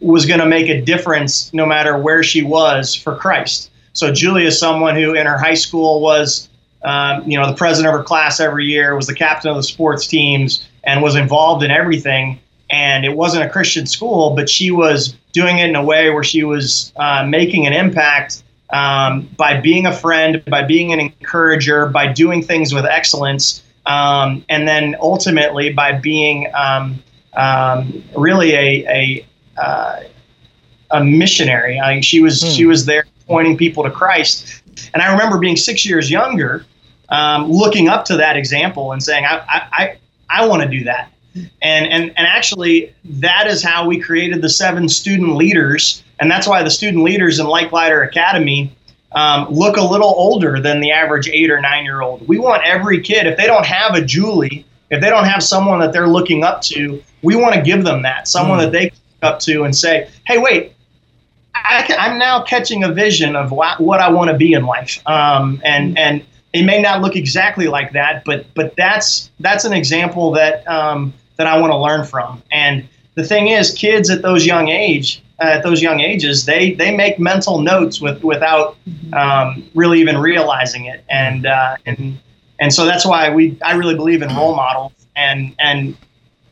was 0.00 0.26
going 0.26 0.40
to 0.40 0.46
make 0.46 0.68
a 0.68 0.80
difference 0.80 1.52
no 1.52 1.66
matter 1.66 1.98
where 1.98 2.22
she 2.22 2.42
was 2.42 2.94
for 2.94 3.14
Christ. 3.14 3.70
So 3.92 4.12
Julie 4.12 4.46
is 4.46 4.58
someone 4.58 4.94
who 4.94 5.14
in 5.14 5.26
her 5.26 5.38
high 5.38 5.54
school 5.54 6.00
was, 6.00 6.48
um, 6.82 7.28
you 7.30 7.38
know, 7.38 7.46
the 7.46 7.56
president 7.56 7.94
of 7.94 7.98
her 7.98 8.04
class 8.04 8.40
every 8.40 8.66
year, 8.66 8.94
was 8.96 9.06
the 9.06 9.14
captain 9.14 9.50
of 9.50 9.56
the 9.56 9.62
sports 9.62 10.06
teams, 10.06 10.66
and 10.84 11.02
was 11.02 11.14
involved 11.16 11.62
in 11.62 11.70
everything. 11.70 12.38
and 12.70 13.04
it 13.04 13.16
wasn't 13.16 13.42
a 13.42 13.48
Christian 13.48 13.84
school, 13.84 14.36
but 14.36 14.48
she 14.48 14.70
was 14.70 15.16
doing 15.32 15.58
it 15.58 15.68
in 15.68 15.74
a 15.76 15.84
way 15.84 16.10
where 16.10 16.22
she 16.22 16.44
was 16.44 16.92
uh, 16.96 17.26
making 17.26 17.66
an 17.66 17.72
impact 17.72 18.44
um, 18.72 19.28
by 19.36 19.60
being 19.60 19.86
a 19.86 19.92
friend, 19.92 20.42
by 20.46 20.62
being 20.62 20.92
an 20.92 21.00
encourager, 21.00 21.86
by 21.86 22.12
doing 22.12 22.42
things 22.42 22.72
with 22.72 22.84
excellence, 22.84 23.62
um, 23.86 24.44
and 24.48 24.68
then 24.68 24.96
ultimately 25.00 25.72
by 25.72 25.92
being 25.92 26.46
um, 26.54 27.02
um 27.34 28.02
really 28.16 28.52
a 28.54 28.86
a, 28.88 29.26
uh, 29.60 30.00
a 30.92 31.04
missionary. 31.04 31.78
I 31.80 31.94
mean, 31.94 32.02
she 32.02 32.20
was 32.20 32.42
hmm. 32.42 32.50
she 32.50 32.66
was 32.66 32.86
there 32.86 33.04
pointing 33.26 33.56
people 33.56 33.84
to 33.84 33.90
Christ, 33.90 34.59
and 34.94 35.02
I 35.02 35.12
remember 35.12 35.38
being 35.38 35.56
six 35.56 35.86
years 35.86 36.10
younger, 36.10 36.64
um, 37.08 37.50
looking 37.50 37.88
up 37.88 38.04
to 38.06 38.16
that 38.16 38.36
example 38.36 38.92
and 38.92 39.02
saying, 39.02 39.24
I 39.24 39.38
I, 39.48 39.68
I, 39.72 39.98
I 40.28 40.46
want 40.46 40.62
to 40.62 40.68
do 40.68 40.84
that. 40.84 41.12
And, 41.62 41.86
and, 41.86 42.04
and 42.16 42.26
actually, 42.26 42.92
that 43.04 43.46
is 43.46 43.62
how 43.62 43.86
we 43.86 44.00
created 44.00 44.42
the 44.42 44.48
seven 44.48 44.88
student 44.88 45.36
leaders. 45.36 46.02
And 46.18 46.30
that's 46.30 46.46
why 46.46 46.62
the 46.62 46.70
student 46.70 47.04
leaders 47.04 47.38
in 47.38 47.46
Light 47.46 47.70
Glider 47.70 48.02
Academy 48.02 48.74
um, 49.12 49.48
look 49.48 49.76
a 49.76 49.82
little 49.82 50.12
older 50.16 50.60
than 50.60 50.80
the 50.80 50.90
average 50.90 51.28
eight 51.28 51.50
or 51.50 51.60
nine 51.60 51.84
year 51.84 52.00
old. 52.00 52.26
We 52.26 52.38
want 52.38 52.64
every 52.64 53.00
kid, 53.00 53.26
if 53.26 53.36
they 53.36 53.46
don't 53.46 53.66
have 53.66 53.94
a 53.94 54.04
Julie, 54.04 54.66
if 54.90 55.00
they 55.00 55.08
don't 55.08 55.24
have 55.24 55.42
someone 55.42 55.78
that 55.80 55.92
they're 55.92 56.08
looking 56.08 56.42
up 56.44 56.62
to, 56.62 57.02
we 57.22 57.36
want 57.36 57.54
to 57.54 57.62
give 57.62 57.84
them 57.84 58.02
that, 58.02 58.28
someone 58.28 58.58
mm. 58.58 58.62
that 58.62 58.72
they 58.72 58.90
can 58.90 58.98
look 59.22 59.34
up 59.34 59.40
to 59.40 59.64
and 59.64 59.76
say, 59.76 60.10
hey, 60.26 60.38
wait, 60.38 60.74
I, 61.64 62.06
am 62.10 62.18
now 62.18 62.42
catching 62.42 62.84
a 62.84 62.92
vision 62.92 63.36
of 63.36 63.50
what, 63.52 63.80
what 63.80 64.00
I 64.00 64.10
want 64.10 64.30
to 64.30 64.36
be 64.36 64.52
in 64.52 64.64
life. 64.66 65.00
Um, 65.06 65.60
and, 65.64 65.98
and 65.98 66.24
it 66.52 66.64
may 66.64 66.80
not 66.80 67.00
look 67.02 67.16
exactly 67.16 67.68
like 67.68 67.92
that, 67.92 68.24
but, 68.24 68.46
but 68.54 68.74
that's, 68.76 69.30
that's 69.40 69.64
an 69.64 69.72
example 69.72 70.32
that, 70.32 70.66
um, 70.68 71.12
that 71.36 71.46
I 71.46 71.58
want 71.60 71.72
to 71.72 71.78
learn 71.78 72.04
from. 72.04 72.42
And 72.52 72.86
the 73.14 73.24
thing 73.24 73.48
is, 73.48 73.72
kids 73.72 74.10
at 74.10 74.22
those 74.22 74.46
young 74.46 74.68
age, 74.68 75.22
uh, 75.40 75.44
at 75.44 75.62
those 75.62 75.80
young 75.80 76.00
ages, 76.00 76.44
they 76.44 76.74
they 76.74 76.94
make 76.94 77.18
mental 77.18 77.60
notes 77.60 78.00
with 78.00 78.22
without 78.22 78.76
um, 79.14 79.66
really 79.74 80.00
even 80.00 80.18
realizing 80.18 80.84
it. 80.84 81.02
And 81.08 81.46
uh, 81.46 81.76
and 81.86 82.18
and 82.58 82.72
so 82.72 82.84
that's 82.84 83.06
why 83.06 83.30
we 83.30 83.58
I 83.64 83.72
really 83.72 83.94
believe 83.94 84.22
in 84.22 84.28
role 84.36 84.54
models. 84.54 84.92
And 85.16 85.54
and 85.58 85.96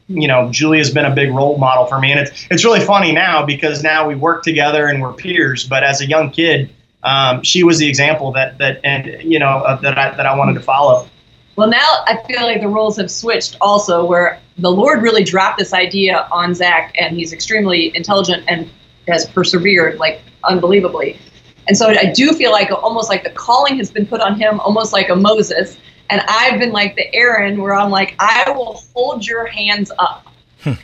you 0.09 0.27
know, 0.27 0.51
Julia's 0.51 0.91
been 0.91 1.05
a 1.05 1.15
big 1.15 1.31
role 1.31 1.59
model 1.59 1.87
for 1.87 2.01
me. 2.01 2.11
And 2.11 2.21
it's 2.21 2.47
it's 2.51 2.65
really 2.65 2.81
funny 2.81 3.13
now 3.13 3.45
because 3.45 3.83
now 3.83 4.09
we 4.09 4.15
work 4.15 4.43
together 4.43 4.87
and 4.87 5.03
we're 5.03 5.13
peers. 5.13 5.65
But 5.65 5.85
as 5.85 6.01
a 6.01 6.07
young 6.07 6.31
kid, 6.31 6.75
um, 7.03 7.43
she 7.43 7.63
was 7.63 7.79
the 7.79 7.89
example 7.89 8.33
that 8.33 8.59
that 8.59 8.81
and 8.85 9.23
you 9.23 9.39
know 9.39 9.49
uh, 9.49 9.77
that 9.77 9.97
I 9.99 10.17
that 10.17 10.27
I 10.27 10.37
wanted 10.37 10.55
to 10.55 10.61
follow. 10.61 11.09
Well, 11.57 11.69
now 11.69 12.05
I 12.07 12.23
feel 12.27 12.43
like 12.43 12.61
the 12.61 12.69
roles 12.69 12.97
have 12.99 13.11
switched 13.11 13.57
also, 13.61 14.05
where 14.05 14.41
the 14.59 14.71
Lord 14.71 15.03
really 15.03 15.25
dropped 15.25 15.59
this 15.59 15.73
idea 15.73 16.29
on 16.31 16.55
Zach, 16.55 16.95
and 16.99 17.17
he's 17.17 17.33
extremely 17.33 17.95
intelligent 17.97 18.45
and 18.49 18.71
has 19.09 19.29
persevered 19.29 19.99
like 19.99 20.21
unbelievably. 20.45 21.19
And 21.67 21.77
so 21.77 21.89
I 21.89 22.13
do 22.13 22.33
feel 22.33 22.51
like 22.51 22.71
almost 22.71 23.11
like 23.11 23.25
the 23.25 23.31
calling 23.31 23.77
has 23.77 23.91
been 23.91 24.07
put 24.07 24.21
on 24.21 24.41
him, 24.41 24.59
almost 24.61 24.93
like 24.93 25.11
a 25.11 25.17
Moses. 25.17 25.77
And 26.11 26.23
I've 26.29 26.59
been 26.59 26.73
like 26.73 26.97
the 26.97 27.13
Aaron, 27.15 27.61
where 27.61 27.75
I'm 27.75 27.91
like, 27.91 28.15
I 28.19 28.51
will 28.51 28.83
hold 28.95 29.27
your 29.27 29.47
hands 29.47 29.91
up. 29.99 30.27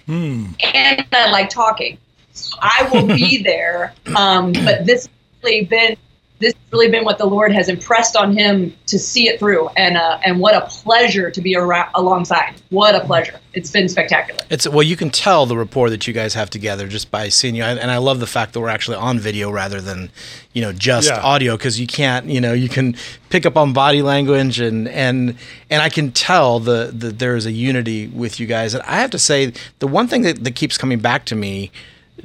Hmm. 0.07 0.47
and 0.73 1.05
I 1.13 1.31
like 1.31 1.51
talking. 1.51 1.99
So 2.33 2.57
I 2.61 2.89
will 2.93 3.07
be 3.07 3.43
there. 3.43 3.93
Um, 4.15 4.53
but 4.53 4.87
this 4.87 5.07
has 5.07 5.11
really 5.43 5.65
been 5.65 5.97
this 6.45 6.53
has 6.53 6.73
really 6.73 6.91
been 6.91 7.05
what 7.05 7.17
the 7.17 7.25
Lord 7.25 7.53
has 7.53 7.69
impressed 7.69 8.17
on 8.17 8.37
him 8.37 8.75
to 8.87 8.99
see 8.99 9.29
it 9.29 9.39
through, 9.39 9.69
and 9.77 9.97
uh, 9.97 10.19
and 10.25 10.39
what 10.39 10.55
a 10.55 10.61
pleasure 10.67 11.31
to 11.31 11.41
be 11.41 11.57
around, 11.57 11.89
alongside. 11.95 12.55
What 12.69 12.95
a 12.95 13.01
pleasure! 13.01 13.41
It's 13.55 13.71
been 13.71 13.89
spectacular. 13.89 14.41
It's 14.51 14.69
well, 14.69 14.83
you 14.83 14.97
can 14.97 15.11
tell 15.11 15.47
the 15.47 15.57
rapport 15.57 15.89
that 15.91 16.07
you 16.07 16.13
guys 16.13 16.35
have 16.35 16.51
together 16.51 16.87
just 16.87 17.11
by 17.11 17.31
seeing 17.31 17.55
you, 17.55 17.65
and 17.65 17.91
I 17.91 17.97
love 17.97 18.21
the 18.21 18.27
fact 18.27 18.53
that 18.53 18.61
we're 18.61 18.69
actually 18.69 18.99
on 18.99 19.19
video 19.19 19.51
rather 19.51 19.81
than, 19.81 20.11
you 20.53 20.61
know, 20.61 20.73
just 20.73 21.09
yeah. 21.09 21.21
audio 21.21 21.57
because 21.57 21.81
you 21.81 21.87
can't, 21.87 22.27
you 22.27 22.41
know, 22.41 22.53
you 22.53 22.69
can 22.69 22.95
pick 23.31 23.47
up 23.47 23.57
on 23.57 23.73
body 23.73 24.03
language 24.03 24.61
and 24.61 24.87
and 24.89 25.37
and 25.71 25.83
I 25.83 25.89
can 25.89 26.13
tell 26.13 26.61
the 26.61 26.91
that 26.93 27.19
there 27.19 27.37
is 27.37 27.47
a 27.47 27.53
unity 27.53 28.09
with 28.09 28.39
you 28.39 28.47
guys. 28.47 28.75
And 28.75 28.83
I 28.85 28.97
have 28.97 29.11
to 29.13 29.19
say, 29.19 29.53
the 29.79 29.89
one 29.89 30.09
thing 30.09 30.23
that, 30.23 30.45
that 30.45 30.55
keeps 30.55 30.77
coming 30.77 30.99
back 30.99 31.25
to 31.27 31.35
me 31.35 31.71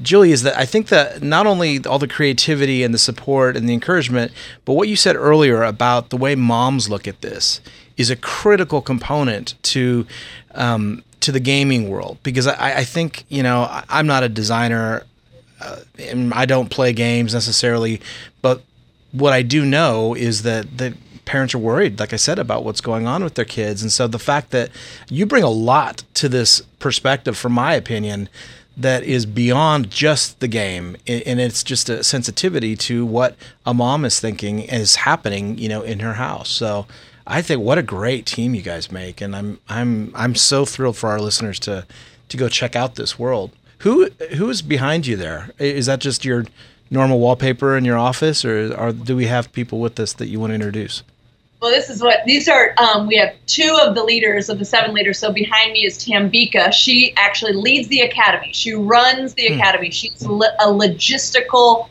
Julie, 0.01 0.31
is 0.31 0.43
that 0.43 0.57
I 0.57 0.65
think 0.65 0.87
that 0.89 1.23
not 1.23 1.47
only 1.47 1.83
all 1.85 1.97
the 1.97 2.07
creativity 2.07 2.83
and 2.83 2.93
the 2.93 2.99
support 2.99 3.57
and 3.57 3.67
the 3.67 3.73
encouragement, 3.73 4.31
but 4.63 4.73
what 4.73 4.87
you 4.87 4.95
said 4.95 5.15
earlier 5.15 5.63
about 5.63 6.09
the 6.09 6.17
way 6.17 6.35
moms 6.35 6.89
look 6.89 7.07
at 7.07 7.21
this 7.21 7.59
is 7.97 8.09
a 8.09 8.15
critical 8.15 8.81
component 8.81 9.61
to 9.63 10.05
um, 10.53 11.03
to 11.21 11.31
the 11.31 11.39
gaming 11.39 11.89
world. 11.89 12.19
Because 12.21 12.45
I, 12.45 12.77
I 12.77 12.83
think 12.83 13.25
you 13.29 13.41
know 13.41 13.67
I'm 13.89 14.05
not 14.05 14.23
a 14.23 14.29
designer 14.29 15.03
uh, 15.59 15.79
and 15.97 16.33
I 16.33 16.45
don't 16.45 16.69
play 16.69 16.93
games 16.93 17.33
necessarily, 17.33 17.99
but 18.41 18.61
what 19.11 19.33
I 19.33 19.41
do 19.41 19.65
know 19.65 20.13
is 20.13 20.43
that 20.43 20.77
the 20.77 20.95
parents 21.25 21.53
are 21.53 21.59
worried, 21.59 21.99
like 21.99 22.13
I 22.13 22.15
said, 22.15 22.39
about 22.39 22.63
what's 22.63 22.81
going 22.81 23.07
on 23.07 23.23
with 23.23 23.33
their 23.33 23.45
kids, 23.45 23.81
and 23.81 23.91
so 23.91 24.07
the 24.07 24.19
fact 24.19 24.51
that 24.51 24.69
you 25.09 25.25
bring 25.25 25.43
a 25.43 25.49
lot 25.49 26.03
to 26.13 26.29
this 26.29 26.61
perspective, 26.77 27.35
from 27.35 27.53
my 27.53 27.73
opinion 27.73 28.29
that 28.79 29.03
is 29.03 29.25
beyond 29.25 29.91
just 29.91 30.39
the 30.39 30.47
game 30.47 30.95
and 31.05 31.39
it's 31.39 31.63
just 31.63 31.89
a 31.89 32.03
sensitivity 32.03 32.75
to 32.75 33.05
what 33.05 33.35
a 33.65 33.73
mom 33.73 34.05
is 34.05 34.19
thinking 34.19 34.59
is 34.59 34.95
happening 34.95 35.57
you 35.57 35.69
know 35.69 35.81
in 35.81 35.99
her 35.99 36.13
house. 36.13 36.49
So 36.49 36.87
i 37.27 37.41
think 37.41 37.61
what 37.61 37.77
a 37.77 37.83
great 37.83 38.25
team 38.25 38.55
you 38.55 38.61
guys 38.61 38.91
make 38.91 39.21
and 39.21 39.35
i'm 39.35 39.59
i'm 39.69 40.11
i'm 40.15 40.33
so 40.33 40.65
thrilled 40.65 40.97
for 40.97 41.09
our 41.09 41.19
listeners 41.19 41.59
to 41.59 41.85
to 42.29 42.37
go 42.37 42.47
check 42.47 42.75
out 42.75 42.95
this 42.95 43.19
world. 43.19 43.51
Who 43.79 44.09
who 44.37 44.49
is 44.49 44.61
behind 44.61 45.07
you 45.07 45.15
there? 45.15 45.51
Is 45.59 45.87
that 45.87 45.99
just 45.99 46.23
your 46.23 46.45
normal 46.89 47.19
wallpaper 47.19 47.77
in 47.77 47.85
your 47.85 47.97
office 47.97 48.43
or, 48.43 48.73
or 48.75 48.91
do 48.91 49.15
we 49.15 49.25
have 49.25 49.51
people 49.51 49.79
with 49.79 49.99
us 49.99 50.13
that 50.13 50.27
you 50.27 50.39
want 50.39 50.51
to 50.51 50.55
introduce 50.55 51.03
well, 51.61 51.71
this 51.71 51.89
is 51.89 52.01
what 52.01 52.23
these 52.25 52.47
are. 52.47 52.73
Um, 52.77 53.07
we 53.07 53.17
have 53.17 53.33
two 53.45 53.77
of 53.81 53.93
the 53.93 54.03
leaders 54.03 54.49
of 54.49 54.59
the 54.59 54.65
seven 54.65 54.93
leaders. 54.93 55.19
So 55.19 55.31
behind 55.31 55.73
me 55.73 55.85
is 55.85 55.97
Tambika. 55.97 56.71
She 56.71 57.13
actually 57.17 57.53
leads 57.53 57.89
the 57.89 58.01
academy. 58.01 58.51
She 58.53 58.73
runs 58.73 59.33
the 59.33 59.49
hmm. 59.49 59.55
academy. 59.55 59.91
She's 59.91 60.21
a 60.21 60.27
logistical. 60.27 61.89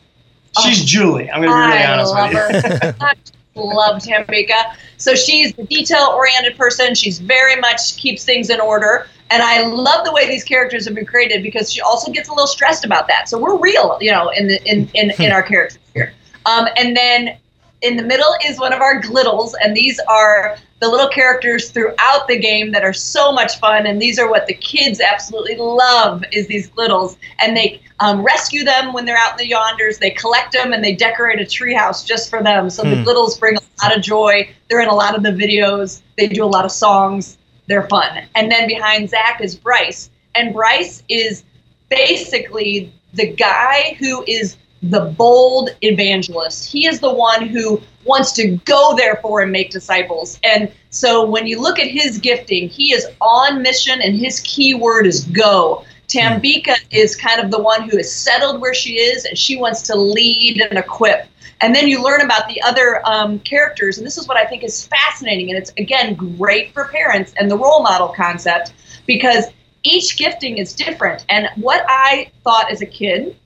She's 0.62 0.80
um, 0.80 0.86
Julie. 0.86 1.30
I'm 1.30 1.42
going 1.42 1.52
to 1.52 1.68
be 1.68 1.76
really 1.76 1.84
honest 1.84 2.14
with 2.14 2.82
you. 2.82 2.94
I 3.00 3.14
love 3.54 4.02
Tambika. 4.02 4.74
So 4.96 5.14
she's 5.14 5.52
the 5.52 5.64
detail-oriented 5.64 6.56
person. 6.56 6.94
She's 6.94 7.18
very 7.18 7.56
much 7.56 7.96
keeps 7.96 8.24
things 8.24 8.50
in 8.50 8.60
order, 8.60 9.06
and 9.30 9.42
I 9.42 9.66
love 9.66 10.04
the 10.04 10.12
way 10.12 10.26
these 10.26 10.44
characters 10.44 10.86
have 10.86 10.94
been 10.94 11.06
created 11.06 11.42
because 11.42 11.70
she 11.72 11.80
also 11.80 12.10
gets 12.10 12.28
a 12.28 12.32
little 12.32 12.46
stressed 12.46 12.84
about 12.84 13.06
that. 13.08 13.28
So 13.28 13.38
we're 13.38 13.58
real, 13.58 13.98
you 14.00 14.10
know, 14.10 14.30
in 14.30 14.48
the 14.48 14.62
in 14.64 14.90
in, 14.94 15.12
in 15.22 15.30
our 15.30 15.42
characters 15.42 15.78
here. 15.94 16.14
Um, 16.46 16.66
and 16.76 16.96
then 16.96 17.38
in 17.82 17.96
the 17.96 18.02
middle 18.02 18.34
is 18.44 18.58
one 18.58 18.72
of 18.72 18.80
our 18.80 19.00
glittles, 19.00 19.54
and 19.62 19.76
these 19.76 20.00
are 20.08 20.56
the 20.80 20.88
little 20.88 21.08
characters 21.08 21.70
throughout 21.70 22.28
the 22.28 22.38
game 22.38 22.70
that 22.72 22.84
are 22.84 22.92
so 22.92 23.32
much 23.32 23.58
fun. 23.58 23.86
And 23.86 24.00
these 24.00 24.18
are 24.18 24.30
what 24.30 24.46
the 24.46 24.54
kids 24.54 25.00
absolutely 25.00 25.56
love 25.56 26.22
is 26.32 26.46
these 26.46 26.68
glittles. 26.68 27.16
And 27.40 27.56
they 27.56 27.80
um, 28.00 28.22
rescue 28.22 28.64
them 28.64 28.92
when 28.92 29.04
they're 29.04 29.16
out 29.16 29.40
in 29.40 29.48
the 29.48 29.52
yonders. 29.52 29.98
They 29.98 30.10
collect 30.10 30.52
them 30.52 30.72
and 30.72 30.84
they 30.84 30.94
decorate 30.94 31.40
a 31.40 31.44
treehouse 31.44 32.06
just 32.06 32.30
for 32.30 32.42
them. 32.42 32.70
So 32.70 32.84
hmm. 32.84 32.90
the 32.90 33.02
glittles 33.02 33.38
bring 33.38 33.56
a 33.56 33.60
lot 33.82 33.96
of 33.96 34.02
joy. 34.02 34.48
They're 34.68 34.80
in 34.80 34.88
a 34.88 34.94
lot 34.94 35.16
of 35.16 35.22
the 35.24 35.30
videos. 35.30 36.02
They 36.16 36.28
do 36.28 36.44
a 36.44 36.46
lot 36.46 36.64
of 36.64 36.70
songs. 36.70 37.38
They're 37.66 37.88
fun. 37.88 38.24
And 38.36 38.50
then 38.50 38.68
behind 38.68 39.10
Zach 39.10 39.40
is 39.40 39.56
Bryce. 39.56 40.10
And 40.36 40.54
Bryce 40.54 41.02
is 41.08 41.42
basically 41.88 42.92
the 43.14 43.32
guy 43.32 43.96
who 43.98 44.22
is 44.28 44.56
the 44.82 45.12
bold 45.16 45.70
evangelist. 45.82 46.70
He 46.70 46.86
is 46.86 47.00
the 47.00 47.12
one 47.12 47.46
who 47.46 47.80
wants 48.04 48.32
to 48.32 48.56
go, 48.64 48.94
therefore, 48.96 49.42
and 49.42 49.52
make 49.52 49.70
disciples. 49.70 50.38
And 50.44 50.72
so 50.90 51.24
when 51.24 51.46
you 51.46 51.60
look 51.60 51.78
at 51.78 51.88
his 51.88 52.18
gifting, 52.18 52.68
he 52.68 52.92
is 52.92 53.06
on 53.20 53.62
mission, 53.62 54.00
and 54.00 54.16
his 54.16 54.40
key 54.40 54.74
word 54.74 55.06
is 55.06 55.24
go. 55.24 55.84
Tambika 56.08 56.74
is 56.90 57.14
kind 57.16 57.40
of 57.40 57.50
the 57.50 57.60
one 57.60 57.88
who 57.88 57.98
is 57.98 58.12
settled 58.14 58.60
where 58.60 58.72
she 58.72 58.94
is, 58.98 59.24
and 59.26 59.36
she 59.36 59.56
wants 59.56 59.82
to 59.82 59.94
lead 59.94 60.60
and 60.60 60.78
equip. 60.78 61.26
And 61.60 61.74
then 61.74 61.88
you 61.88 62.02
learn 62.02 62.20
about 62.20 62.48
the 62.48 62.62
other 62.62 63.02
um, 63.04 63.40
characters, 63.40 63.98
and 63.98 64.06
this 64.06 64.16
is 64.16 64.28
what 64.28 64.36
I 64.36 64.44
think 64.46 64.62
is 64.62 64.86
fascinating. 64.86 65.50
And 65.50 65.58
it's, 65.58 65.72
again, 65.76 66.14
great 66.14 66.72
for 66.72 66.86
parents 66.86 67.34
and 67.36 67.50
the 67.50 67.58
role 67.58 67.82
model 67.82 68.08
concept 68.08 68.72
because 69.06 69.46
each 69.82 70.16
gifting 70.16 70.58
is 70.58 70.72
different. 70.72 71.26
And 71.28 71.48
what 71.56 71.84
I 71.88 72.30
thought 72.44 72.70
as 72.70 72.80
a 72.80 72.86
kid, 72.86 73.36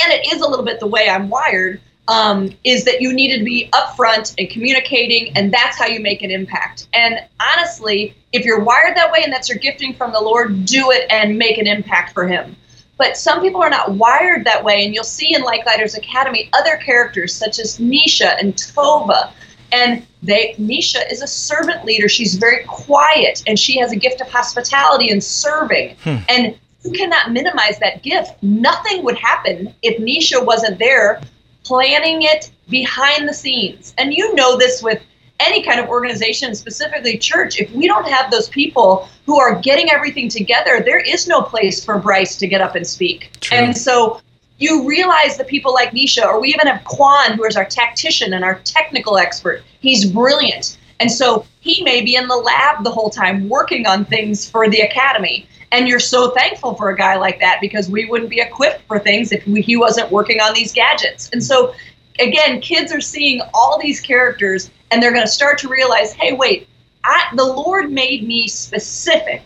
and 0.00 0.12
it 0.12 0.32
is 0.32 0.40
a 0.40 0.48
little 0.48 0.64
bit 0.64 0.80
the 0.80 0.86
way 0.86 1.08
I'm 1.08 1.28
wired, 1.28 1.80
um, 2.08 2.50
is 2.64 2.84
that 2.84 3.00
you 3.00 3.12
needed 3.12 3.38
to 3.38 3.44
be 3.44 3.68
upfront 3.72 4.34
and 4.38 4.48
communicating, 4.50 5.36
and 5.36 5.52
that's 5.52 5.78
how 5.78 5.86
you 5.86 6.00
make 6.00 6.22
an 6.22 6.30
impact. 6.30 6.88
And 6.92 7.20
honestly, 7.40 8.14
if 8.32 8.44
you're 8.44 8.60
wired 8.60 8.96
that 8.96 9.12
way 9.12 9.22
and 9.22 9.32
that's 9.32 9.48
your 9.48 9.58
gifting 9.58 9.94
from 9.94 10.12
the 10.12 10.20
Lord, 10.20 10.64
do 10.64 10.90
it 10.90 11.06
and 11.10 11.38
make 11.38 11.58
an 11.58 11.66
impact 11.66 12.12
for 12.12 12.26
Him. 12.26 12.56
But 12.98 13.16
some 13.16 13.40
people 13.40 13.62
are 13.62 13.70
not 13.70 13.92
wired 13.92 14.44
that 14.44 14.62
way, 14.62 14.84
and 14.84 14.94
you'll 14.94 15.04
see 15.04 15.34
in 15.34 15.42
Light 15.42 15.64
Gliders 15.64 15.94
Academy 15.94 16.48
other 16.52 16.76
characters 16.76 17.34
such 17.34 17.58
as 17.58 17.78
Nisha 17.78 18.38
and 18.38 18.54
Tova. 18.54 19.32
And 19.72 20.06
they 20.22 20.54
Nisha 20.58 21.10
is 21.10 21.22
a 21.22 21.26
servant 21.26 21.84
leader. 21.84 22.08
She's 22.08 22.34
very 22.34 22.64
quiet 22.64 23.42
and 23.46 23.58
she 23.58 23.78
has 23.78 23.90
a 23.90 23.96
gift 23.96 24.20
of 24.20 24.28
hospitality 24.28 25.08
and 25.10 25.24
serving. 25.24 25.96
Hmm. 26.04 26.16
And 26.28 26.58
you 26.84 26.92
cannot 26.92 27.32
minimize 27.32 27.78
that 27.78 28.02
gift. 28.02 28.42
Nothing 28.42 29.04
would 29.04 29.16
happen 29.16 29.74
if 29.82 30.00
Nisha 30.00 30.44
wasn't 30.44 30.78
there 30.78 31.20
planning 31.64 32.22
it 32.22 32.50
behind 32.68 33.28
the 33.28 33.34
scenes. 33.34 33.94
And 33.98 34.12
you 34.12 34.34
know 34.34 34.56
this 34.56 34.82
with 34.82 35.00
any 35.40 35.62
kind 35.62 35.80
of 35.80 35.88
organization, 35.88 36.54
specifically 36.54 37.18
church, 37.18 37.60
if 37.60 37.70
we 37.72 37.86
don't 37.86 38.06
have 38.06 38.30
those 38.30 38.48
people 38.48 39.08
who 39.26 39.38
are 39.40 39.60
getting 39.60 39.90
everything 39.90 40.28
together, 40.28 40.80
there 40.84 41.00
is 41.00 41.26
no 41.26 41.42
place 41.42 41.84
for 41.84 41.98
Bryce 41.98 42.36
to 42.36 42.46
get 42.46 42.60
up 42.60 42.74
and 42.74 42.86
speak. 42.86 43.32
True. 43.40 43.58
And 43.58 43.76
so 43.76 44.20
you 44.58 44.86
realize 44.88 45.36
that 45.38 45.48
people 45.48 45.72
like 45.72 45.90
Nisha, 45.90 46.24
or 46.24 46.40
we 46.40 46.48
even 46.48 46.66
have 46.66 46.84
Quan, 46.84 47.32
who 47.36 47.44
is 47.44 47.56
our 47.56 47.64
tactician 47.64 48.34
and 48.34 48.44
our 48.44 48.60
technical 48.60 49.18
expert. 49.18 49.64
He's 49.80 50.10
brilliant. 50.10 50.78
And 51.00 51.10
so 51.10 51.44
he 51.60 51.82
may 51.82 52.00
be 52.02 52.14
in 52.14 52.28
the 52.28 52.36
lab 52.36 52.84
the 52.84 52.90
whole 52.90 53.10
time 53.10 53.48
working 53.48 53.86
on 53.86 54.04
things 54.04 54.48
for 54.48 54.68
the 54.68 54.80
academy. 54.80 55.48
And 55.72 55.88
you're 55.88 55.98
so 55.98 56.30
thankful 56.30 56.74
for 56.74 56.90
a 56.90 56.96
guy 56.96 57.16
like 57.16 57.40
that 57.40 57.58
because 57.60 57.88
we 57.88 58.04
wouldn't 58.04 58.30
be 58.30 58.40
equipped 58.40 58.82
for 58.86 58.98
things 58.98 59.32
if 59.32 59.46
we, 59.46 59.62
he 59.62 59.76
wasn't 59.76 60.10
working 60.10 60.40
on 60.40 60.52
these 60.54 60.72
gadgets. 60.72 61.30
And 61.32 61.42
so, 61.42 61.74
again, 62.18 62.60
kids 62.60 62.92
are 62.92 63.00
seeing 63.00 63.40
all 63.54 63.80
these 63.80 64.00
characters 64.00 64.70
and 64.90 65.02
they're 65.02 65.12
going 65.12 65.24
to 65.24 65.30
start 65.32 65.58
to 65.60 65.68
realize 65.68 66.12
hey, 66.12 66.32
wait, 66.32 66.68
I, 67.04 67.28
the 67.34 67.44
Lord 67.44 67.90
made 67.90 68.26
me 68.26 68.48
specific. 68.48 69.42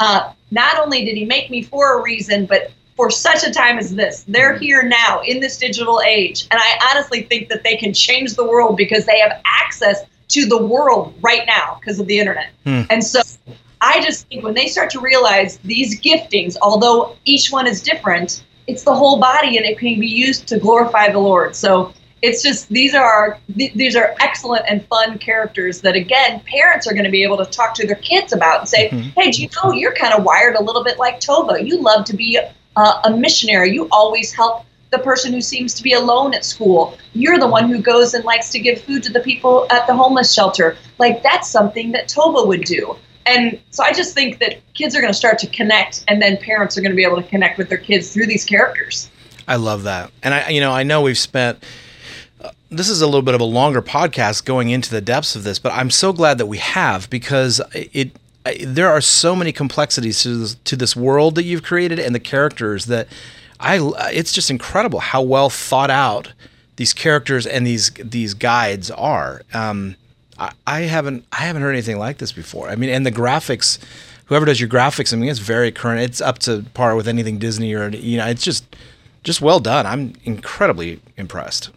Uh, 0.00 0.32
not 0.50 0.78
only 0.78 1.04
did 1.04 1.16
he 1.16 1.24
make 1.24 1.50
me 1.50 1.62
for 1.62 1.98
a 1.98 2.02
reason, 2.02 2.46
but 2.46 2.72
for 2.96 3.10
such 3.10 3.44
a 3.44 3.52
time 3.52 3.78
as 3.78 3.94
this. 3.94 4.24
They're 4.26 4.54
mm-hmm. 4.54 4.62
here 4.62 4.82
now 4.82 5.22
in 5.22 5.38
this 5.38 5.56
digital 5.56 6.00
age. 6.00 6.48
And 6.50 6.60
I 6.60 6.90
honestly 6.90 7.22
think 7.22 7.48
that 7.48 7.62
they 7.62 7.76
can 7.76 7.94
change 7.94 8.34
the 8.34 8.44
world 8.44 8.76
because 8.76 9.06
they 9.06 9.20
have 9.20 9.40
access 9.44 10.04
to 10.28 10.46
the 10.46 10.60
world 10.60 11.14
right 11.22 11.46
now 11.46 11.78
because 11.80 12.00
of 12.00 12.06
the 12.06 12.18
internet. 12.18 12.50
Hmm. 12.64 12.82
And 12.90 13.02
so 13.02 13.20
I 13.80 14.02
just 14.02 14.28
think 14.28 14.44
when 14.44 14.54
they 14.54 14.66
start 14.66 14.90
to 14.90 15.00
realize 15.00 15.58
these 15.58 16.00
giftings, 16.00 16.56
although 16.60 17.16
each 17.24 17.50
one 17.50 17.66
is 17.66 17.82
different, 17.82 18.44
it's 18.66 18.84
the 18.84 18.94
whole 18.94 19.18
body 19.18 19.56
and 19.56 19.64
it 19.64 19.78
can 19.78 19.98
be 19.98 20.06
used 20.06 20.46
to 20.48 20.58
glorify 20.58 21.10
the 21.10 21.18
Lord. 21.18 21.54
So 21.56 21.92
it's 22.20 22.42
just 22.42 22.68
these 22.68 22.94
are 22.94 23.38
these 23.48 23.94
are 23.94 24.16
excellent 24.20 24.64
and 24.68 24.84
fun 24.86 25.18
characters 25.18 25.80
that 25.82 25.94
again 25.94 26.40
parents 26.40 26.88
are 26.88 26.92
going 26.92 27.04
to 27.04 27.12
be 27.12 27.22
able 27.22 27.36
to 27.36 27.44
talk 27.44 27.74
to 27.74 27.86
their 27.86 27.94
kids 27.96 28.32
about 28.32 28.58
and 28.58 28.68
say 28.68 28.88
mm-hmm. 28.88 29.08
hey 29.10 29.30
do 29.30 29.40
you 29.40 29.48
know 29.54 29.70
you're 29.70 29.94
kind 29.94 30.12
of 30.12 30.24
wired 30.24 30.56
a 30.56 30.60
little 30.60 30.82
bit 30.82 30.98
like 30.98 31.20
tova 31.20 31.64
you 31.64 31.80
love 31.80 32.04
to 32.04 32.16
be 32.16 32.36
uh, 32.78 33.00
a 33.04 33.10
missionary. 33.10 33.72
You 33.72 33.88
always 33.90 34.32
help 34.32 34.64
the 34.90 34.98
person 34.98 35.32
who 35.32 35.40
seems 35.40 35.74
to 35.74 35.82
be 35.82 35.94
alone 35.94 36.32
at 36.32 36.44
school. 36.44 36.96
You're 37.12 37.38
the 37.38 37.48
one 37.48 37.68
who 37.68 37.80
goes 37.80 38.14
and 38.14 38.24
likes 38.24 38.50
to 38.50 38.60
give 38.60 38.80
food 38.80 39.02
to 39.02 39.12
the 39.12 39.20
people 39.20 39.66
at 39.70 39.86
the 39.86 39.94
homeless 39.94 40.32
shelter. 40.32 40.76
Like 40.98 41.22
that's 41.22 41.50
something 41.50 41.92
that 41.92 42.08
Tova 42.08 42.46
would 42.46 42.64
do. 42.64 42.96
And 43.28 43.60
so 43.70 43.84
I 43.84 43.92
just 43.92 44.14
think 44.14 44.38
that 44.38 44.60
kids 44.74 44.96
are 44.96 45.00
going 45.00 45.12
to 45.12 45.18
start 45.18 45.38
to 45.40 45.46
connect, 45.48 46.04
and 46.08 46.22
then 46.22 46.38
parents 46.38 46.78
are 46.78 46.80
going 46.80 46.92
to 46.92 46.96
be 46.96 47.04
able 47.04 47.20
to 47.20 47.28
connect 47.28 47.58
with 47.58 47.68
their 47.68 47.78
kids 47.78 48.12
through 48.12 48.26
these 48.26 48.44
characters. 48.44 49.10
I 49.46 49.56
love 49.56 49.82
that, 49.84 50.10
and 50.22 50.34
I, 50.34 50.48
you 50.48 50.60
know, 50.60 50.72
I 50.72 50.82
know 50.82 51.02
we've 51.02 51.18
spent. 51.18 51.62
Uh, 52.40 52.50
this 52.70 52.88
is 52.88 53.02
a 53.02 53.06
little 53.06 53.22
bit 53.22 53.34
of 53.34 53.40
a 53.40 53.44
longer 53.44 53.82
podcast 53.82 54.44
going 54.44 54.70
into 54.70 54.90
the 54.90 55.00
depths 55.00 55.36
of 55.36 55.44
this, 55.44 55.58
but 55.58 55.72
I'm 55.72 55.90
so 55.90 56.12
glad 56.12 56.38
that 56.38 56.46
we 56.46 56.58
have 56.58 57.10
because 57.10 57.60
it 57.74 58.12
there 58.60 58.88
are 58.88 59.00
so 59.00 59.36
many 59.36 59.52
complexities 59.52 60.22
to 60.22 60.36
this, 60.38 60.54
to 60.64 60.76
this 60.76 60.96
world 60.96 61.34
that 61.34 61.44
you've 61.44 61.62
created 61.62 61.98
and 61.98 62.14
the 62.14 62.20
characters 62.20 62.86
that 62.86 63.08
I 63.60 63.78
it's 64.12 64.32
just 64.32 64.50
incredible 64.50 65.00
how 65.00 65.22
well 65.22 65.50
thought 65.50 65.90
out 65.90 66.32
these 66.76 66.92
characters 66.92 67.46
and 67.46 67.66
these 67.66 67.90
these 67.90 68.34
guides 68.34 68.90
are. 68.90 69.42
Um, 69.52 69.96
I, 70.38 70.52
I, 70.66 70.80
haven't 70.82 71.24
I 71.32 71.42
haven't 71.42 71.62
heard 71.62 71.72
anything 71.72 71.98
like 71.98 72.18
this 72.18 72.32
before. 72.32 72.68
I 72.68 72.76
mean, 72.76 72.90
and 72.90 73.04
the 73.04 73.12
graphics, 73.12 73.78
whoever 74.26 74.46
does 74.46 74.60
your 74.60 74.68
graphics, 74.68 75.12
I 75.12 75.16
mean, 75.16 75.28
it's 75.28 75.38
very 75.38 75.72
current. 75.72 76.02
It's 76.02 76.20
up 76.20 76.38
to 76.40 76.64
par 76.74 76.94
with 76.94 77.08
anything 77.08 77.38
Disney 77.38 77.74
or 77.74 77.88
you 77.90 78.18
know. 78.18 78.26
It's 78.26 78.42
just 78.42 78.76
just 79.24 79.40
well 79.40 79.60
done. 79.60 79.86
I'm 79.86 80.14
incredibly 80.24 81.00
impressed. 81.16 81.70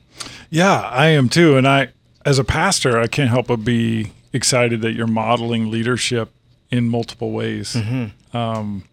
Yeah, 0.50 0.82
I 0.82 1.08
am 1.08 1.30
too. 1.30 1.58
And 1.58 1.68
I, 1.68 1.90
as 2.26 2.38
a 2.38 2.44
pastor, 2.44 3.00
I 3.00 3.08
can't 3.08 3.30
help 3.30 3.48
but 3.48 3.64
be 3.64 4.12
excited 4.34 4.82
that 4.82 4.94
you're 4.94 5.08
modeling 5.08 5.72
leadership 5.72 6.30
in 6.70 6.88
multiple 6.90 7.32
ways. 7.32 7.74
Because 7.74 7.86
mm-hmm. 7.86 8.38
um, 8.38 8.84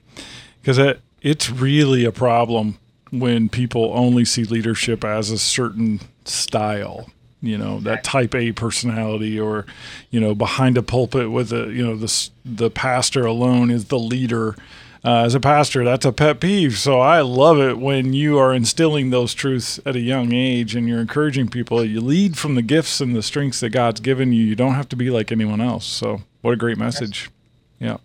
it, 0.64 1.00
it's 1.20 1.50
really 1.50 2.04
a 2.04 2.12
problem 2.12 2.78
when 3.10 3.48
people 3.48 3.90
only 3.94 4.24
see 4.24 4.44
leadership 4.44 5.04
as 5.04 5.30
a 5.30 5.38
certain 5.38 6.00
style 6.24 7.10
you 7.40 7.56
know 7.56 7.80
that 7.80 8.04
type 8.04 8.34
A 8.34 8.52
personality, 8.52 9.38
or 9.38 9.66
you 10.10 10.20
know 10.20 10.34
behind 10.34 10.76
a 10.76 10.82
pulpit 10.82 11.30
with 11.30 11.52
a 11.52 11.72
you 11.72 11.86
know 11.86 11.96
the 11.96 12.30
the 12.44 12.70
pastor 12.70 13.24
alone 13.26 13.70
is 13.70 13.86
the 13.86 13.98
leader. 13.98 14.56
Uh, 15.04 15.22
as 15.22 15.34
a 15.34 15.40
pastor, 15.40 15.84
that's 15.84 16.04
a 16.04 16.12
pet 16.12 16.40
peeve. 16.40 16.76
So 16.76 16.98
I 16.98 17.20
love 17.20 17.60
it 17.60 17.78
when 17.78 18.12
you 18.14 18.36
are 18.36 18.52
instilling 18.52 19.10
those 19.10 19.32
truths 19.32 19.78
at 19.86 19.94
a 19.94 20.00
young 20.00 20.32
age 20.32 20.74
and 20.74 20.88
you're 20.88 21.00
encouraging 21.00 21.48
people. 21.48 21.84
You 21.84 22.00
lead 22.00 22.36
from 22.36 22.56
the 22.56 22.62
gifts 22.62 23.00
and 23.00 23.14
the 23.14 23.22
strengths 23.22 23.60
that 23.60 23.70
God's 23.70 24.00
given 24.00 24.32
you. 24.32 24.44
You 24.44 24.56
don't 24.56 24.74
have 24.74 24.88
to 24.88 24.96
be 24.96 25.08
like 25.08 25.30
anyone 25.30 25.60
else. 25.60 25.86
So 25.86 26.22
what 26.40 26.52
a 26.52 26.56
great 26.56 26.78
message. 26.78 27.30
Yeah. 27.78 27.98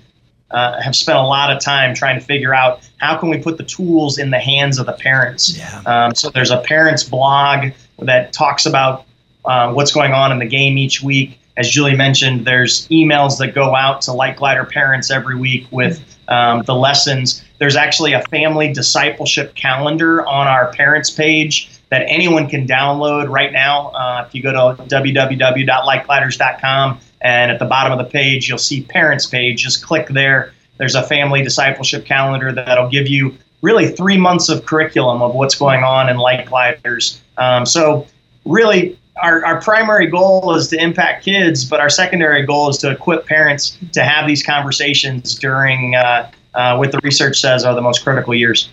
uh, 0.51 0.81
have 0.81 0.95
spent 0.95 1.19
a 1.19 1.23
lot 1.23 1.55
of 1.55 1.61
time 1.61 1.95
trying 1.95 2.19
to 2.19 2.25
figure 2.25 2.55
out 2.55 2.89
how 2.99 3.17
can 3.17 3.29
we 3.29 3.39
put 3.39 3.59
the 3.59 3.65
tools 3.65 4.19
in 4.19 4.31
the 4.31 4.39
hands 4.39 4.79
of 4.79 4.87
the 4.87 4.93
parents. 4.93 5.57
Yeah. 5.57 5.83
Um, 5.87 6.15
so 6.15 6.31
there's 6.31 6.51
a 6.51 6.59
parents 6.59 7.05
blog 7.05 7.73
that 7.99 8.33
talks 8.33 8.67
about 8.67 9.05
uh, 9.45 9.73
what's 9.73 9.93
going 9.93 10.13
on 10.13 10.33
in 10.33 10.39
the 10.39 10.47
game 10.47 10.79
each 10.79 11.03
week. 11.03 11.39
As 11.57 11.71
Julie 11.71 11.97
mentioned, 11.97 12.47
there's 12.47 12.87
emails 12.89 13.39
that 13.39 13.55
go 13.55 13.75
out 13.75 14.03
to 14.03 14.13
Light 14.13 14.37
Glider 14.37 14.65
parents 14.65 15.11
every 15.11 15.37
week 15.37 15.67
with 15.71 16.05
um, 16.29 16.63
the 16.63 16.75
lessons. 16.75 17.43
There's 17.59 17.77
actually 17.77 18.13
a 18.13 18.23
family 18.25 18.73
discipleship 18.73 19.55
calendar 19.55 20.27
on 20.27 20.47
our 20.47 20.71
parents 20.73 21.11
page 21.11 21.71
that 21.89 22.03
anyone 22.09 22.49
can 22.49 22.67
download 22.67 23.31
right 23.31 23.53
now. 23.53 23.89
Uh, 23.89 24.25
if 24.27 24.35
you 24.35 24.43
go 24.43 24.53
to 24.53 24.83
www.lightgliders.com 24.83 27.01
and 27.27 27.51
at 27.51 27.59
the 27.59 27.65
bottom 27.65 27.91
of 27.91 27.99
the 27.99 28.09
page, 28.09 28.49
you'll 28.49 28.57
see 28.57 28.83
parents 28.83 29.27
page. 29.27 29.61
Just 29.61 29.85
click 29.85 30.07
there. 30.11 30.53
There's 30.77 30.95
a 30.95 31.03
family 31.03 31.43
discipleship 31.43 32.05
calendar 32.05 32.53
that'll 32.53 32.89
give 32.89 33.09
you 33.09 33.37
really 33.63 33.89
three 33.89 34.17
months 34.17 34.49
of 34.49 34.65
curriculum 34.65 35.23
of 35.23 35.35
what's 35.35 35.57
going 35.57 35.83
on 35.83 36.09
in 36.09 36.19
Light 36.19 36.47
Gliders. 36.47 37.21
Um, 37.37 37.67
so 37.67 38.07
really, 38.45 38.97
our, 39.17 39.45
our 39.45 39.61
primary 39.61 40.07
goal 40.07 40.55
is 40.55 40.69
to 40.69 40.81
impact 40.81 41.25
kids, 41.25 41.65
but 41.65 41.81
our 41.81 41.91
secondary 41.91 42.47
goal 42.47 42.69
is 42.69 42.79
to 42.79 42.93
equip 42.93 43.27
parents 43.27 43.77
to 43.91 44.05
have 44.05 44.29
these 44.29 44.45
conversations 44.45 45.35
during 45.35 45.97
uh, 45.97 46.31
uh, 46.55 46.77
what 46.77 46.93
the 46.93 47.01
research 47.03 47.41
says 47.41 47.65
are 47.65 47.75
the 47.75 47.83
most 47.83 48.05
critical 48.05 48.37
years. 48.37 48.69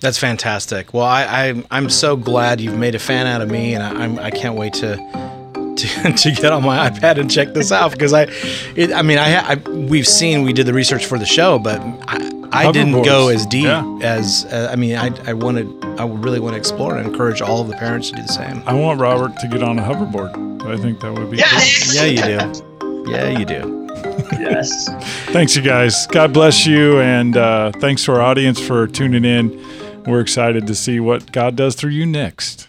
That's 0.00 0.18
fantastic. 0.18 0.94
Well, 0.94 1.04
I, 1.04 1.24
I 1.24 1.64
I'm 1.70 1.90
so 1.90 2.16
glad 2.16 2.62
you've 2.62 2.78
made 2.78 2.94
a 2.94 2.98
fan 2.98 3.26
out 3.26 3.42
of 3.42 3.50
me, 3.50 3.74
and 3.74 3.82
I, 3.82 4.04
I'm 4.04 4.18
I 4.18 4.30
can't 4.30 4.54
wait 4.54 4.72
to 4.74 4.96
to, 5.76 6.12
to 6.16 6.30
get 6.32 6.52
on 6.52 6.62
my 6.62 6.88
iPad 6.90 7.18
and 7.18 7.30
check 7.30 7.54
this 7.54 7.70
out 7.72 7.92
because 7.92 8.12
I, 8.12 8.22
it, 8.76 8.92
I 8.92 9.02
mean 9.02 9.18
I, 9.18 9.52
I 9.52 9.54
we've 9.54 10.06
seen 10.08 10.42
we 10.42 10.52
did 10.52 10.66
the 10.66 10.72
research 10.74 11.06
for 11.06 11.18
the 11.18 11.26
show, 11.26 11.58
but 11.58 11.80
I, 12.08 12.30
I 12.52 12.72
didn't 12.72 13.02
go 13.02 13.28
as 13.28 13.46
deep 13.46 13.64
Yeah. 13.64 13.98
as 14.02 14.44
uh, 14.46 14.68
I 14.72 14.76
mean 14.76 14.96
I 14.96 15.10
I 15.28 15.32
wanted 15.32 15.66
I 16.00 16.06
really 16.06 16.40
want 16.40 16.54
to 16.54 16.58
explore 16.58 16.96
and 16.96 17.06
encourage 17.06 17.40
all 17.40 17.60
of 17.60 17.68
the 17.68 17.74
parents 17.76 18.10
to 18.10 18.16
do 18.16 18.22
the 18.22 18.32
same. 18.32 18.62
I 18.66 18.74
want 18.74 19.00
Robert 19.00 19.36
to 19.40 19.48
get 19.48 19.62
on 19.62 19.78
a 19.78 19.82
hoverboard. 19.82 20.62
I 20.66 20.76
think 20.76 21.00
that 21.00 21.12
would 21.12 21.30
be 21.30 21.36
Yes. 21.38 21.94
Yeah, 21.94 22.04
you 22.04 22.22
do. 22.22 23.10
Yeah, 23.10 23.38
you 23.38 23.44
do. 23.44 23.86
yes. 24.32 24.88
Thanks, 25.32 25.54
you 25.56 25.62
guys. 25.62 26.06
God 26.08 26.32
bless 26.32 26.66
you. 26.66 27.00
And 27.00 27.36
uh, 27.36 27.72
thanks 27.80 28.04
to 28.04 28.12
our 28.12 28.22
audience 28.22 28.58
for 28.60 28.86
tuning 28.86 29.24
in. 29.24 30.02
We're 30.06 30.20
excited 30.20 30.66
to 30.66 30.74
see 30.74 31.00
what 31.00 31.32
God 31.32 31.54
does 31.56 31.74
through 31.74 31.90
you 31.90 32.06
next. 32.06 32.68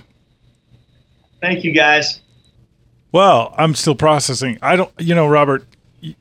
Thank 1.41 1.63
you, 1.63 1.71
guys. 1.71 2.21
Well, 3.15 3.55
I'm 3.57 3.75
still 3.75 3.95
processing. 3.95 4.59
I 4.61 4.75
don't, 4.75 4.91
you 4.99 5.15
know, 5.15 5.25
Robert, 5.25 5.65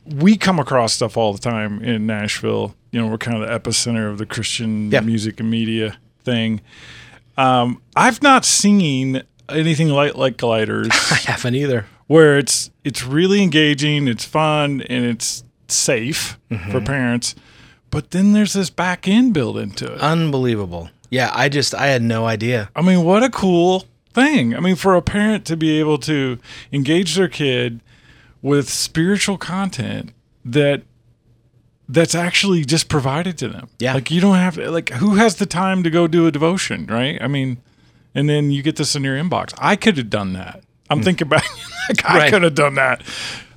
we 0.07 0.37
come 0.37 0.61
across 0.61 0.93
stuff 0.93 1.17
all 1.17 1.33
the 1.33 1.41
time 1.41 1.83
in 1.83 2.07
Nashville. 2.07 2.77
You 2.93 3.01
know, 3.03 3.09
we're 3.09 3.19
kind 3.19 3.43
of 3.43 3.49
the 3.49 3.59
epicenter 3.71 4.09
of 4.09 4.19
the 4.19 4.27
Christian 4.27 4.93
Yeah. 4.93 5.01
music 5.01 5.41
and 5.41 5.51
media 5.51 5.99
thing. 6.23 6.61
Um, 7.37 7.83
I've 7.97 8.23
not 8.23 8.45
seen 8.45 9.25
anything 9.49 9.89
like 9.89 10.15
Light 10.15 10.37
Gliders 10.37 10.91
I 11.11 11.17
haven't 11.33 11.57
either. 11.57 11.87
where 12.07 12.39
it's 12.39 12.71
it's 12.85 13.05
really 13.05 13.43
engaging, 13.43 14.07
it's 14.07 14.25
fun, 14.25 14.81
and 14.83 15.05
it's 15.05 15.43
safe 15.67 16.39
for 16.71 16.81
parents. 16.81 17.35
But 17.91 18.13
then 18.13 18.35
there's 18.35 18.53
this 18.53 18.71
back 18.71 19.09
end 19.09 19.35
built 19.35 19.57
into 19.57 19.93
it. 19.95 20.01
Unbelievable. 20.01 20.91
Yeah, 21.11 21.33
I 21.35 21.49
just 21.49 21.75
I 21.75 21.89
had 21.89 22.03
no 22.03 22.25
idea. 22.25 22.71
I 22.77 22.83
mean, 22.83 23.03
what 23.03 23.25
a 23.25 23.31
cool 23.31 23.85
thing. 24.15 24.55
I 24.55 24.61
mean, 24.61 24.77
for 24.77 24.95
a 24.95 25.03
parent 25.03 25.45
to 25.47 25.57
be 25.57 25.79
able 25.79 25.99
to 25.99 26.39
engage 26.73 27.17
their 27.17 27.29
kid 27.29 27.81
with 28.41 28.69
spiritual 28.69 29.37
content 29.39 30.13
that 30.45 30.83
that's 31.89 32.15
actually 32.15 32.65
just 32.65 32.89
provided 32.89 33.37
to 33.39 33.49
them. 33.49 33.69
Yeah. 33.79 33.95
Like 33.95 34.11
you 34.11 34.21
don't 34.21 34.37
have 34.37 34.55
to 34.55 34.71
like 34.71 34.91
who 34.91 35.17
has 35.17 35.37
the 35.37 35.47
time 35.47 35.83
to 35.83 35.91
go 35.91 36.07
do 36.07 36.27
a 36.27 36.31
devotion, 36.31 36.87
right? 36.87 37.21
I 37.21 37.27
mean, 37.27 37.59
and 38.15 38.29
then 38.29 38.51
you 38.51 38.63
get 38.63 38.77
this 38.77 38.95
in 38.95 39.05
your 39.05 39.17
inbox. 39.17 39.53
I 39.59 39.77
could 39.77 39.97
have 39.99 40.11
done 40.11 40.33
that. 40.35 40.63
I'm 40.89 41.03
thinking 41.03 41.29
back 41.29 41.45
like 41.89 42.05
I 42.05 42.31
could 42.31 42.43
have 42.43 42.55
done 42.55 42.75
that. 42.75 43.03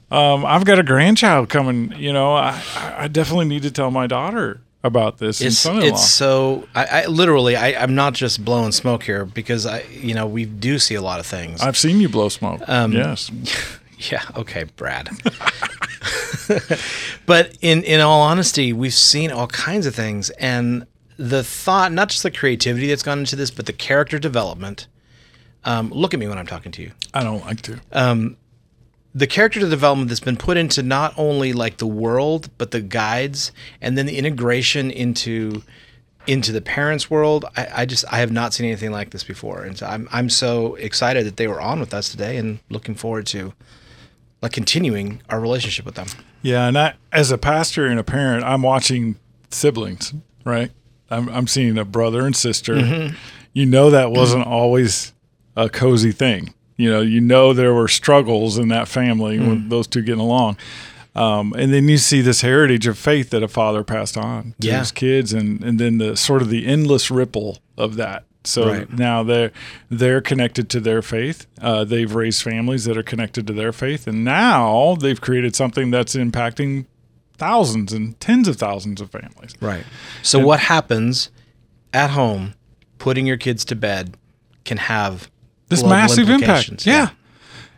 Um, 0.10 0.45
I've 0.45 0.64
got 0.66 0.80
a 0.80 0.84
grandchild 0.84 1.49
coming, 1.49 1.93
you 1.97 2.14
know, 2.14 2.34
I 2.34 2.62
I 2.97 3.08
definitely 3.08 3.45
need 3.45 3.64
to 3.64 3.72
tell 3.72 3.91
my 3.91 4.08
daughter 4.08 4.62
about 4.88 5.20
this 5.20 5.40
It's 5.42 5.66
it's 5.66 6.10
so 6.10 6.68
I, 6.74 6.86
I 6.86 7.06
literally 7.06 7.56
I, 7.56 7.82
I'm 7.82 7.94
not 7.94 8.14
just 8.14 8.44
blowing 8.44 8.72
smoke 8.72 9.04
here 9.04 9.26
because 9.26 9.66
I 9.66 9.84
you 9.84 10.14
know 10.14 10.26
we 10.26 10.46
do 10.46 10.80
see 10.80 10.96
a 10.96 11.02
lot 11.02 11.20
of 11.20 11.26
things. 11.26 11.62
I've 11.62 11.78
seen 11.78 12.00
you 12.00 12.10
blow 12.10 12.30
smoke. 12.30 12.62
Um, 12.68 12.92
yes. 12.94 13.32
Yeah, 14.12 14.22
okay, 14.36 14.66
Brad. 14.76 15.10
but 17.26 17.58
in 17.62 17.82
in 17.82 18.00
all 18.00 18.22
honesty, 18.22 18.72
we've 18.72 18.94
seen 18.94 19.32
all 19.32 19.48
kinds 19.48 19.88
of 19.88 19.96
things 19.96 20.30
and 20.30 20.86
the 21.18 21.44
thought, 21.44 21.92
not 21.92 22.10
just 22.10 22.24
the 22.24 22.32
creativity 22.32 22.88
that's 22.88 23.02
gone 23.02 23.20
into 23.20 23.36
this, 23.36 23.50
but 23.50 23.66
the 23.66 23.74
character 23.74 24.20
development. 24.20 24.88
Um, 25.66 25.90
look 25.90 26.14
at 26.14 26.20
me 26.20 26.28
when 26.28 26.38
I'm 26.38 26.46
talking 26.46 26.72
to 26.74 26.82
you. 26.82 26.92
I 27.14 27.24
don't 27.24 27.44
like 27.44 27.62
to. 27.64 27.80
The 29.18 29.28
character 29.28 29.59
development 29.59 30.09
that's 30.09 30.20
been 30.20 30.38
put 30.38 30.57
into 30.57 30.84
not 30.84 31.13
only 31.18 31.53
like 31.53 31.78
the 31.78 31.88
world 31.88 32.49
but 32.57 32.72
the 32.72 32.82
guides 32.82 33.51
and 33.82 33.97
then 33.97 34.05
the 34.05 34.18
integration 34.18 34.91
into 34.91 35.63
into 36.28 36.51
the 36.51 36.61
parents 36.61 37.09
world 37.09 37.45
I, 37.55 37.68
I 37.78 37.86
just 37.86 38.05
i 38.11 38.18
have 38.18 38.32
not 38.32 38.53
seen 38.53 38.68
anything 38.68 38.91
like 38.91 39.11
this 39.11 39.24
before 39.24 39.63
and 39.63 39.78
so 39.78 39.86
I'm, 39.86 40.07
I'm 40.11 40.30
so 40.30 40.76
excited 40.76 41.26
that 41.26 41.38
they 41.38 41.47
were 41.47 41.61
on 41.61 41.80
with 41.80 41.93
us 41.93 42.09
today 42.09 42.38
and 42.38 42.59
looking 42.70 42.95
forward 42.95 43.26
to 43.28 43.53
like 44.41 44.51
continuing 44.51 45.22
our 45.30 45.39
relationship 45.39 45.86
with 45.86 45.95
them 45.95 46.07
Yeah, 46.41 46.68
and 46.68 46.78
I, 46.78 46.93
as 47.11 47.32
a 47.32 47.38
pastor 47.38 47.88
and 47.88 47.99
a 47.99 48.03
parent, 48.03 48.43
I'm 48.43 48.61
watching 48.61 49.18
siblings, 49.49 50.13
right? 50.45 50.72
I'm, 51.09 51.28
I'm 51.30 51.47
seeing 51.47 51.78
a 51.78 51.86
brother 51.86 52.26
and 52.26 52.36
sister. 52.36 52.76
Mm-hmm. 52.76 53.15
You 53.53 53.65
know 53.65 53.89
that 53.89 54.11
wasn't 54.11 54.45
always 54.45 55.13
a 55.55 55.70
cozy 55.70 56.11
thing. 56.11 56.53
You 56.78 56.90
know, 56.92 57.02
you 57.02 57.20
know 57.20 57.54
there 57.54 57.74
were 57.74 57.88
struggles 57.88 58.58
in 58.58 58.68
that 58.70 58.88
family 58.88 59.38
Mm. 59.38 59.50
with 59.50 59.70
those 59.70 59.88
two 59.88 60.02
getting 60.02 60.22
along. 60.22 60.58
Um, 61.16 61.54
and 61.58 61.74
then 61.74 61.90
you 61.90 61.98
see 61.98 62.22
this 62.22 62.42
heritage 62.42 62.86
of 62.86 62.96
faith 62.98 63.32
that 63.32 63.42
a 63.42 63.48
father 63.48 63.84
passed 63.84 64.16
on 64.18 64.54
to 64.62 64.68
Yeah. 64.68 64.80
his 64.80 64.92
kids, 64.92 65.34
and, 65.34 65.64
and 65.64 65.80
then 65.80 65.98
the 65.98 66.16
sort 66.16 66.44
of 66.44 66.50
the 66.50 66.68
endless 66.68 67.10
ripple 67.10 67.58
of 67.78 67.96
that. 67.96 68.24
So 68.44 68.68
Right. 68.68 68.94
now 68.98 69.24
they're 69.24 69.52
they're 69.90 70.22
connected 70.22 70.70
to 70.70 70.80
their 70.80 71.02
faith. 71.02 71.48
Uh, 71.60 71.84
they've 71.84 72.14
raised 72.14 72.44
families 72.44 72.86
that 72.86 72.96
are 72.98 73.04
connected 73.04 73.48
to 73.48 73.54
their 73.54 73.74
faith, 73.74 74.08
and 74.08 74.24
now 74.24 74.96
they've 75.02 75.20
created 75.20 75.56
something 75.56 75.90
that's 75.92 76.16
impacting 76.16 76.86
thousands 77.38 77.92
and 77.94 78.18
tens 78.20 78.48
of 78.48 78.56
thousands 78.58 79.00
of 79.02 79.12
families. 79.12 79.54
right 79.60 79.84
so 80.24 80.40
what 80.40 80.60
happens 80.60 81.30
at 81.94 82.10
home 82.12 82.54
putting 83.00 83.28
your 83.28 83.38
kids 83.38 83.64
to 83.66 83.76
bed 83.76 84.16
can 84.66 84.78
have 84.78 85.30
This 85.70 85.84
massive 85.84 86.30
impact. 86.30 86.41
implications. 86.70 86.86
Yeah. 86.86 87.09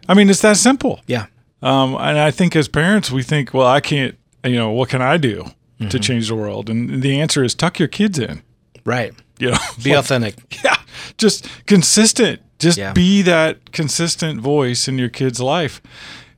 I 0.07 0.13
mean, 0.13 0.29
it's 0.29 0.41
that 0.41 0.57
simple. 0.57 0.99
yeah 1.07 1.25
Um, 1.61 1.95
and 1.95 2.17
I 2.19 2.31
think 2.31 2.55
as 2.55 2.67
parents, 2.67 3.11
we 3.11 3.23
think, 3.23 3.53
well, 3.53 3.67
I 3.67 3.79
can't, 3.79 4.15
you 4.43 4.55
know, 4.55 4.71
what 4.71 4.89
can 4.89 5.01
I 5.01 5.17
do 5.17 5.43
to 5.43 5.85
Mm-hmm. 5.85 5.99
change 5.99 6.27
the 6.27 6.35
world? 6.35 6.69
And 6.69 7.01
the 7.01 7.19
answer 7.21 7.43
is 7.43 7.55
tuck 7.55 7.79
your 7.79 7.87
kids 7.87 8.19
in. 8.19 8.41
right 8.85 9.13
You 9.39 9.51
know, 9.51 9.57
be 9.83 9.91
Like, 9.91 9.99
authentic 9.99 10.35
yeah, 10.63 10.75
just 11.17 11.47
consistent. 11.65 12.41
Just 12.59 12.77
Yeah. 12.77 12.91
be 12.93 13.21
that 13.23 13.71
consistent 13.71 14.41
voice 14.41 14.87
in 14.89 14.97
your 14.99 15.09
kid's 15.09 15.39
life, 15.39 15.81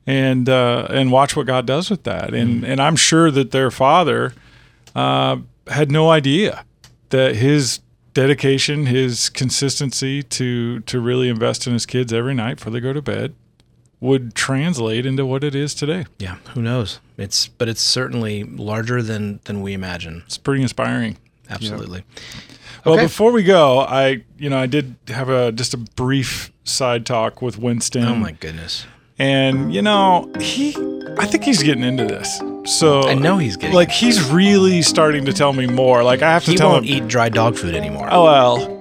and 0.06 0.48
uh, 0.48 0.86
and 0.90 1.10
watch 1.10 1.34
what 1.36 1.46
God 1.46 1.66
does 1.66 1.90
with 1.90 2.04
that. 2.04 2.32
And 2.34 2.64
and 2.64 2.80
I'm 2.80 2.94
sure 2.96 3.30
that 3.32 3.50
their 3.50 3.70
father 3.72 4.32
uh, 4.94 5.36
had 5.66 5.90
no 5.90 6.10
idea 6.10 6.64
that 7.08 7.34
his 7.36 7.80
dedication, 8.14 8.86
his 8.86 9.28
consistency 9.28 10.22
to 10.24 10.80
to 10.80 11.00
really 11.00 11.28
invest 11.28 11.66
in 11.66 11.72
his 11.72 11.86
kids 11.86 12.12
every 12.12 12.34
night 12.34 12.56
before 12.56 12.72
they 12.72 12.80
go 12.80 12.92
to 12.92 13.02
bed, 13.02 13.34
would 14.00 14.34
translate 14.34 15.06
into 15.06 15.24
what 15.24 15.44
it 15.44 15.54
is 15.54 15.74
today. 15.74 16.04
yeah 16.18 16.36
who 16.54 16.62
knows 16.62 16.98
it's 17.16 17.46
but 17.48 17.68
it's 17.68 17.82
certainly 17.82 18.42
larger 18.44 19.02
than 19.02 19.40
than 19.44 19.60
we 19.62 19.72
imagine 19.72 20.22
It's 20.26 20.38
pretty 20.38 20.62
inspiring. 20.62 21.16
absolutely 21.48 22.02
Well, 22.84 22.94
Okay. 22.94 23.04
before 23.04 23.30
we 23.32 23.44
go, 23.44 23.80
I 23.80 24.24
you 24.38 24.50
know 24.50 24.58
I 24.58 24.66
did 24.66 24.96
have 25.08 25.28
a 25.28 25.52
just 25.52 25.72
a 25.72 25.76
brief 25.76 26.50
side 26.64 27.06
talk 27.06 27.40
with 27.42 27.58
Winston. 27.58 28.04
oh 28.04 28.14
my 28.16 28.32
goodness 28.32 28.86
and 29.18 29.72
you 29.74 29.82
know 29.82 30.30
he 30.40 30.74
i 31.18 31.26
think 31.26 31.44
he's 31.44 31.62
getting 31.62 31.84
into 31.84 32.04
this 32.04 32.40
so 32.64 33.02
I 33.02 33.14
know 33.14 33.38
he's 33.38 33.56
getting 33.56 33.74
like 33.74 33.90
he's 33.90 34.30
really 34.30 34.82
starting 34.82 35.24
to 35.24 35.32
tell 35.32 35.52
me 35.52 35.66
more 35.66 36.02
like 36.04 36.22
i 36.22 36.30
have 36.30 36.44
to 36.44 36.52
he 36.52 36.56
tell 36.56 36.70
won't 36.70 36.86
him 36.86 37.04
eat 37.04 37.08
dry 37.08 37.28
dog 37.28 37.56
food 37.56 37.74
anymore. 37.74 38.08
oh 38.10 38.24
well 38.24 38.78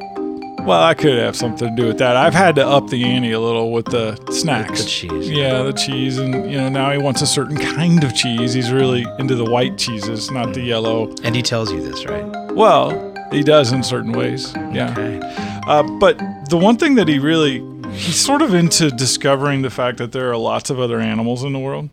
well 0.65 0.83
i 0.83 0.93
could 0.93 1.17
have 1.17 1.35
something 1.35 1.67
to 1.69 1.75
do 1.81 1.87
with 1.87 1.97
that 1.97 2.15
i've 2.15 2.33
had 2.35 2.53
to 2.55 2.67
up 2.67 2.87
the 2.89 3.03
ante 3.03 3.31
a 3.31 3.39
little 3.39 3.71
with 3.71 3.85
the 3.85 4.15
snacks 4.31 4.83
the 4.83 4.87
cheese. 4.89 5.29
yeah 5.29 5.63
the 5.63 5.73
cheese 5.73 6.19
and 6.19 6.51
you 6.51 6.57
know 6.57 6.69
now 6.69 6.91
he 6.91 6.99
wants 6.99 7.21
a 7.23 7.27
certain 7.27 7.57
kind 7.57 8.03
of 8.03 8.13
cheese 8.15 8.53
he's 8.53 8.71
really 8.71 9.03
into 9.17 9.33
the 9.35 9.45
white 9.45 9.77
cheeses 9.79 10.29
not 10.29 10.53
the 10.53 10.61
yellow 10.61 11.09
And 11.23 11.35
he 11.35 11.41
tells 11.41 11.71
you 11.71 11.81
this, 11.81 12.05
right? 12.05 12.25
well 12.53 12.91
he 13.31 13.41
does 13.43 13.71
in 13.71 13.81
certain 13.81 14.11
ways 14.11 14.53
yeah 14.71 14.91
Okay. 14.91 15.19
uh, 15.67 15.81
but 15.99 16.19
the 16.49 16.57
one 16.57 16.77
thing 16.77 16.93
that 16.95 17.07
he 17.07 17.17
really 17.17 17.65
he's 17.93 18.19
sort 18.23 18.41
of 18.43 18.53
into 18.53 18.91
discovering 18.91 19.63
the 19.63 19.69
fact 19.71 19.97
that 19.97 20.11
there 20.11 20.29
are 20.31 20.37
lots 20.37 20.69
of 20.69 20.79
other 20.79 20.99
animals 20.99 21.43
in 21.43 21.51
the 21.53 21.59
world 21.59 21.89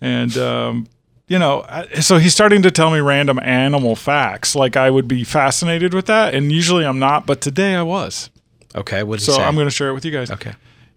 and 0.00 0.36
um, 0.38 0.86
you 1.28 1.38
know 1.38 1.64
so 2.00 2.18
he's 2.18 2.32
starting 2.32 2.62
to 2.62 2.70
tell 2.70 2.90
me 2.90 3.00
random 3.00 3.38
animal 3.40 3.94
facts 3.96 4.54
like 4.54 4.76
i 4.76 4.90
would 4.90 5.06
be 5.08 5.24
fascinated 5.24 5.94
with 5.94 6.06
that 6.06 6.34
and 6.34 6.50
usually 6.52 6.84
i'm 6.84 6.98
not 6.98 7.26
but 7.26 7.40
today 7.40 7.74
i 7.74 7.82
was 7.82 8.30
Okay. 8.74 9.02
What 9.02 9.20
so 9.20 9.34
i'm 9.42 9.54
going 9.56 9.66
to 9.66 9.70
share 9.70 9.88
it 9.90 9.94
with 9.94 10.04
you 10.04 10.12
guys 10.12 10.30
Okay. 10.30 10.52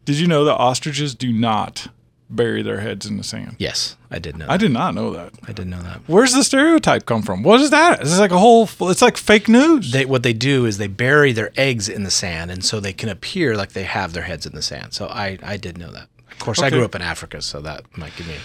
did 0.05 0.17
you 0.19 0.27
know 0.27 0.45
that 0.45 0.55
ostriches 0.55 1.15
do 1.15 1.31
not 1.33 1.87
bury 2.29 2.63
their 2.63 2.79
heads 2.79 3.05
in 3.05 3.17
the 3.17 3.23
sand 3.23 3.55
Yes, 3.59 3.95
I 4.09 4.17
did 4.19 4.37
know. 4.37 4.45
That. 4.45 4.51
i 4.53 4.57
did 4.57 4.71
not 4.71 4.95
know 4.95 5.11
that 5.11 5.33
I 5.47 5.51
did 5.53 5.67
not 5.67 5.83
know 5.83 5.89
that. 5.89 6.01
where's 6.07 6.33
the 6.33 6.43
stereotype 6.43 7.05
come 7.05 7.21
from 7.21 7.43
what 7.43 7.59
is 7.61 7.69
that 7.71 8.01
It's 8.01 8.17
like 8.19 8.31
a 8.31 8.37
whole 8.39 8.67
it's 8.89 9.01
like 9.01 9.17
fake 9.17 9.47
news 9.49 9.91
They 9.91 10.05
what 10.05 10.23
they 10.23 10.33
do 10.33 10.65
is 10.65 10.77
they 10.79 10.87
bury 10.87 11.31
their 11.31 11.51
eggs 11.57 11.89
in 11.89 12.03
the 12.03 12.11
sand, 12.11 12.49
and 12.49 12.63
so 12.65 12.79
they 12.79 12.93
can 12.93 13.09
appear 13.09 13.55
like 13.55 13.73
they 13.73 13.83
have 13.83 14.13
their 14.13 14.23
heads 14.23 14.45
in 14.47 14.53
the 14.55 14.61
sand. 14.63 14.93
So 14.93 15.07
I 15.07 15.37
I 15.43 15.57
did 15.57 15.77
know 15.77 15.91
that. 15.91 16.07
Of 16.31 16.39
course, 16.39 16.59
I 16.59 16.69
grew 16.71 16.83
up 16.85 16.95
in 16.95 17.01
Africa, 17.03 17.41
so 17.41 17.61
that 17.61 17.85
might 17.97 18.15
give 18.15 18.27
me. 18.27 18.35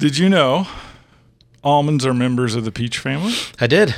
Did 0.00 0.18
you 0.18 0.28
know 0.28 0.66
almonds 1.62 2.04
are 2.04 2.14
members 2.14 2.54
of 2.54 2.64
the 2.64 2.72
peach 2.72 2.98
family 2.98 3.32
I 3.60 3.66
did. 3.66 3.94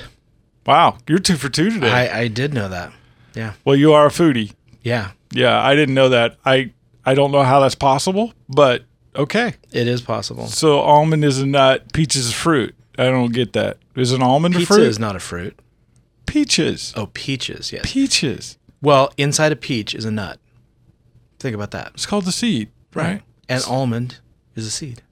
Wow, 0.66 0.98
you're 1.08 1.18
two 1.18 1.36
for 1.36 1.48
two 1.48 1.70
today. 1.70 1.90
I 1.90 2.20
I 2.22 2.28
did 2.28 2.52
know 2.54 2.68
that. 2.68 2.92
Yeah. 3.34 3.54
well, 3.64 3.74
you 3.74 3.92
are 3.94 4.06
a 4.06 4.10
foodie. 4.10 4.52
Yeah. 4.82 5.12
Yeah, 5.32 5.58
I 5.60 5.74
didn't 5.74 5.94
know 5.94 6.10
that. 6.10 6.36
I 6.44 6.72
I 7.04 7.14
don't 7.14 7.32
know 7.32 7.42
how 7.42 7.60
that's 7.60 7.74
possible, 7.74 8.32
but 8.48 8.84
okay. 9.16 9.54
It 9.72 9.88
is 9.88 10.02
possible. 10.02 10.46
So 10.46 10.80
almond 10.80 11.24
is 11.24 11.40
a 11.40 11.46
nut, 11.46 11.92
peach 11.92 12.14
is 12.14 12.30
a 12.30 12.34
fruit. 12.34 12.74
I 12.98 13.04
don't 13.04 13.32
get 13.32 13.54
that. 13.54 13.78
Is 13.96 14.12
an 14.12 14.22
almond 14.22 14.54
a 14.54 14.58
Pizza 14.58 14.74
fruit? 14.74 14.86
is 14.86 14.98
not 14.98 15.16
a 15.16 15.20
fruit. 15.20 15.58
Peaches. 16.26 16.92
Oh, 16.96 17.06
peaches. 17.12 17.72
Yes. 17.72 17.82
Peaches. 17.84 18.58
Well, 18.80 19.12
inside 19.16 19.52
a 19.52 19.56
peach 19.56 19.94
is 19.94 20.04
a 20.04 20.10
nut. 20.10 20.38
Think 21.38 21.54
about 21.54 21.70
that. 21.72 21.92
It's 21.94 22.06
called 22.06 22.24
the 22.24 22.32
seed, 22.32 22.70
right? 22.94 23.22
And 23.48 23.64
almond 23.66 24.18
is 24.54 24.66
a 24.66 24.70
seed. 24.70 25.02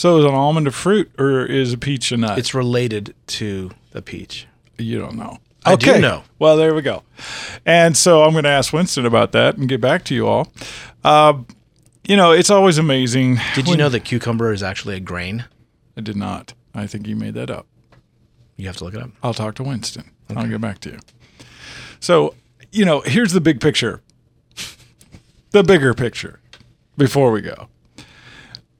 So 0.00 0.16
is 0.16 0.24
an 0.24 0.30
almond 0.30 0.66
a 0.66 0.70
fruit 0.70 1.12
or 1.18 1.44
is 1.44 1.74
a 1.74 1.76
peach 1.76 2.10
a 2.10 2.16
nut? 2.16 2.38
It's 2.38 2.54
related 2.54 3.14
to 3.26 3.70
the 3.90 4.00
peach. 4.00 4.46
you 4.78 4.98
don't 4.98 5.14
know. 5.14 5.40
I 5.66 5.76
do 5.76 6.00
know. 6.00 6.22
Well, 6.38 6.56
there 6.56 6.74
we 6.74 6.80
go. 6.80 7.02
And 7.66 7.94
so 7.94 8.22
I'm 8.22 8.32
going 8.32 8.44
to 8.44 8.48
ask 8.48 8.72
Winston 8.72 9.04
about 9.04 9.32
that 9.32 9.58
and 9.58 9.68
get 9.68 9.82
back 9.82 10.04
to 10.04 10.14
you 10.14 10.26
all. 10.26 10.50
Uh, 11.04 11.40
you 12.02 12.16
know, 12.16 12.32
it's 12.32 12.48
always 12.48 12.78
amazing. 12.78 13.40
Did 13.54 13.68
you 13.68 13.76
know 13.76 13.90
that 13.90 14.04
cucumber 14.06 14.54
is 14.54 14.62
actually 14.62 14.96
a 14.96 15.00
grain? 15.00 15.44
I 15.98 16.00
did 16.00 16.16
not. 16.16 16.54
I 16.74 16.86
think 16.86 17.06
you 17.06 17.14
made 17.14 17.34
that 17.34 17.50
up. 17.50 17.66
You 18.56 18.68
have 18.68 18.78
to 18.78 18.84
look 18.84 18.94
it 18.94 19.02
up. 19.02 19.10
I'll 19.22 19.34
talk 19.34 19.54
to 19.56 19.62
Winston. 19.62 20.12
I'll 20.34 20.48
get 20.48 20.62
back 20.62 20.78
to 20.78 20.92
you. 20.92 20.98
So, 22.00 22.34
you 22.72 22.86
know, 22.86 23.02
here's 23.02 23.34
the 23.34 23.40
big 23.42 23.60
picture. 23.60 24.00
The 25.50 25.62
bigger 25.62 25.92
picture 25.92 26.40
before 26.96 27.32
we 27.32 27.42
go. 27.42 27.68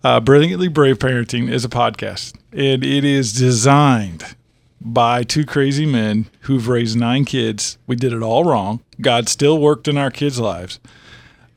Uh, 0.03 0.19
Brilliantly 0.19 0.69
Brave 0.69 0.99
Parenting 0.99 1.51
is 1.51 1.63
a 1.63 1.69
podcast, 1.69 2.35
and 2.53 2.83
it 2.83 3.05
is 3.05 3.35
designed 3.35 4.35
by 4.81 5.23
two 5.23 5.45
crazy 5.45 5.85
men 5.85 6.31
who've 6.41 6.69
raised 6.69 6.97
nine 6.97 7.27
kids. 7.27 7.77
We 7.87 7.97
did 7.97 8.15
it 8.15 8.23
all 8.23 8.45
wrong. 8.45 8.83
God 9.03 9.29
still 9.29 9.59
worked 9.59 9.89
in 9.89 9.99
our 9.99 10.11
kids' 10.11 10.41
lives. 10.41 10.81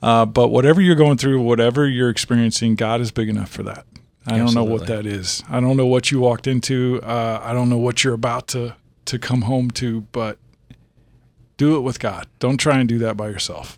Uh, 0.01 0.25
but 0.25 0.49
whatever 0.49 0.81
you're 0.81 0.97
going 0.97 1.17
through, 1.17 1.41
whatever 1.41 1.87
you're 1.87 2.09
experiencing, 2.09 2.75
God 2.75 2.99
is 2.99 3.11
big 3.11 3.29
enough 3.29 3.47
for 3.47 3.63
that. 3.63 3.85
I 4.27 4.37
don't 4.37 4.53
know 4.53 4.65
what 4.65 4.87
that 4.87 5.05
is. 5.05 5.41
I 5.49 5.61
don't 5.61 5.77
know 5.77 5.85
what 5.85 6.11
you 6.11 6.19
walked 6.19 6.45
into. 6.45 6.99
Uh, 7.01 7.39
I 7.41 7.53
don't 7.53 7.69
know 7.69 7.77
what 7.77 8.03
you're 8.03 8.13
about 8.13 8.47
to 8.49 8.75
to 9.05 9.19
come 9.19 9.43
home 9.43 9.69
to, 9.71 10.01
but 10.11 10.37
do 11.55 11.77
it 11.77 11.81
with 11.81 11.99
God. 11.99 12.27
Don't 12.39 12.57
try 12.57 12.79
and 12.79 12.89
do 12.89 12.97
that 12.99 13.15
by 13.15 13.27
yourself. 13.29 13.77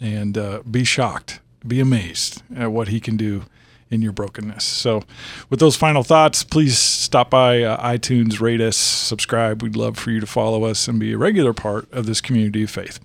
And 0.00 0.36
uh, 0.36 0.62
be 0.70 0.84
shocked, 0.84 1.40
be 1.66 1.80
amazed 1.80 2.42
at 2.54 2.72
what 2.72 2.88
He 2.88 2.98
can 3.00 3.18
do 3.18 3.44
in 3.90 4.02
your 4.02 4.12
brokenness. 4.12 4.64
So, 4.64 5.02
with 5.48 5.60
those 5.60 5.76
final 5.76 6.02
thoughts, 6.02 6.42
please 6.42 6.78
stop 6.78 7.30
by 7.30 7.62
uh, 7.62 7.80
iTunes, 7.82 8.40
rate 8.40 8.60
us, 8.60 8.76
subscribe. 8.76 9.62
We'd 9.62 9.76
love 9.76 9.96
for 9.96 10.10
you 10.10 10.20
to 10.20 10.26
follow 10.26 10.64
us 10.64 10.88
and 10.88 10.98
be 10.98 11.12
a 11.12 11.18
regular 11.18 11.52
part 11.52 11.90
of 11.92 12.06
this 12.06 12.20
community 12.20 12.64
of 12.64 12.70
faith. 12.70 13.00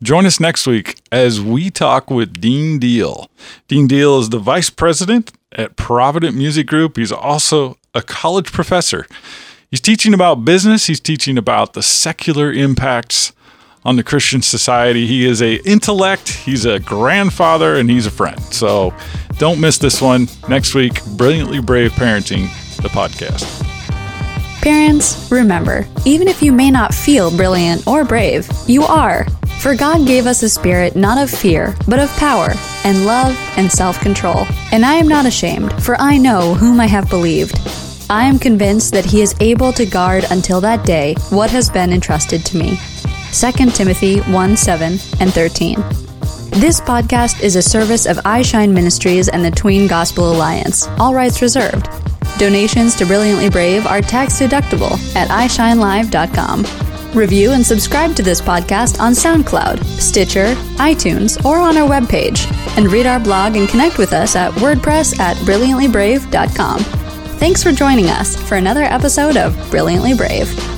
Join 0.00 0.26
us 0.26 0.38
next 0.38 0.66
week 0.66 1.00
as 1.10 1.40
we 1.40 1.70
talk 1.70 2.08
with 2.08 2.40
Dean 2.40 2.78
Diehl. 2.78 3.26
Dean 3.66 3.88
Diehl 3.88 4.20
is 4.20 4.30
the 4.30 4.38
vice 4.38 4.70
president 4.70 5.32
at 5.52 5.74
Provident 5.74 6.36
Music 6.36 6.68
Group. 6.68 6.96
He's 6.96 7.10
also 7.10 7.78
a 7.94 8.02
college 8.02 8.52
professor. 8.52 9.06
He's 9.70 9.80
teaching 9.80 10.14
about 10.14 10.44
business, 10.44 10.86
he's 10.86 11.00
teaching 11.00 11.36
about 11.36 11.72
the 11.72 11.82
secular 11.82 12.52
impacts 12.52 13.32
on 13.84 13.96
the 13.96 14.02
Christian 14.02 14.42
society. 14.42 15.06
He 15.06 15.26
is 15.26 15.42
a 15.42 15.56
intellect, 15.68 16.28
he's 16.28 16.64
a 16.64 16.78
grandfather, 16.80 17.76
and 17.76 17.90
he's 17.90 18.06
a 18.06 18.10
friend. 18.10 18.40
So 18.52 18.94
don't 19.38 19.60
miss 19.60 19.78
this 19.78 20.00
one 20.00 20.28
next 20.48 20.74
week. 20.74 21.04
Brilliantly 21.16 21.60
Brave 21.60 21.92
Parenting, 21.92 22.48
the 22.82 22.88
podcast. 22.88 23.64
Parents, 24.62 25.30
remember, 25.30 25.86
even 26.04 26.26
if 26.26 26.42
you 26.42 26.52
may 26.52 26.70
not 26.70 26.92
feel 26.92 27.34
brilliant 27.36 27.86
or 27.86 28.04
brave, 28.04 28.48
you 28.66 28.82
are. 28.82 29.24
For 29.60 29.74
God 29.74 30.06
gave 30.06 30.26
us 30.26 30.42
a 30.42 30.48
spirit 30.48 30.94
not 30.94 31.18
of 31.18 31.30
fear, 31.30 31.74
but 31.88 31.98
of 31.98 32.10
power, 32.16 32.50
and 32.84 33.06
love, 33.06 33.36
and 33.56 33.70
self 33.70 34.00
control. 34.00 34.46
And 34.72 34.84
I 34.84 34.94
am 34.94 35.08
not 35.08 35.26
ashamed, 35.26 35.82
for 35.82 35.96
I 36.00 36.16
know 36.16 36.54
whom 36.54 36.80
I 36.80 36.86
have 36.86 37.08
believed. 37.08 37.58
I 38.10 38.24
am 38.24 38.38
convinced 38.38 38.92
that 38.94 39.04
he 39.04 39.20
is 39.20 39.34
able 39.40 39.72
to 39.74 39.84
guard 39.84 40.24
until 40.30 40.60
that 40.62 40.86
day 40.86 41.14
what 41.30 41.50
has 41.50 41.68
been 41.70 41.92
entrusted 41.92 42.44
to 42.46 42.56
me. 42.56 42.78
2 43.32 43.70
Timothy 43.70 44.20
1 44.20 44.56
7 44.56 44.92
and 45.20 45.32
13. 45.32 45.76
This 46.60 46.80
podcast 46.80 47.42
is 47.42 47.56
a 47.56 47.62
service 47.62 48.06
of 48.06 48.16
iShine 48.18 48.72
Ministries 48.72 49.28
and 49.28 49.44
the 49.44 49.50
Tween 49.50 49.86
Gospel 49.86 50.32
Alliance, 50.32 50.88
all 50.98 51.14
rights 51.14 51.40
reserved. 51.40 51.88
Donations 52.38 52.96
to 52.96 53.06
Brilliantly 53.06 53.50
Brave 53.50 53.86
are 53.86 54.00
tax 54.00 54.40
deductible 54.40 54.92
at 55.14 55.28
iShineLive.com. 55.28 56.64
Review 57.14 57.52
and 57.52 57.64
subscribe 57.64 58.14
to 58.16 58.22
this 58.22 58.40
podcast 58.40 59.00
on 59.00 59.12
SoundCloud, 59.12 59.82
Stitcher, 59.84 60.54
iTunes, 60.76 61.44
or 61.44 61.58
on 61.58 61.76
our 61.76 61.88
webpage. 61.88 62.46
And 62.76 62.90
read 62.92 63.06
our 63.06 63.18
blog 63.20 63.56
and 63.56 63.68
connect 63.68 63.98
with 63.98 64.12
us 64.12 64.36
at 64.36 64.52
WordPress 64.54 65.18
at 65.18 65.36
BrilliantlyBrave.com. 65.38 66.80
Thanks 67.38 67.62
for 67.62 67.72
joining 67.72 68.06
us 68.06 68.36
for 68.48 68.56
another 68.56 68.82
episode 68.82 69.36
of 69.36 69.54
Brilliantly 69.70 70.14
Brave. 70.14 70.77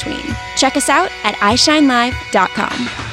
Check 0.57 0.77
us 0.77 0.89
out 0.89 1.11
at 1.23 1.35
iShineLive.com. 1.35 3.10